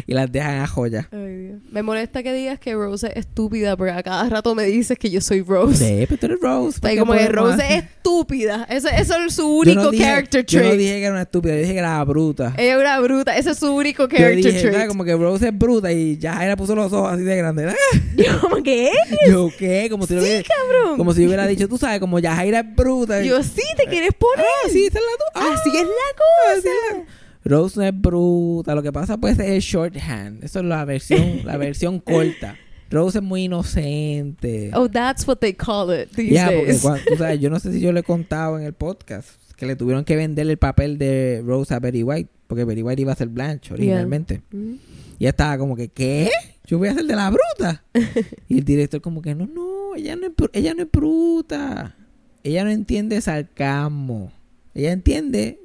[0.07, 1.09] y las dejan a joya.
[1.11, 1.59] Ay, Dios.
[1.71, 5.09] Me molesta que digas que Rose es estúpida, porque a cada rato me dices que
[5.09, 5.77] yo soy Rose.
[5.85, 6.69] Sí, pero tú eres Rose.
[6.77, 8.65] Está ¿por ahí qué como que Rose es estúpida.
[8.69, 10.79] Eso, eso es su Yo único no dije- character Yo no trait.
[10.79, 12.53] dije que era una estúpida, yo dije que era bruta.
[12.57, 13.37] Ella es una bruta.
[13.37, 14.73] Ese es su único Yo character dije, trait.
[14.73, 14.87] ¿sabes?
[14.87, 17.75] como que Rose es bruta y ya Jaira puso los ojos así de grandes.
[18.15, 18.91] Yo como que
[19.29, 19.87] Yo, ¿qué?
[19.89, 20.97] Como si, Sí, hubiera- cabrón.
[20.97, 23.21] como si yo hubiera dicho, tú sabes, como Yajaira es bruta.
[23.21, 24.45] Yo sí te quieres poner.
[24.45, 26.69] Ah, sí, esa es la tu- ah, Es la así cosa.
[26.91, 27.05] es la-
[27.45, 28.73] Rose no es bruta.
[28.75, 30.43] Lo que pasa pues es shorthand.
[30.43, 32.55] Eso es la versión, la versión corta.
[32.89, 34.71] Rose es muy inocente.
[34.73, 36.81] Oh, that's what they call it these Ya, porque days.
[36.81, 39.75] cuando- sabes, yo no sé si yo le he contado en el podcast que le
[39.75, 43.15] tuvieron que vender el papel de Rose a Betty White, porque Betty White iba a
[43.15, 44.41] ser Blanche originalmente.
[44.51, 44.73] Mm.
[45.19, 46.29] Y ella estaba como que, ¿qué?
[46.65, 47.83] Yo voy a ser de la bruta.
[48.47, 51.95] y el director como que, no, no, ella no es, ella no es bruta.
[52.43, 54.31] Ella no entiende sarcasmo.
[54.73, 55.59] Ella entiende,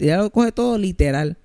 [0.00, 1.36] ella lo coge todo literal.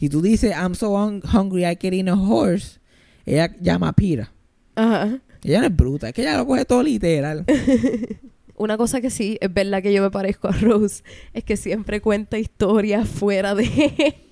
[0.00, 2.78] Y tú dices, I'm so hung- hungry, I can eat a horse.
[3.24, 4.30] Ella llama a Pira.
[4.74, 5.18] Ajá.
[5.42, 7.44] Ella no es bruta, es que ella lo coge todo literal.
[8.58, 11.02] Una cosa que sí, es verdad que yo me parezco a Rose,
[11.34, 13.66] es que siempre cuenta historias fuera de...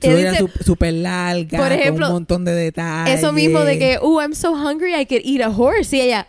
[0.39, 3.19] Su- súper larga, por ejemplo, con un montón de detalles.
[3.19, 5.95] eso mismo de que, oh, I'm so hungry I could eat a horse.
[5.95, 6.27] Y ella,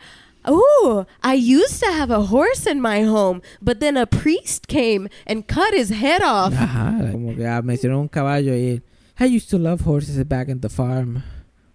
[0.47, 5.09] oh, I used to have a horse in my home, but then a priest came
[5.25, 6.53] and cut his head off.
[6.53, 8.81] Ajá, como que ah, mencionó un caballo y
[9.19, 11.23] I used to love horses back in the farm.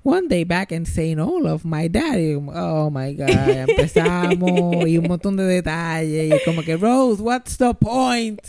[0.02, 1.20] One day back in St.
[1.20, 3.28] Olaf, my daddy, oh my God,
[3.68, 8.40] empezamos y un montón de detalles y como que Rose, what's the point?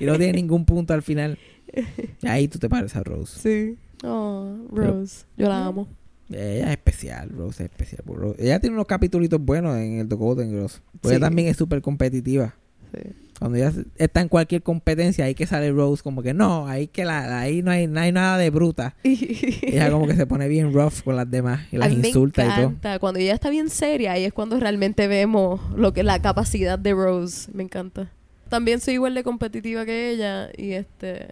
[0.00, 1.38] Y no tiene ningún punto al final.
[2.22, 3.40] Ahí tú te pareces a Rose.
[3.40, 3.76] Sí.
[4.04, 5.24] Oh, Rose.
[5.36, 5.88] Yo la amo.
[6.30, 8.02] Ella es especial, Rose es especial.
[8.06, 10.82] Rose- Ella tiene unos capítulos buenos en el The Golden Girls.
[10.92, 11.14] Porque Sí.
[11.14, 12.54] ella también es súper competitiva.
[12.94, 13.00] Sí.
[13.38, 17.04] Cuando ella está en cualquier competencia, ahí que sale Rose como que no, ahí que
[17.04, 18.96] la, ahí no hay, no hay nada de bruta.
[19.04, 22.42] Ella como que se pone bien rough con las demás y A las mí insulta
[22.44, 22.60] me y todo.
[22.64, 22.98] encanta.
[22.98, 26.94] Cuando ella está bien seria, ahí es cuando realmente vemos lo que la capacidad de
[26.94, 27.50] Rose.
[27.52, 28.10] Me encanta.
[28.48, 30.48] También soy igual de competitiva que ella.
[30.56, 31.28] Y este.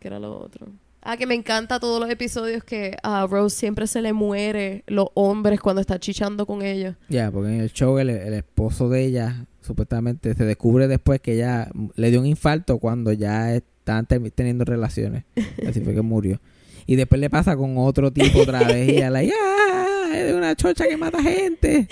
[0.00, 0.66] ¿Qué era lo otro?
[1.08, 5.06] Ah, que me encanta todos los episodios que a Rose siempre se le muere los
[5.14, 6.96] hombres cuando está chichando con ellos.
[7.08, 11.34] Ya, porque en el show el, el esposo de ella supuestamente se descubre después que
[11.34, 15.22] ella le dio un infarto cuando ya estaban teniendo relaciones.
[15.68, 16.40] Así fue que murió.
[16.86, 20.08] Y después le pasa con otro tipo otra vez y ella la ¡ah!
[20.12, 21.86] Es una chocha que mata gente.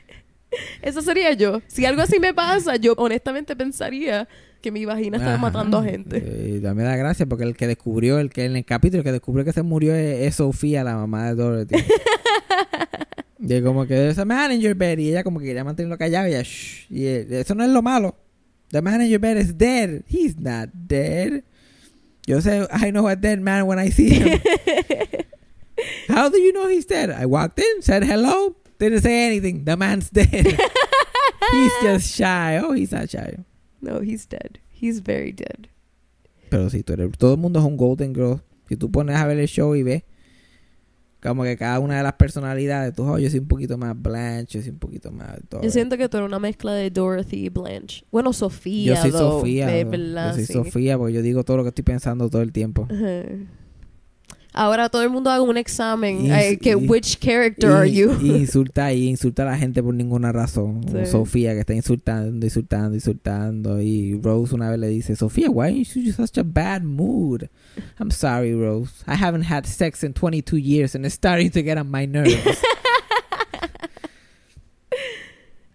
[0.80, 1.60] Eso sería yo.
[1.66, 4.28] Si algo así me pasa, yo honestamente pensaría
[4.60, 5.42] que mi vagina está Ajá.
[5.42, 6.18] matando a gente.
[6.56, 9.12] Y también da gracia porque el que descubrió, el que en el capítulo el que
[9.12, 11.76] descubrió que se murió es, es Sofía, la mamá de Dorothy.
[13.40, 15.96] y como que there's a man in your bed y ella como que quería mantenerlo
[15.96, 16.86] callado y ella, "Shh".
[16.90, 18.16] y eh, eso no es lo malo.
[18.70, 20.02] The man in your bed is dead.
[20.08, 21.44] He's not dead.
[22.26, 24.38] Yo sé, I know a dead man when I see him.
[26.08, 27.10] How do you know he's dead?
[27.10, 29.64] I walked in, said hello, didn't say anything.
[29.64, 30.28] The man's dead.
[31.52, 32.58] he's just shy.
[32.62, 33.38] Oh, he's not shy.
[33.80, 34.58] No, he's dead.
[34.70, 35.68] He's very dead.
[36.50, 38.40] Pero si tú eres, todo el mundo es un Golden Girl.
[38.68, 40.02] Si tú pones a ver el show y ves
[41.22, 44.58] como que cada una de las personalidades, tú, oh, yo soy un poquito más Blanche,
[44.58, 45.62] yo soy un poquito más todo.
[45.62, 48.04] Yo siento que tú eres una mezcla de Dorothy y Blanche.
[48.12, 48.94] Bueno, Sofía.
[48.94, 49.82] yo soy though, Sofía.
[49.82, 50.52] yo soy sí.
[50.52, 52.86] Sofía porque yo digo todo lo que estoy pensando todo el tiempo.
[52.90, 53.24] Ajá.
[54.60, 56.26] Ahora todo el mundo haga un examen.
[56.26, 58.18] Y- eh, que y- which character are you?
[58.20, 60.80] y insulta y insulta a la gente por ninguna razón.
[60.90, 61.06] Sí.
[61.06, 63.80] Sofía que está insultando, insultando, insultando.
[63.80, 67.44] Y Rose una vez le dice, Sofía, why are you in such a bad mood?
[68.00, 68.90] I'm sorry, Rose.
[69.06, 72.34] I haven't had sex in 22 years and it's starting to get on my nerves.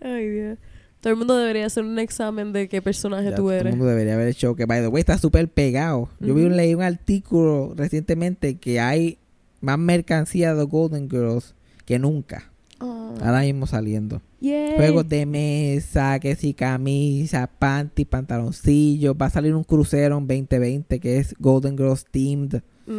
[0.02, 0.58] Ay, Dios.
[1.04, 3.74] Todo el mundo debería hacer un examen de qué personaje Ya, tú todo el eres.
[3.76, 4.56] mundo debería ver el show.
[4.56, 6.08] Que, by the way, está súper pegado.
[6.22, 9.18] Yo vi, leí un artículo recientemente que hay
[9.60, 11.56] más mercancía de Golden Girls
[11.86, 12.50] que nunca.
[12.80, 14.22] Ah, Ahora mismo saliendo.
[14.40, 14.78] yay.
[14.78, 19.14] Juegos de mesa, que si camisa, panty, pantaloncillos.
[19.22, 22.62] Va a salir un crucero en 2020 que es Golden Girls themed.
[22.88, 22.92] Mm.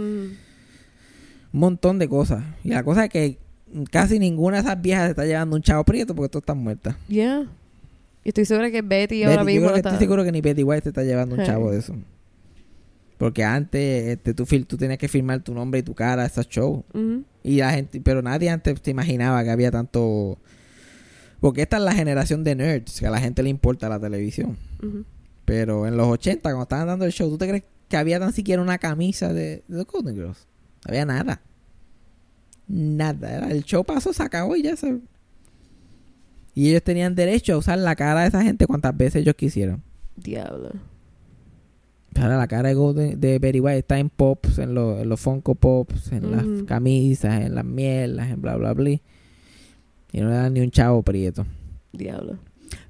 [1.54, 2.44] Un montón de cosas.
[2.64, 3.38] Y la cosa es que
[3.90, 6.96] casi ninguna de esas viejas se está llevando un chavo prieto porque todas están muertas.
[7.08, 7.48] Yeah.
[8.24, 9.90] Y estoy segura que Betty Betty, ahora yo mismo creo lo que está...
[9.90, 11.94] estoy seguro que ni Betty White te está llevando un chavo de eso.
[13.18, 16.48] Porque antes este, tú, tú tenías que firmar tu nombre y tu cara a esos
[16.48, 16.82] shows.
[17.42, 20.38] Y la gente, pero nadie antes se imaginaba que había tanto.
[21.40, 24.56] Porque esta es la generación de nerds, que a la gente le importa la televisión.
[25.44, 28.32] Pero en los 80, cuando estaban dando el show, ¿tú te crees que había tan
[28.32, 30.48] siquiera una camisa de, de The Golden Girls?
[30.86, 31.42] No había nada.
[32.66, 33.30] Nada.
[33.36, 34.98] Era- El show pasó, se acabó y ya se...
[36.54, 39.82] Y ellos tenían derecho a usar la cara de esa gente cuantas veces ellos quisieran.
[40.16, 40.70] Diablo.
[42.16, 45.20] Ahora la cara de, Golden- de Betty White está en pops, en, los- en los
[45.20, 48.90] Funko Pops, en las camisas, en las mielas, en bla bla bla.
[48.90, 49.00] Y
[50.20, 51.44] no le dan ni un chavo prieto.
[51.92, 52.38] Diablo.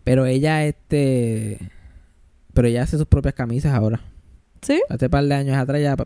[0.04, 1.58] Pero ella, este...
[2.52, 4.00] Pero ella hace sus propias camisas ahora.
[4.60, 4.80] ¿Sí?
[4.90, 5.96] Hace par de años atrás ya...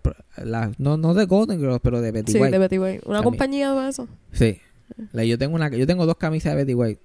[0.44, 2.52] la- no, no de Golden Girls, pero de Betty Sí, White.
[2.52, 3.01] de Betty White.
[3.05, 3.22] ¿Una También.
[3.24, 4.06] compañía de eso?
[4.30, 4.59] Sí.
[5.12, 7.01] La- yo tengo una, yo tengo dos camisas de Betty White.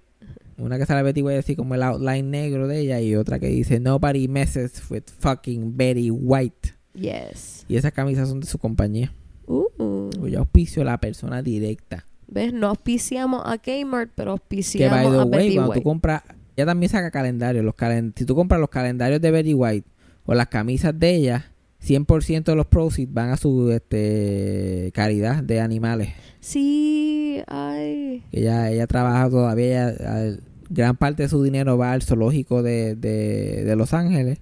[0.58, 3.48] Una que sale Betty White así como el outline negro de ella y otra que
[3.48, 6.74] dice Nobody messes with fucking Betty White.
[6.94, 7.66] Yes.
[7.68, 9.14] Y esas camisas son de su compañía.
[9.48, 10.10] Uh.
[10.28, 12.06] Yo auspicio a la persona directa.
[12.28, 12.54] ¿Ves?
[12.54, 15.82] No auspiciamos a Kmart, pero Que auspiciamos by the a way, Betty cuando White.
[15.82, 16.22] tú compras,
[16.56, 17.66] ella también saca calendarios.
[17.66, 19.88] Los calen- si tú compras los calendarios de Betty White
[20.26, 21.52] o las camisas de ella,
[21.86, 26.10] 100% de los proceeds van a su este, caridad de animales.
[26.40, 28.24] Sí, ay.
[28.32, 32.96] Ella, ella trabaja todavía, ella, al- gran parte de su dinero va al zoológico de,
[32.96, 34.40] de, de Los Ángeles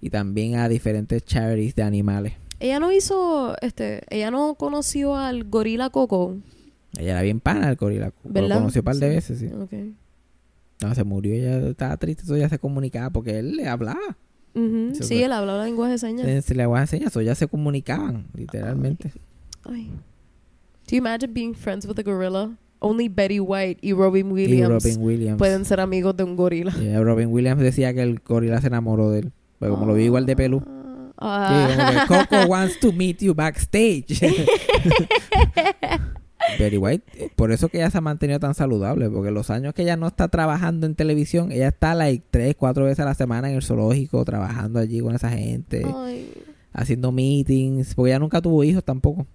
[0.00, 2.34] y también a diferentes charities de animales.
[2.60, 6.36] Ella no hizo, este, ella no conoció al gorila Coco,
[6.96, 8.12] Ella era bien pana el gorila.
[8.24, 8.58] Lo ¿verdad?
[8.58, 9.14] conoció un par de Sí.
[9.14, 9.46] veces, sí.
[9.46, 9.72] Ok.
[10.82, 14.16] No, se murió, ella estaba triste, eso ya se comunicaba porque él le hablaba.
[14.54, 14.90] Ujú.
[14.92, 16.26] Eso Sí, él hablaba lenguaje de señas.
[16.26, 19.12] Se, se le voy a enseñar, eso ya se comunicaban, literalmente.
[19.64, 19.90] Ay.
[20.88, 22.50] Do you imagine being friends with a gorilla?
[22.80, 25.38] Only Betty White y Robin Y Williams Robin Williams.
[25.38, 26.74] pueden ser amigos de un gorila.
[26.80, 29.32] Y Robin Williams decía que el gorila se enamoró de él.
[29.60, 30.62] Pero como lo vio igual de pelú.
[31.16, 31.68] Ah.
[31.70, 31.76] Sí,
[32.08, 34.06] como que Coco wants to meet you backstage.
[36.58, 39.74] Betty White, eh, por eso que ella se ha mantenido tan saludable, porque los años
[39.74, 43.14] que ella no está trabajando en televisión, ella está like tres, cuatro veces a la
[43.14, 46.32] semana en el zoológico, trabajando allí con esa gente, Ay.
[46.72, 49.26] haciendo meetings, porque ella nunca tuvo hijos tampoco.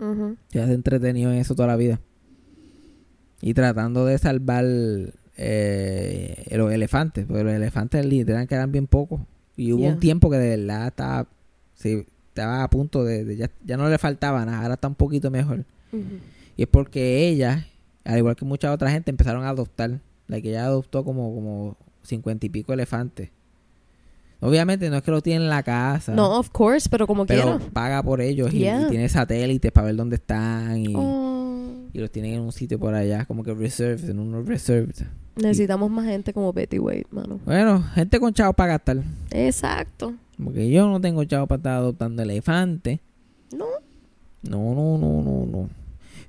[0.00, 0.36] Ujú.
[0.52, 2.00] Ella se entretenido en eso toda la vida.
[3.40, 4.64] Y tratando de salvar
[5.36, 9.20] eh, los elefantes, porque los elefantes literal quedan bien pocos.
[9.56, 9.92] Y hubo Yeah.
[9.92, 11.26] un tiempo que de verdad estaba,
[11.74, 14.94] sí, estaba a punto de, de ya, ya no le faltaba nada, ahora está un
[14.94, 15.64] poquito mejor.
[15.92, 16.02] Ujú.
[16.58, 17.66] Y es porque ella,
[18.04, 20.00] al igual que mucha otra gente, empezaron a adoptar.
[20.26, 23.30] La que ella adoptó como, como cincuenta y pico elefantes.
[24.40, 26.12] Obviamente no es que lo tiene en la casa.
[26.14, 27.70] No, of course, pero como pero quiera.
[27.72, 28.58] paga por ellos y-
[28.90, 31.70] tiene satélites para ver dónde están y, Oh.
[31.92, 34.94] y los tienen en un sitio por allá, como que reserved, en unos reserved.
[35.36, 37.40] Necesitamos más gente como Betty White, mano.
[37.44, 38.98] Bueno, gente con chavo para gastar.
[39.30, 40.14] Exacto.
[40.42, 43.00] Porque yo no tengo chavo para estar adoptando elefantes.
[43.56, 43.66] No.
[44.42, 45.68] No, no, no, no, no.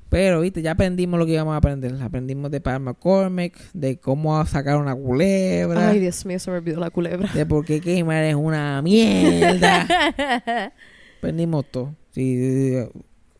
[0.10, 1.95] Pero, viste, ya aprendimos lo que íbamos a aprender.
[2.02, 6.80] Aprendimos de Pat McCormick, de cómo sacar una culebra, Ay, Dios mío, se me olvidó
[6.80, 7.30] la culebra.
[7.31, 9.88] de por qué Kmart es una mierda.
[11.19, 11.94] Aprendimos todo.
[12.11, 12.76] Sí,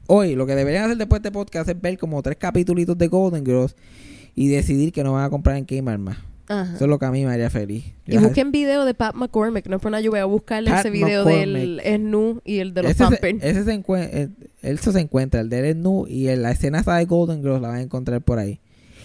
[0.06, 3.08] hoy, lo que deberían hacer después de este podcast es ver como tres capítulos de
[3.08, 3.76] Golden Girls
[4.36, 6.18] y decidir que no van a comprar en Kmart más.
[6.49, 6.76] Ajá.
[6.76, 7.85] Eso es lo que a mí me haría feliz.
[8.07, 9.67] Y busquen video de Pat McCormick.
[9.67, 11.80] No es por nada, yo voy a buscarle Pat ese video del.
[11.85, 13.43] Snu y el de los Pampers.
[13.43, 14.27] ese se encuentra,
[14.63, 17.61] eso se encuentra, el de Ed Nu y el- la escena esa de Golden Girls
[17.61, 18.59] la van a encontrar por ahí.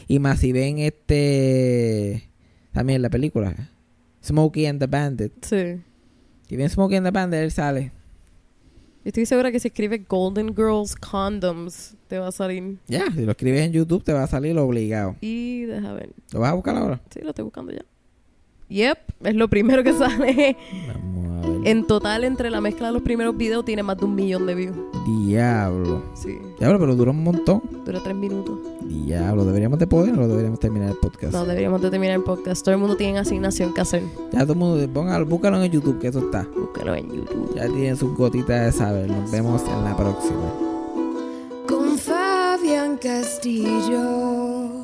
[0.09, 2.31] Y más si ven este
[2.73, 3.55] también la película
[4.25, 5.33] Smokey and the Bandit.
[5.45, 5.83] Sí.
[6.49, 7.93] Si ven Smokey and the Bandit, él sale.
[9.05, 12.79] Estoy segura que si escribe Golden Girls Condoms, te va a salir.
[12.89, 15.17] Ya, si lo escribes en YouTube te va a salir obligado.
[15.21, 16.09] Y deja ver.
[16.33, 17.03] ¿Lo vas a buscar ahora?
[17.11, 17.85] Sí, lo estoy buscando ya.
[18.69, 20.57] Yep, es lo primero que sale.
[20.89, 21.69] Vamos a ver.
[21.69, 24.55] En total, entre la mezcla de los primeros videos, tiene más de un millón de
[24.55, 24.77] views.
[25.07, 26.03] Diablo.
[26.15, 27.63] Sí, Diablo, pero dura un montón.
[27.85, 28.59] dura tres minutos.
[28.83, 31.33] Diablo, deberíamos de poder o deberíamos terminar el podcast.
[31.33, 32.65] No, deberíamos de terminar el podcast.
[32.65, 34.03] Todo el mundo tiene asignación que hacer.
[34.33, 36.47] Ya todo el mundo, póngalo, búscalo en YouTube que eso está.
[36.57, 37.55] Búscalo en YouTube.
[37.55, 39.11] Ya tienen sus gotitas de saber.
[39.11, 40.53] Nos vemos en la próxima.
[41.69, 44.84] Con Fabián Castillo.